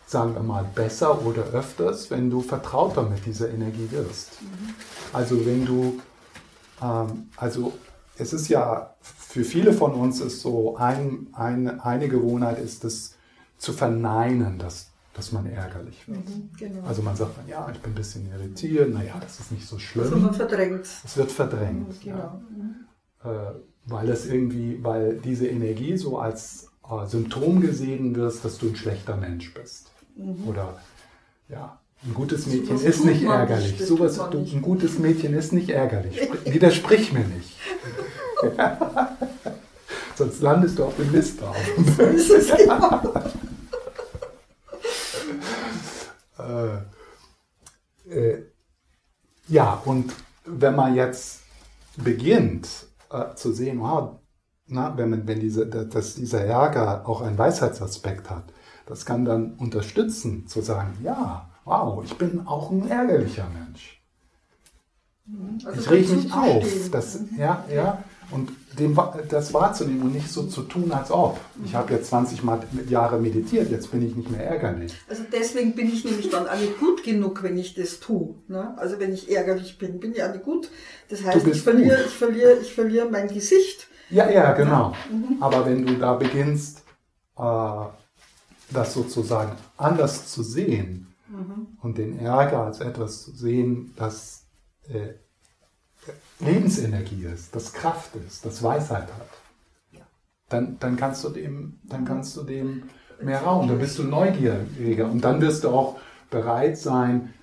sagen 0.06 0.36
wir 0.36 0.44
mal, 0.44 0.64
besser 0.76 1.26
oder 1.26 1.42
öfters, 1.52 2.12
wenn 2.12 2.30
du 2.30 2.42
vertrauter 2.42 3.02
mit 3.02 3.26
dieser 3.26 3.50
Energie 3.50 3.88
wirst. 3.90 4.34
Also 5.14 5.44
wenn 5.48 5.66
du, 5.66 6.00
ähm, 6.80 7.30
also 7.36 7.74
es 8.20 8.34
ist 8.34 8.50
ja, 8.50 8.94
für 9.34 9.44
viele 9.44 9.74
von 9.74 9.94
uns 9.94 10.20
ist 10.22 10.42
so, 10.42 10.78
ein, 10.78 11.28
ein, 11.34 11.80
eine 11.80 12.08
Gewohnheit 12.08 12.60
ist 12.60 12.84
es 12.86 13.16
zu 13.58 13.74
verneinen, 13.74 14.60
dass, 14.60 14.90
dass 15.16 15.32
man 15.32 15.48
ärgerlich 15.48 16.08
wird. 16.08 16.20
Mhm, 16.30 16.50
genau. 16.58 16.86
Also 16.88 17.02
man 17.02 17.16
sagt 17.16 17.38
dann, 17.38 17.48
ja, 17.48 17.68
ich 17.74 17.80
bin 17.80 17.94
ein 17.94 17.96
bisschen 17.96 18.30
irritiert, 18.32 18.94
naja, 18.94 19.16
das 19.20 19.40
ist 19.40 19.52
nicht 19.52 19.68
so 19.68 19.80
schlimm. 19.80 20.04
also 20.06 20.18
man 20.18 20.34
verdrängt 20.36 20.86
Es 21.04 21.18
wird 21.18 21.32
verdrängt. 21.32 22.02
Genau. 22.04 22.18
Ja 22.18 23.30
äh, 23.32 23.54
weil 23.86 24.08
das 24.08 24.26
irgendwie, 24.28 24.80
weil 24.84 25.16
diese 25.24 25.48
Energie 25.48 25.98
so 25.98 26.20
als 26.20 26.70
äh, 26.90 27.06
Symptom 27.08 27.60
gesehen 27.62 28.16
wird, 28.16 28.46
dass 28.46 28.58
du 28.60 28.68
ein 28.68 28.76
schlechter 28.76 29.18
Mensch 29.18 29.54
bist. 29.54 29.92
Oder 30.48 30.78
ja, 31.50 31.80
ein 32.06 32.14
gutes 32.14 32.46
Mädchen 32.48 32.78
Sowas 32.78 32.84
ist 32.84 33.04
nicht 33.06 33.24
ärgerlich. 33.24 33.72
nicht, 33.72 33.82
das 33.82 33.88
tut 33.88 34.00
man 34.00 34.32
du, 34.32 34.38
ein 34.40 34.62
gutes 34.62 35.00
Mädchen 35.00 35.34
ist 35.34 35.54
nicht 35.54 35.70
ärgerlich. 35.70 36.22
Spr- 36.22 36.46
Widersprich 36.54 37.14
mir 37.14 37.26
nicht. 37.26 37.53
Sonst 40.16 40.42
landest 40.42 40.78
du 40.78 40.86
auf 40.86 40.96
dem 40.96 41.12
Mist 41.12 41.42
drauf. 41.42 41.56
Äh, 46.40 46.78
äh, 48.10 48.44
ja, 49.48 49.82
und 49.86 50.14
wenn 50.46 50.76
man 50.76 50.96
jetzt 50.96 51.42
beginnt 51.98 52.88
äh, 53.12 53.36
zu 53.36 53.54
sehen, 53.54 53.80
wow, 53.80 54.20
na, 54.68 54.98
wenn, 54.98 55.28
wenn 55.28 55.40
diese, 55.40 55.68
dass 55.68 56.16
dieser 56.16 56.44
Ärger 56.44 57.08
auch 57.08 57.22
einen 57.22 57.38
Weisheitsaspekt 57.38 58.30
hat, 58.30 58.46
das 58.86 59.06
kann 59.06 59.26
dann 59.26 59.54
unterstützen, 59.54 60.48
zu 60.48 60.62
sagen, 60.62 60.98
ja, 61.04 61.50
wow, 61.66 62.04
ich 62.04 62.18
bin 62.18 62.46
auch 62.48 62.72
ein 62.72 62.90
ärgerlicher 62.90 63.48
Mensch. 63.50 64.02
Also 65.66 65.80
ich 65.80 65.90
reg 65.90 66.04
dazu 66.04 66.16
mich 66.16 66.34
auf. 66.34 66.92
Das, 66.92 67.20
ja, 67.38 67.64
ja. 67.74 68.04
Und 68.34 68.52
dem, 68.80 68.98
das 69.30 69.54
wahrzunehmen 69.54 70.02
und 70.02 70.14
nicht 70.14 70.30
so 70.32 70.44
zu 70.44 70.64
tun, 70.64 70.92
als 70.92 71.12
ob. 71.12 71.40
Ich 71.64 71.76
habe 71.76 71.94
jetzt 71.94 72.08
20 72.10 72.44
Mal 72.44 72.60
Jahre 72.90 73.20
meditiert, 73.20 73.70
jetzt 73.70 73.92
bin 73.92 74.06
ich 74.06 74.16
nicht 74.16 74.32
mehr 74.32 74.44
ärgerlich. 74.44 74.94
Also 75.08 75.24
deswegen 75.32 75.76
bin 75.76 75.88
ich 75.94 76.04
nämlich 76.04 76.30
dann 76.30 76.48
auch 76.48 76.58
nicht 76.58 76.80
gut 76.80 77.04
genug, 77.04 77.44
wenn 77.44 77.58
ich 77.58 77.76
das 77.76 78.00
tue. 78.00 78.36
Ne? 78.48 78.74
Also 78.78 79.00
wenn 79.00 79.14
ich 79.14 79.30
ärgerlich 79.30 79.78
bin, 79.78 80.00
bin 80.00 80.14
ich 80.14 80.24
auch 80.24 80.32
nicht 80.32 80.44
gut. 80.44 80.70
Das 81.10 81.24
heißt, 81.24 81.46
ich 81.46 81.62
verliere, 81.62 81.98
gut. 81.98 82.06
ich 82.08 82.14
verliere, 82.14 82.54
ich 82.62 82.74
verliere 82.74 83.10
mein 83.10 83.28
Gesicht. 83.28 83.88
Ja, 84.10 84.30
ja, 84.30 84.54
genau. 84.54 84.94
Mhm. 85.12 85.38
Aber 85.42 85.66
wenn 85.66 85.86
du 85.86 85.96
da 85.98 86.14
beginnst, 86.14 86.84
äh, 87.38 87.86
das 88.72 88.94
sozusagen 88.94 89.52
anders 89.78 90.32
zu 90.32 90.42
sehen 90.42 91.14
Mhm. 91.34 91.68
und 91.82 91.98
den 91.98 92.20
Ärger 92.20 92.64
als 92.66 92.80
etwas 92.80 93.24
zu 93.24 93.32
sehen, 93.32 93.94
das 93.96 94.46
äh, 94.88 95.14
Lebensenergie 96.40 97.26
ist, 97.26 97.56
das 97.56 97.74
Kraft 97.74 98.16
ist, 98.16 98.46
das 98.46 98.62
Weisheit 98.62 99.08
hat, 99.08 99.30
dann, 100.50 100.78
dann 100.80 100.98
kannst 100.98 101.24
du 101.24 101.30
dem, 101.30 101.80
dann 101.84 102.06
kannst 102.06 102.38
du 102.38 102.44
dem 102.44 102.84
mehr 103.22 103.42
Raum, 103.42 103.68
dann 103.68 103.80
bist 103.80 103.98
du 103.98 104.04
neugieriger 104.04 105.06
und 105.06 105.22
dann 105.22 105.42
wirst 105.42 105.64
du 105.64 105.70
auch 105.70 105.98
bereit 106.30 106.78
sein, 106.78 107.34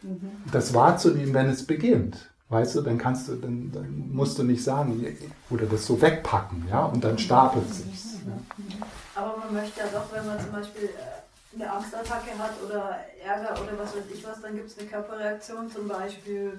das 0.52 0.74
wahrzunehmen, 0.74 1.34
wenn 1.34 1.48
es 1.48 1.66
beginnt. 1.66 2.30
Weißt 2.48 2.74
du, 2.74 2.80
dann 2.80 2.98
kannst 2.98 3.28
du, 3.28 3.36
dann, 3.36 3.70
dann 3.72 4.10
musst 4.12 4.36
du 4.36 4.42
nicht 4.42 4.64
sagen 4.64 5.06
oder 5.50 5.66
das 5.66 5.86
so 5.86 6.00
wegpacken, 6.02 6.66
ja, 6.68 6.84
und 6.84 7.04
dann 7.04 7.16
stapelt 7.16 7.72
sich's. 7.72 8.16
Ja. 8.26 8.82
Aber 9.14 9.36
man 9.38 9.54
möchte 9.54 9.78
ja 9.78 9.86
doch, 9.92 10.12
wenn 10.12 10.26
man 10.26 10.40
zum 10.40 10.50
Beispiel 10.50 10.86
äh, 10.86 11.54
eine 11.54 11.72
Angstattacke 11.72 12.36
hat 12.36 12.54
oder 12.64 12.98
Ärger 13.24 13.52
oder 13.62 13.78
was 13.78 13.94
weiß 13.94 14.02
ich 14.12 14.26
was, 14.26 14.40
dann 14.42 14.56
gibt 14.56 14.68
es 14.68 14.78
eine 14.78 14.88
Körperreaktion, 14.88 15.70
zum 15.70 15.86
Beispiel 15.86 16.58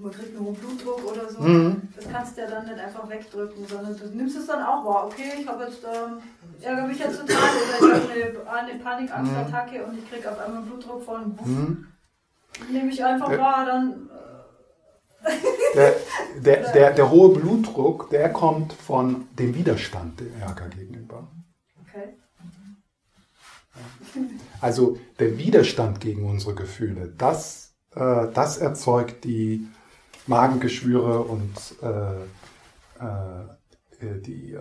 man 0.00 0.10
kriegt 0.12 0.36
einen 0.36 0.44
hohen 0.46 0.54
Blutdruck 0.54 1.04
oder 1.12 1.28
so. 1.28 1.40
Mhm. 1.40 1.82
Das 1.96 2.08
kannst 2.08 2.36
du 2.36 2.40
ja 2.42 2.50
dann 2.50 2.66
nicht 2.66 2.78
einfach 2.78 3.08
wegdrücken, 3.08 3.66
sondern 3.66 3.96
du 3.96 4.06
nimmst 4.16 4.36
es 4.36 4.46
dann 4.46 4.62
auch 4.62 4.84
wahr. 4.84 5.06
Okay, 5.06 5.32
ich 5.40 5.46
habe 5.46 5.64
jetzt 5.64 5.84
ähm, 5.84 6.18
ärgere 6.62 6.86
mich 6.86 6.98
jetzt 6.98 7.20
total 7.20 7.36
oder 7.36 8.16
ich 8.16 8.24
habe 8.24 8.50
eine, 8.50 8.68
eine 8.70 8.78
Panikangstattacke 8.82 9.84
und 9.84 9.98
ich 9.98 10.10
kriege 10.10 10.30
auf 10.30 10.38
einmal 10.38 10.58
einen 10.62 10.66
Blutdruck 10.66 11.02
von, 11.04 11.38
Mhm. 11.44 11.86
nehme 12.70 12.90
ich 12.90 13.04
einfach 13.04 13.30
Ja. 13.30 13.38
wahr, 13.38 13.66
dann 13.66 14.08
Der, 15.74 15.94
der, 16.38 16.62
der, 16.72 16.92
der 16.92 17.10
hohe 17.10 17.28
Blutdruck, 17.38 18.08
der 18.10 18.32
kommt 18.32 18.72
von 18.72 19.28
dem 19.38 19.54
Widerstand 19.54 20.18
dem 20.20 20.32
Ärger 20.40 20.68
gegenüber. 20.68 21.28
okay. 21.80 22.14
Also 24.60 24.98
der 25.18 25.38
Widerstand 25.38 26.00
gegen 26.00 26.28
unsere 26.28 26.54
Gefühle, 26.54 27.12
das, 27.16 27.72
äh, 27.94 28.26
das 28.34 28.58
erzeugt 28.58 29.24
die 29.24 29.66
Magengeschwüre 30.26 31.20
und 31.20 31.54
äh, 31.82 33.04
äh, 33.04 34.20
die, 34.20 34.52
äh, 34.52 34.58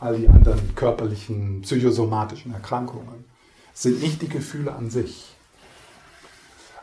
all 0.00 0.18
die 0.18 0.28
anderen 0.28 0.74
körperlichen, 0.74 1.62
psychosomatischen 1.62 2.52
Erkrankungen. 2.52 3.24
Sind 3.72 4.02
nicht 4.02 4.22
die 4.22 4.28
Gefühle 4.28 4.74
an 4.74 4.90
sich. 4.90 5.34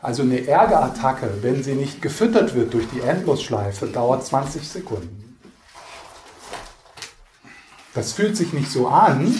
Also 0.02 0.22
eine 0.22 0.46
Ärgerattacke, 0.46 1.30
wenn 1.42 1.62
sie 1.62 1.74
nicht 1.74 2.02
gefüttert 2.02 2.54
wird 2.54 2.74
durch 2.74 2.86
die 2.90 3.00
Endlosschleife, 3.00 3.86
dauert 3.86 4.26
20 4.26 4.68
Sekunden. 4.68 5.38
Das 7.94 8.12
fühlt 8.12 8.36
sich 8.36 8.52
nicht 8.52 8.70
so 8.70 8.88
an, 8.88 9.32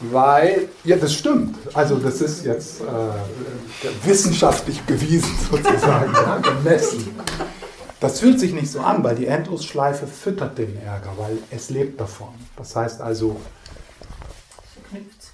weil, 0.00 0.68
ja, 0.84 0.96
das 0.96 1.14
stimmt. 1.14 1.56
Also 1.74 1.96
das 1.96 2.20
ist 2.20 2.44
jetzt 2.44 2.82
äh, 2.82 4.06
wissenschaftlich 4.06 4.80
bewiesen 4.82 5.34
sozusagen, 5.50 6.12
ja, 6.12 6.38
gemessen. 6.38 7.14
Das 8.00 8.20
fühlt 8.20 8.38
sich 8.38 8.52
nicht 8.52 8.70
so 8.70 8.80
an, 8.80 9.02
weil 9.04 9.14
die 9.14 9.26
Endlosschleife 9.26 10.06
füttert 10.06 10.58
den 10.58 10.76
Ärger, 10.82 11.12
weil 11.16 11.38
es 11.50 11.70
lebt 11.70 11.98
davon. 11.98 12.34
Das 12.56 12.76
heißt 12.76 13.00
also, 13.00 13.40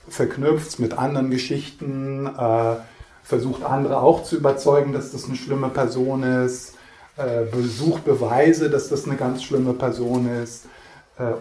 verknüpft 0.09 0.69
es 0.69 0.79
mit 0.79 0.97
anderen 0.97 1.31
Geschichten, 1.31 2.27
äh, 2.27 2.77
versucht 3.25 3.65
andere 3.65 4.01
auch 4.01 4.23
zu 4.23 4.37
überzeugen, 4.37 4.93
dass 4.93 5.11
das 5.11 5.25
eine 5.25 5.37
schlimme 5.37 5.71
Person 5.71 6.23
ist, 6.23 6.75
äh, 7.17 7.45
besucht 7.51 8.05
Beweise, 8.05 8.71
dass 8.71 8.89
das 8.89 9.07
eine 9.07 9.17
ganz 9.17 9.43
schlimme 9.43 9.73
Person 9.73 10.29
ist 10.43 10.67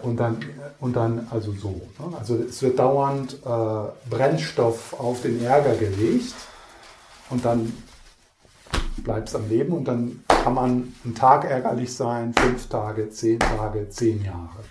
und, 0.02 0.16
dann, 0.16 0.38
und 0.80 0.94
dann 0.94 1.26
also 1.30 1.52
so. 1.52 1.80
Ne? 1.98 2.16
Also 2.18 2.36
es 2.36 2.62
wird 2.62 2.78
dauernd 2.78 3.34
äh, 3.44 4.08
Brennstoff 4.10 4.92
auf 4.98 5.22
den 5.22 5.42
Ärger 5.42 5.74
gelegt 5.76 6.34
und 7.30 7.44
dann 7.44 7.72
bleibt 8.98 9.28
es 9.28 9.34
am 9.34 9.48
Leben 9.48 9.72
und 9.72 9.84
dann 9.86 10.22
kann 10.28 10.54
man 10.54 10.92
einen 11.04 11.14
Tag 11.14 11.44
ärgerlich 11.44 11.94
sein, 11.94 12.34
fünf 12.34 12.68
Tage, 12.68 13.10
zehn 13.10 13.38
Tage, 13.38 13.88
zehn 13.88 14.22
Jahre. 14.22 14.64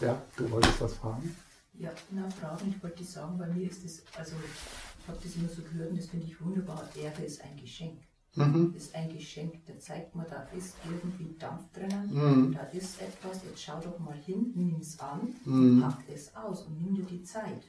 Ja, 0.00 0.20
du 0.36 0.50
wolltest 0.50 0.80
was 0.80 0.94
fragen? 0.94 1.36
Ja, 1.74 1.90
na, 2.10 2.28
Fragen, 2.30 2.74
ich 2.74 2.82
wollte 2.82 3.04
sagen, 3.04 3.36
bei 3.36 3.46
mir 3.48 3.68
ist 3.68 3.84
das, 3.84 4.02
also 4.16 4.36
ich 4.36 5.08
habe 5.08 5.18
das 5.22 5.34
immer 5.36 5.48
so 5.48 5.62
gehört 5.62 5.90
und 5.90 5.98
das 5.98 6.06
finde 6.06 6.26
ich 6.26 6.40
wunderbar. 6.40 6.88
Ärger 6.94 7.24
ist 7.24 7.42
ein 7.42 7.56
Geschenk. 7.56 7.98
Mhm. 8.36 8.74
Ist 8.76 8.94
ein 8.94 9.08
Geschenk, 9.12 9.64
da 9.66 9.78
zeigt 9.78 10.14
man, 10.14 10.26
da 10.28 10.42
ist 10.56 10.74
irgendwie 10.84 11.36
Dampf 11.38 11.70
drinnen, 11.72 12.08
Mhm. 12.12 12.52
da 12.54 12.62
ist 12.64 13.00
etwas, 13.00 13.44
jetzt 13.44 13.62
schau 13.62 13.78
doch 13.80 13.98
mal 14.00 14.16
hin, 14.16 14.52
nimm 14.56 14.76
es 14.80 14.98
an, 14.98 15.34
Mhm. 15.44 15.80
pack 15.80 15.98
es 16.12 16.34
aus 16.34 16.62
und 16.62 16.80
nimm 16.82 16.94
dir 16.96 17.04
die 17.04 17.22
Zeit. 17.22 17.62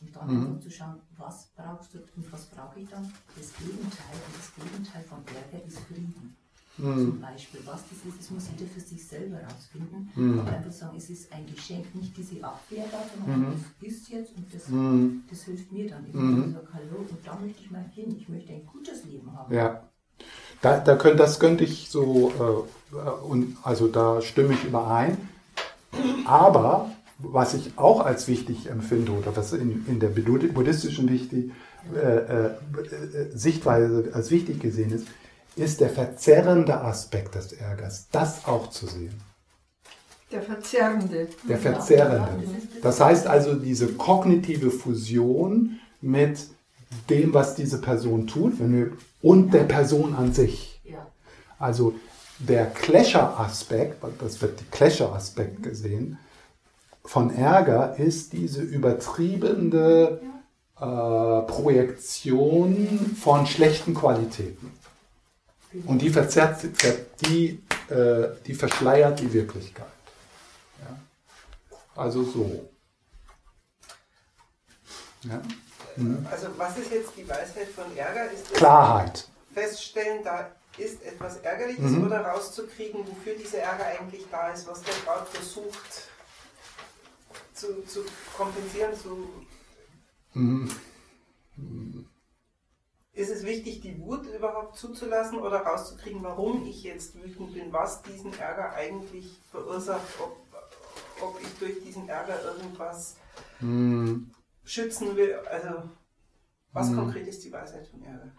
Und 0.00 0.14
dann 0.14 0.28
Mhm. 0.32 0.46
einfach 0.46 0.60
zu 0.60 0.70
schauen, 0.70 1.00
was 1.16 1.48
brauchst 1.56 1.94
du 1.94 1.98
und 2.16 2.30
was 2.32 2.46
brauche 2.46 2.80
ich 2.80 2.88
dann? 2.88 3.10
Das 3.36 3.52
Gegenteil 3.56 4.16
und 4.26 4.36
das 4.36 4.54
Gegenteil 4.54 5.02
von 5.04 5.18
Ärger 5.26 5.64
ist 5.66 5.78
Frieden. 5.80 6.36
Zum 6.78 6.86
Mhm. 6.86 7.20
Beispiel, 7.20 7.60
was 7.64 7.82
das 7.90 7.98
ist, 8.08 8.20
das 8.20 8.30
muss 8.30 8.44
jeder 8.56 8.70
für 8.70 8.80
sich 8.80 9.04
selber 9.04 9.38
rausfinden. 9.42 10.10
Mhm. 10.14 10.40
Aber 10.40 10.56
einfach 10.56 10.70
sagen, 10.72 10.96
es 10.96 11.10
ist 11.10 11.32
ein 11.32 11.44
Geschenk, 11.52 11.92
nicht 11.94 12.16
diese 12.16 12.42
Abwehr 12.44 12.84
da, 12.92 12.98
sondern 13.12 13.40
Mhm. 13.50 13.64
das 13.80 13.88
ist 13.92 14.08
jetzt 14.10 14.36
und 14.36 14.46
das, 14.54 14.68
Mhm. 14.68 15.22
das 15.28 15.42
hilft 15.42 15.72
mir 15.72 15.88
dann. 15.88 16.04
Ich 16.08 16.14
Mhm. 16.14 16.52
sage, 16.54 16.68
hallo, 16.72 16.96
und 17.00 17.18
da 17.24 17.36
möchte 17.40 17.60
ich 17.62 17.70
mal 17.72 17.84
hin. 17.94 18.14
Ich 18.16 18.28
möchte 18.28 18.52
ein 18.52 18.64
gutes 18.64 19.04
Leben 19.04 19.32
haben. 19.36 19.52
Ja. 19.52 19.82
Da, 20.62 20.78
da 20.78 20.94
könnt, 20.96 21.18
das 21.18 21.40
könnte 21.40 21.64
ich 21.64 21.88
so, 21.90 22.32
äh, 22.92 22.96
äh, 22.96 23.10
und, 23.28 23.56
also 23.64 23.88
da 23.88 24.20
stimme 24.22 24.54
ich 24.54 24.64
überein. 24.64 25.16
Aber 26.26 26.90
was 27.18 27.54
ich 27.54 27.72
auch 27.76 28.00
als 28.00 28.28
wichtig 28.28 28.68
empfinde 28.70 29.12
oder 29.12 29.34
was 29.36 29.52
in, 29.52 29.84
in 29.88 29.98
der 30.00 30.08
buddhistischen 30.08 31.08
wichtig, 31.08 31.50
äh, 31.94 31.98
äh, 31.98 32.46
äh, 32.46 33.30
Sichtweise 33.36 34.10
als 34.12 34.30
wichtig 34.30 34.60
gesehen 34.60 34.92
ist, 34.92 35.06
ist 35.58 35.80
der 35.80 35.90
verzerrende 35.90 36.80
Aspekt 36.80 37.34
des 37.34 37.52
Ärgers, 37.52 38.08
das 38.12 38.46
auch 38.46 38.70
zu 38.70 38.86
sehen. 38.86 39.20
Der 40.30 40.42
Verzerrende. 40.42 41.28
Der 41.48 41.58
Verzerrende. 41.58 42.44
Das 42.82 43.00
heißt 43.00 43.26
also 43.26 43.54
diese 43.54 43.88
kognitive 43.94 44.70
Fusion 44.70 45.78
mit 46.00 46.48
dem, 47.08 47.34
was 47.34 47.54
diese 47.54 47.80
Person 47.80 48.26
tut 48.26 48.60
wenn 48.60 48.76
wir, 48.76 48.92
und 49.22 49.52
der 49.52 49.64
Person 49.64 50.14
an 50.14 50.32
sich. 50.32 50.80
Also 51.58 51.94
der 52.38 52.66
Clasher-Aspekt, 52.66 54.02
das 54.20 54.40
wird 54.40 54.60
die 54.60 54.64
Clasher-Aspekt 54.70 55.62
gesehen, 55.62 56.18
von 57.04 57.34
Ärger 57.34 57.96
ist 57.98 58.32
diese 58.32 58.60
übertriebene 58.60 60.20
äh, 60.76 61.40
Projektion 61.50 63.16
von 63.20 63.46
schlechten 63.46 63.94
Qualitäten. 63.94 64.72
Und 65.86 65.98
die, 66.00 66.10
verzerrt, 66.10 66.64
die, 67.26 67.62
äh, 67.88 68.28
die 68.46 68.54
verschleiert 68.54 69.20
die 69.20 69.32
Wirklichkeit. 69.32 69.86
Ja? 70.80 70.98
Also 71.94 72.24
so. 72.24 72.70
Ja? 75.24 75.42
Mhm. 75.96 76.26
Also 76.30 76.48
was 76.56 76.78
ist 76.78 76.90
jetzt 76.90 77.10
die 77.16 77.28
Weisheit 77.28 77.68
von 77.68 77.96
Ärger? 77.96 78.30
Ist 78.30 78.54
Klarheit. 78.54 79.28
Feststellen, 79.52 80.24
da 80.24 80.50
ist 80.78 81.02
etwas 81.02 81.38
Ärgerliches 81.38 81.90
mhm. 81.90 82.06
oder 82.06 82.20
rauszukriegen, 82.20 83.06
wofür 83.06 83.34
dieser 83.34 83.58
Ärger 83.58 83.86
eigentlich 83.86 84.24
da 84.30 84.50
ist, 84.50 84.66
was 84.66 84.82
der 84.82 84.94
gerade 85.04 85.26
versucht 85.26 86.08
zu, 87.52 87.84
zu 87.86 88.04
kompensieren, 88.36 88.94
zu... 88.94 89.28
Mhm. 90.34 90.70
Ist 93.18 93.30
es 93.30 93.44
wichtig, 93.44 93.80
die 93.80 94.00
Wut 94.00 94.26
überhaupt 94.32 94.76
zuzulassen 94.76 95.40
oder 95.40 95.62
rauszukriegen, 95.62 96.22
warum 96.22 96.64
ich 96.64 96.84
jetzt 96.84 97.16
wütend 97.16 97.52
bin, 97.52 97.72
was 97.72 98.00
diesen 98.02 98.32
Ärger 98.38 98.72
eigentlich 98.74 99.40
verursacht, 99.50 100.06
ob, 100.20 100.36
ob 101.20 101.36
ich 101.42 101.48
durch 101.58 101.82
diesen 101.84 102.08
Ärger 102.08 102.36
irgendwas 102.44 103.16
mhm. 103.58 104.30
schützen 104.62 105.16
will? 105.16 105.34
Also, 105.50 105.82
was 106.72 106.90
mhm. 106.90 106.98
konkret 106.98 107.26
ist 107.26 107.44
die 107.44 107.52
Weisheit 107.52 107.88
vom 107.88 108.04
Ärger? 108.04 108.30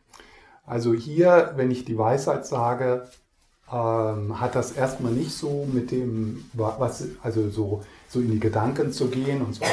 Also 0.66 0.94
hier, 0.94 1.52
wenn 1.58 1.72
ich 1.72 1.84
die 1.84 1.98
Weisheit 1.98 2.46
sage, 2.46 3.10
ähm, 3.70 4.40
hat 4.40 4.56
das 4.56 4.72
erstmal 4.72 5.12
nicht 5.12 5.34
so 5.34 5.68
mit 5.70 5.92
dem, 5.92 6.50
was, 6.54 7.06
also 7.22 7.50
so, 7.50 7.84
so 8.08 8.22
in 8.22 8.32
die 8.32 8.40
Gedanken 8.40 8.94
zu 8.94 9.10
gehen 9.10 9.42
und 9.42 9.56
so, 9.56 9.66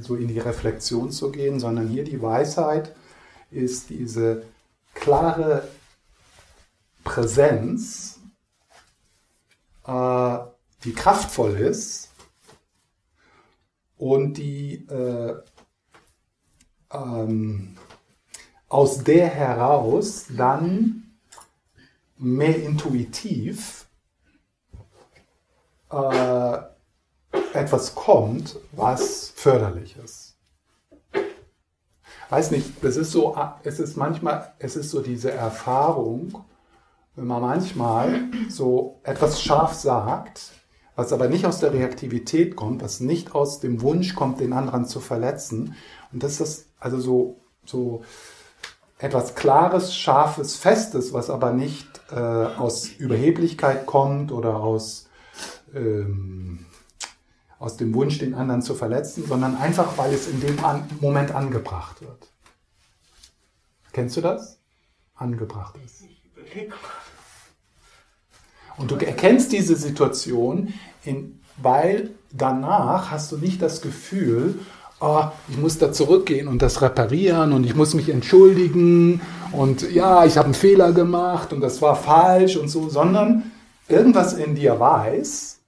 so 0.00 0.14
in 0.14 0.28
die 0.28 0.38
Reflexion 0.38 1.10
zu 1.10 1.32
gehen, 1.32 1.58
sondern 1.58 1.88
hier 1.88 2.04
die 2.04 2.22
Weisheit 2.22 2.94
ist 3.54 3.90
diese 3.90 4.44
klare 4.94 5.68
Präsenz, 7.04 8.20
äh, 9.86 10.38
die 10.84 10.92
kraftvoll 10.92 11.52
ist 11.58 12.10
und 13.96 14.34
die 14.34 14.86
äh, 14.88 15.34
ähm, 16.92 17.76
aus 18.68 19.04
der 19.04 19.28
heraus 19.28 20.26
dann 20.36 21.16
mehr 22.16 22.62
intuitiv 22.62 23.86
äh, 25.90 26.58
etwas 27.52 27.94
kommt, 27.94 28.56
was 28.72 29.30
förderlich 29.30 29.96
ist. 29.96 30.33
Weiß 32.30 32.50
nicht, 32.50 32.82
es 32.82 32.96
ist 32.96 33.12
so, 33.12 33.36
es 33.62 33.80
ist 33.80 33.96
manchmal, 33.96 34.52
es 34.58 34.76
ist 34.76 34.90
so 34.90 35.00
diese 35.00 35.30
Erfahrung, 35.30 36.44
wenn 37.16 37.26
man 37.26 37.42
manchmal 37.42 38.22
so 38.48 39.00
etwas 39.04 39.42
scharf 39.42 39.74
sagt, 39.74 40.52
was 40.96 41.12
aber 41.12 41.28
nicht 41.28 41.46
aus 41.46 41.60
der 41.60 41.72
Reaktivität 41.72 42.56
kommt, 42.56 42.82
was 42.82 43.00
nicht 43.00 43.34
aus 43.34 43.60
dem 43.60 43.82
Wunsch 43.82 44.14
kommt, 44.14 44.40
den 44.40 44.52
anderen 44.52 44.86
zu 44.86 45.00
verletzen. 45.00 45.74
Und 46.12 46.22
das 46.22 46.40
ist 46.40 46.66
also 46.78 47.00
so, 47.00 47.40
so 47.64 48.02
etwas 48.98 49.34
Klares, 49.34 49.94
Scharfes, 49.94 50.56
Festes, 50.56 51.12
was 51.12 51.30
aber 51.30 51.52
nicht 51.52 51.88
äh, 52.10 52.16
aus 52.16 52.86
Überheblichkeit 52.86 53.86
kommt 53.86 54.30
oder 54.32 54.56
aus, 54.56 55.08
ähm, 55.74 56.66
aus 57.64 57.78
dem 57.78 57.94
Wunsch, 57.94 58.18
den 58.18 58.34
anderen 58.34 58.60
zu 58.60 58.74
verletzen, 58.74 59.24
sondern 59.26 59.56
einfach, 59.56 59.96
weil 59.96 60.12
es 60.12 60.28
in 60.28 60.40
dem 60.40 60.56
Moment 61.00 61.34
angebracht 61.34 62.02
wird. 62.02 62.28
Kennst 63.92 64.18
du 64.18 64.20
das? 64.20 64.58
Angebracht 65.14 65.74
ist. 65.82 66.04
Und 68.76 68.90
du 68.90 68.96
erkennst 68.96 69.52
diese 69.52 69.76
Situation, 69.76 70.74
in, 71.04 71.40
weil 71.56 72.10
danach 72.32 73.10
hast 73.10 73.32
du 73.32 73.38
nicht 73.38 73.62
das 73.62 73.80
Gefühl, 73.80 74.58
oh, 75.00 75.24
ich 75.48 75.56
muss 75.56 75.78
da 75.78 75.90
zurückgehen 75.90 76.48
und 76.48 76.60
das 76.60 76.82
reparieren 76.82 77.52
und 77.54 77.64
ich 77.64 77.74
muss 77.74 77.94
mich 77.94 78.10
entschuldigen 78.10 79.22
und 79.52 79.90
ja, 79.90 80.26
ich 80.26 80.36
habe 80.36 80.46
einen 80.46 80.54
Fehler 80.54 80.92
gemacht 80.92 81.52
und 81.52 81.62
das 81.62 81.80
war 81.80 81.96
falsch 81.96 82.56
und 82.56 82.68
so, 82.68 82.90
sondern 82.90 83.52
irgendwas 83.88 84.34
in 84.34 84.54
dir 84.54 84.78
weiß, 84.78 85.60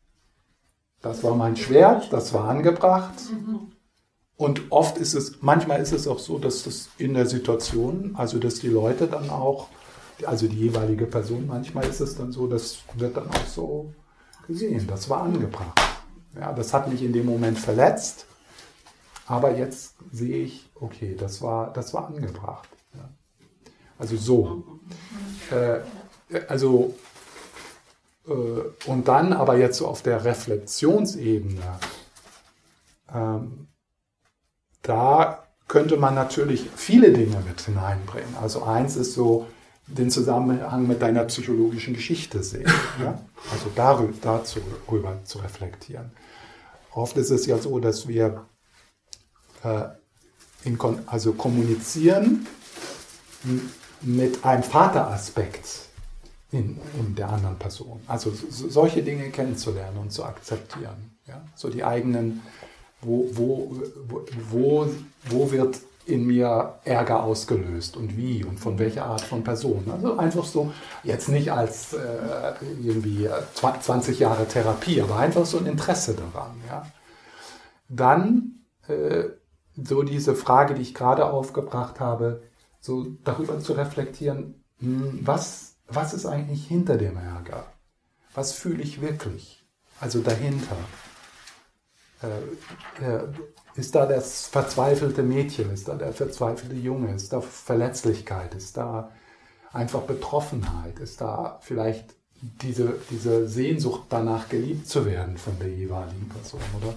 das 1.09 1.23
war 1.25 1.35
mein 1.35 1.57
Schwert, 1.57 2.13
das 2.13 2.33
war 2.33 2.49
angebracht. 2.49 3.15
Und 4.37 4.71
oft 4.71 4.99
ist 4.99 5.15
es, 5.15 5.41
manchmal 5.41 5.81
ist 5.81 5.93
es 5.93 6.07
auch 6.07 6.19
so, 6.19 6.39
dass 6.39 6.65
das 6.65 6.89
in 6.99 7.15
der 7.15 7.27
Situation, 7.27 8.15
also 8.15 8.39
dass 8.39 8.57
die 8.57 8.69
Leute 8.69 9.07
dann 9.07 9.31
auch, 9.31 9.69
also 10.25 10.47
die 10.47 10.57
jeweilige 10.57 11.07
Person, 11.07 11.47
manchmal 11.47 11.87
ist 11.87 12.01
es 12.01 12.17
dann 12.17 12.33
so, 12.33 12.47
das 12.47 12.79
wird 12.95 13.17
dann 13.17 13.29
auch 13.29 13.47
so 13.47 13.93
gesehen, 14.47 14.87
das 14.87 15.09
war 15.09 15.23
angebracht. 15.23 15.81
Ja, 16.39 16.53
das 16.53 16.75
hat 16.75 16.89
mich 16.91 17.03
in 17.03 17.13
dem 17.13 17.27
Moment 17.27 17.59
verletzt 17.59 18.27
aber 19.27 19.57
jetzt 19.57 19.97
sehe 20.13 20.45
ich, 20.45 20.71
okay, 20.77 21.17
das 21.19 21.43
war, 21.43 21.73
das 21.73 21.93
war 21.93 22.07
angebracht. 22.07 22.69
Ja. 22.95 23.09
Also 23.99 24.17
so. 24.17 24.65
Äh, 25.51 25.81
also, 26.49 26.95
und 28.27 29.09
dann 29.09 29.33
aber 29.33 29.57
jetzt 29.57 29.79
so 29.79 29.87
auf 29.87 30.03
der 30.03 30.25
Reflexionsebene, 30.25 31.79
ähm, 33.15 33.69
da 34.83 35.45
könnte 35.69 35.97
man 35.97 36.15
natürlich 36.15 36.69
viele 36.75 37.13
Dinge 37.13 37.43
mit 37.47 37.61
hineinbringen. 37.61 38.37
Also 38.41 38.63
eins 38.63 38.97
ist 38.97 39.15
so, 39.15 39.47
den 39.87 40.11
Zusammenhang 40.11 40.87
mit 40.87 41.01
deiner 41.01 41.25
psychologischen 41.25 41.95
Geschichte 41.95 42.43
sehen. 42.43 42.71
Ja? 43.01 43.21
Also 43.53 43.71
darüber, 43.75 44.13
dazu 44.21 44.61
rüber 44.91 45.21
zu 45.25 45.39
reflektieren. 45.39 46.11
Oft 46.93 47.17
ist 47.19 47.31
es 47.31 47.47
ja 47.47 47.59
so, 47.59 47.79
dass 47.79 48.09
wir 48.09 48.47
äh, 49.63 49.85
in, 50.65 50.79
also 51.07 51.35
kommunizieren 51.35 52.47
mit 54.01 54.45
einem 54.45 54.63
Vateraspekt 54.63 55.86
in, 56.57 56.81
in 56.99 57.15
der 57.15 57.29
anderen 57.29 57.57
Person. 57.57 58.01
Also 58.07 58.31
so, 58.31 58.69
solche 58.69 59.03
Dinge 59.03 59.31
kennenzulernen 59.31 59.99
und 59.99 60.13
zu 60.13 60.25
akzeptieren. 60.25 61.19
Ja? 61.27 61.43
So 61.55 61.69
die 61.69 61.85
eigenen, 61.85 62.43
wo, 63.01 63.29
wo, 63.33 63.77
wo, 64.51 64.89
wo 65.29 65.51
wird 65.51 65.79
in 66.07 66.25
mir 66.25 66.75
Ärger 66.85 67.25
ausgelöst 67.25 67.97
und 67.97 68.17
wie 68.17 68.45
und 68.45 68.61
von 68.61 68.79
welcher 68.79 69.07
Art 69.07 69.23
von 69.23 69.43
Person. 69.43 69.85
Also 69.91 70.17
einfach 70.17 70.45
so, 70.45 70.73
jetzt 71.03 71.29
nicht 71.29 71.51
als 71.51 71.95
äh, 71.95 72.53
irgendwie 72.81 73.29
20 73.55 74.19
Jahre 74.21 74.47
Therapie, 74.47 75.03
aber 75.03 75.17
einfach 75.17 75.45
so 75.45 75.59
ein 75.59 75.67
Interesse 75.67 76.15
daran. 76.15 76.61
Ja? 76.69 76.87
Dann 77.89 78.61
äh, 78.87 79.25
so 79.77 80.03
diese 80.05 80.37
Frage, 80.37 80.75
die 80.75 80.83
ich 80.83 80.95
gerade 80.95 81.27
aufgebracht 81.27 81.99
habe, 81.99 82.43
so 82.81 83.07
darüber 83.25 83.59
zu 83.59 83.73
reflektieren, 83.73 84.63
hm, 84.79 85.21
was, 85.23 85.76
was 85.89 86.15
ist 86.15 86.27
eigentlich 86.27 86.67
hinter 86.67 86.97
dem 86.97 87.17
Ärger? 87.17 87.65
Was 88.35 88.53
fühle 88.53 88.83
ich 88.83 89.01
wirklich? 89.01 89.65
Also 90.01 90.21
dahinter. 90.21 90.77
Äh, 92.23 93.79
ist 93.79 93.95
da 93.95 94.07
das 94.07 94.47
verzweifelte 94.47 95.23
Mädchen? 95.23 95.73
Ist 95.73 95.89
da 95.89 95.95
der 95.95 96.13
verzweifelte 96.13 96.75
Junge? 96.75 97.15
Ist 97.15 97.33
da 97.33 97.41
Verletzlichkeit? 97.41 98.55
Ist 98.55 98.77
da 98.77 99.11
einfach 99.73 100.03
Betroffenheit? 100.03 100.99
Ist 100.99 101.21
da 101.21 101.59
vielleicht 101.63 102.15
diese, 102.41 102.95
diese 103.11 103.49
Sehnsucht 103.49 104.05
danach 104.09 104.49
geliebt 104.49 104.89
zu 104.89 105.07
werden 105.07 105.37
von 105.37 105.59
der 105.59 105.69
jeweiligen 105.69 106.29
Person? 106.29 106.61
Oder 106.81 106.95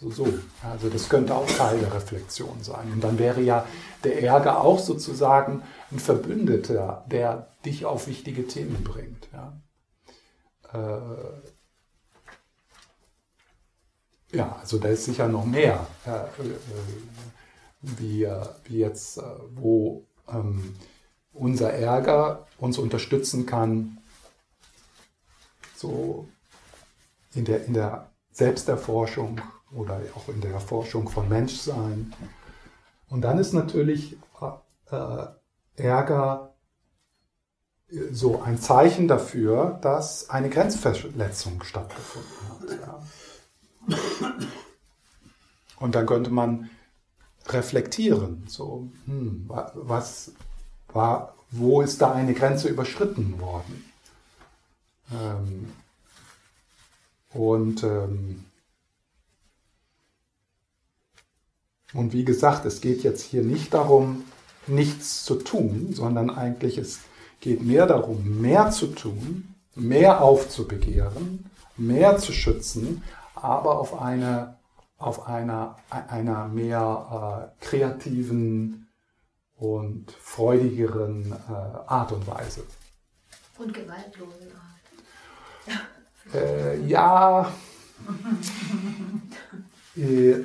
so, 0.00 0.10
so. 0.10 0.26
Also 0.68 0.88
das 0.88 1.08
könnte 1.08 1.34
auch 1.34 1.46
Teil 1.46 1.78
der 1.78 1.92
Reflexion 1.94 2.62
sein. 2.62 2.92
Und 2.92 3.02
dann 3.02 3.18
wäre 3.18 3.40
ja 3.40 3.66
der 4.04 4.22
Ärger 4.22 4.60
auch 4.60 4.78
sozusagen 4.78 5.62
ein 5.90 5.98
Verbündeter, 5.98 7.04
der 7.10 7.46
dich 7.64 7.84
auf 7.84 8.06
wichtige 8.06 8.46
Themen 8.46 8.82
bringt. 8.84 9.28
Ja, 9.32 9.60
äh, 10.72 11.46
ja 14.36 14.56
also 14.60 14.78
da 14.78 14.88
ist 14.88 15.04
sicher 15.04 15.28
noch 15.28 15.44
mehr, 15.44 15.86
äh, 16.04 16.24
wie, 17.82 18.28
wie 18.64 18.78
jetzt, 18.78 19.18
äh, 19.18 19.22
wo 19.54 20.06
ähm, 20.28 20.74
unser 21.32 21.72
Ärger 21.72 22.46
uns 22.58 22.78
unterstützen 22.78 23.46
kann, 23.46 23.98
so 25.76 26.28
in 27.34 27.44
der, 27.44 27.64
in 27.64 27.74
der 27.74 28.10
Selbsterforschung 28.30 29.40
oder 29.74 30.00
auch 30.14 30.28
in 30.28 30.40
der 30.40 30.52
Erforschung 30.52 31.08
von 31.08 31.28
Menschsein. 31.28 32.14
Und 33.08 33.22
dann 33.22 33.38
ist 33.38 33.52
natürlich 33.52 34.16
äh, 34.90 35.26
Ärger 35.76 36.51
so 38.10 38.42
ein 38.42 38.58
Zeichen 38.58 39.06
dafür, 39.08 39.78
dass 39.82 40.30
eine 40.30 40.48
Grenzverletzung 40.48 41.62
stattgefunden 41.62 42.30
hat. 42.48 43.06
Ja. 43.88 43.96
Und 45.78 45.94
dann 45.94 46.06
könnte 46.06 46.30
man 46.30 46.70
reflektieren, 47.48 48.44
so, 48.46 48.88
hm, 49.06 49.44
was 49.48 50.32
war, 50.92 51.34
wo 51.50 51.82
ist 51.82 52.00
da 52.00 52.12
eine 52.12 52.34
Grenze 52.34 52.68
überschritten 52.68 53.40
worden? 53.40 53.84
Ähm, 55.12 55.72
und, 57.34 57.82
ähm, 57.82 58.44
und 61.92 62.12
wie 62.12 62.24
gesagt, 62.24 62.64
es 62.64 62.80
geht 62.80 63.02
jetzt 63.02 63.22
hier 63.22 63.42
nicht 63.42 63.74
darum, 63.74 64.24
nichts 64.66 65.24
zu 65.24 65.34
tun, 65.34 65.92
sondern 65.92 66.30
eigentlich 66.30 66.78
es 66.78 67.00
geht 67.42 67.62
mehr 67.62 67.86
darum, 67.86 68.40
mehr 68.40 68.70
zu 68.70 68.86
tun, 68.86 69.54
mehr 69.74 70.22
aufzubegehren, 70.22 71.50
mehr 71.76 72.16
zu 72.16 72.32
schützen, 72.32 73.02
aber 73.34 73.78
auf 73.78 74.00
eine 74.00 74.56
auf 75.02 75.26
einer, 75.26 75.76
einer 75.90 76.46
mehr 76.48 77.50
äh, 77.60 77.64
kreativen 77.64 78.88
und 79.56 80.12
freudigeren 80.12 81.32
äh, 81.32 81.52
Art 81.52 82.12
und 82.12 82.26
Weise. 82.26 82.64
Und 83.58 83.74
gewaltlosen 83.74 84.52
Art. 84.54 86.34
Äh, 86.34 86.80
ja. 86.86 87.52
Äh, 89.96 90.44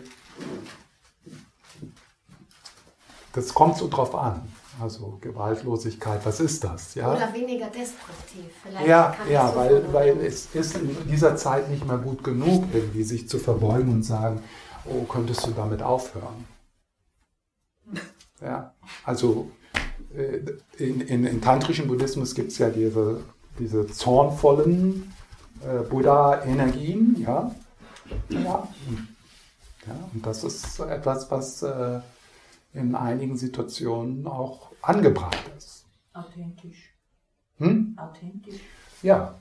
das 3.34 3.54
kommt 3.54 3.78
so 3.78 3.88
drauf 3.88 4.16
an. 4.16 4.42
Also 4.80 5.18
Gewaltlosigkeit, 5.22 6.24
was 6.26 6.40
ist 6.40 6.64
das? 6.64 6.94
Ja? 6.94 7.14
Oder 7.14 7.34
weniger 7.34 7.66
destruktiv. 7.68 8.46
Vielleicht 8.62 8.88
ja, 8.88 9.16
ja 9.30 9.50
so 9.50 9.56
weil, 9.56 9.94
weil 9.94 10.18
es 10.20 10.54
ist 10.54 10.76
in 10.76 10.96
dieser 11.10 11.36
Zeit 11.36 11.70
nicht 11.70 11.86
mehr 11.88 11.98
gut 11.98 12.24
genug, 12.24 12.66
irgendwie 12.74 13.04
sich 13.04 13.28
zu 13.28 13.40
verbeugen 13.40 13.92
und 13.92 14.04
sagen, 14.04 14.44
oh, 14.86 15.04
könntest 15.04 15.48
du 15.48 15.52
damit 15.52 15.82
aufhören? 15.82 16.46
Ja, 18.42 18.74
also 19.04 19.50
äh, 20.16 20.42
in, 20.78 21.02
in, 21.02 21.26
in 21.26 21.42
tantrischen 21.42 21.88
Buddhismus 21.88 22.36
gibt 22.36 22.52
es 22.52 22.60
ja 22.60 22.70
diese, 22.70 23.22
diese 23.58 23.88
zornvollen 23.88 25.12
äh, 25.62 25.84
Buddha-Energien, 25.84 27.16
ja? 27.20 27.52
Ja. 28.30 28.40
ja. 28.40 30.10
Und 30.14 30.26
das 30.26 30.44
ist 30.44 30.80
etwas, 30.80 31.32
was 31.32 31.64
äh, 31.64 32.00
in 32.74 32.96
einigen 32.96 33.38
Situationen 33.38 34.28
auch 34.28 34.67
angebracht 34.82 35.52
ist. 35.58 35.86
Authentisch. 36.14 36.94
Hm? 37.58 37.98
Authentisch. 37.98 38.60
Ja. 39.02 39.36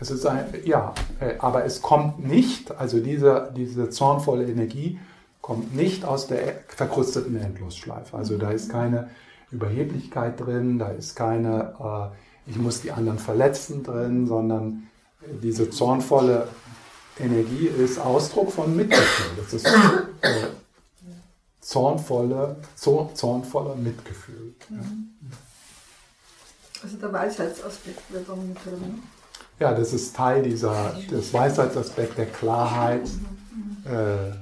Es 0.00 0.10
ist 0.10 0.24
ein, 0.24 0.46
ja, 0.64 0.94
äh, 1.20 1.34
aber 1.38 1.64
es 1.64 1.82
kommt 1.82 2.26
nicht, 2.26 2.72
also 2.72 3.00
diese, 3.00 3.52
diese 3.54 3.90
zornvolle 3.90 4.46
Energie 4.46 4.98
kommt 5.42 5.74
nicht 5.74 6.04
aus 6.04 6.26
der 6.26 6.60
verkrusteten 6.68 7.36
Endlosschleife. 7.36 8.16
Also 8.16 8.38
da 8.38 8.50
ist 8.50 8.70
keine 8.70 9.10
Überheblichkeit 9.50 10.40
drin, 10.40 10.78
da 10.78 10.88
ist 10.88 11.16
keine, 11.16 11.74
äh, 11.78 12.50
ich 12.50 12.56
muss 12.56 12.80
die 12.80 12.92
anderen 12.92 13.18
verletzen 13.18 13.82
drin, 13.82 14.26
sondern 14.26 14.88
diese 15.42 15.68
zornvolle 15.68 16.48
Energie 17.18 17.66
ist 17.66 17.98
Ausdruck 17.98 18.52
von 18.52 18.74
Mitgefühl. 18.74 19.36
Das 19.36 19.52
ist 19.52 19.66
äh, 19.66 20.46
zornvolle, 21.70 22.56
zornvoller 23.14 23.76
Mitgefühl. 23.76 24.54
Ja. 24.70 24.76
Also 26.82 26.96
der 26.96 27.12
Weisheitsaspekt 27.12 28.12
wird 28.12 28.28
dann 28.28 28.48
mit 28.48 28.56
drin. 28.64 29.02
Ja, 29.60 29.72
das 29.72 29.92
ist 29.92 30.16
Teil 30.16 30.42
dieser, 30.42 30.94
des 31.08 31.32
Weisheitsaspekts 31.32 32.16
der 32.16 32.26
Klarheit. 32.26 33.06
Äh, 33.84 34.32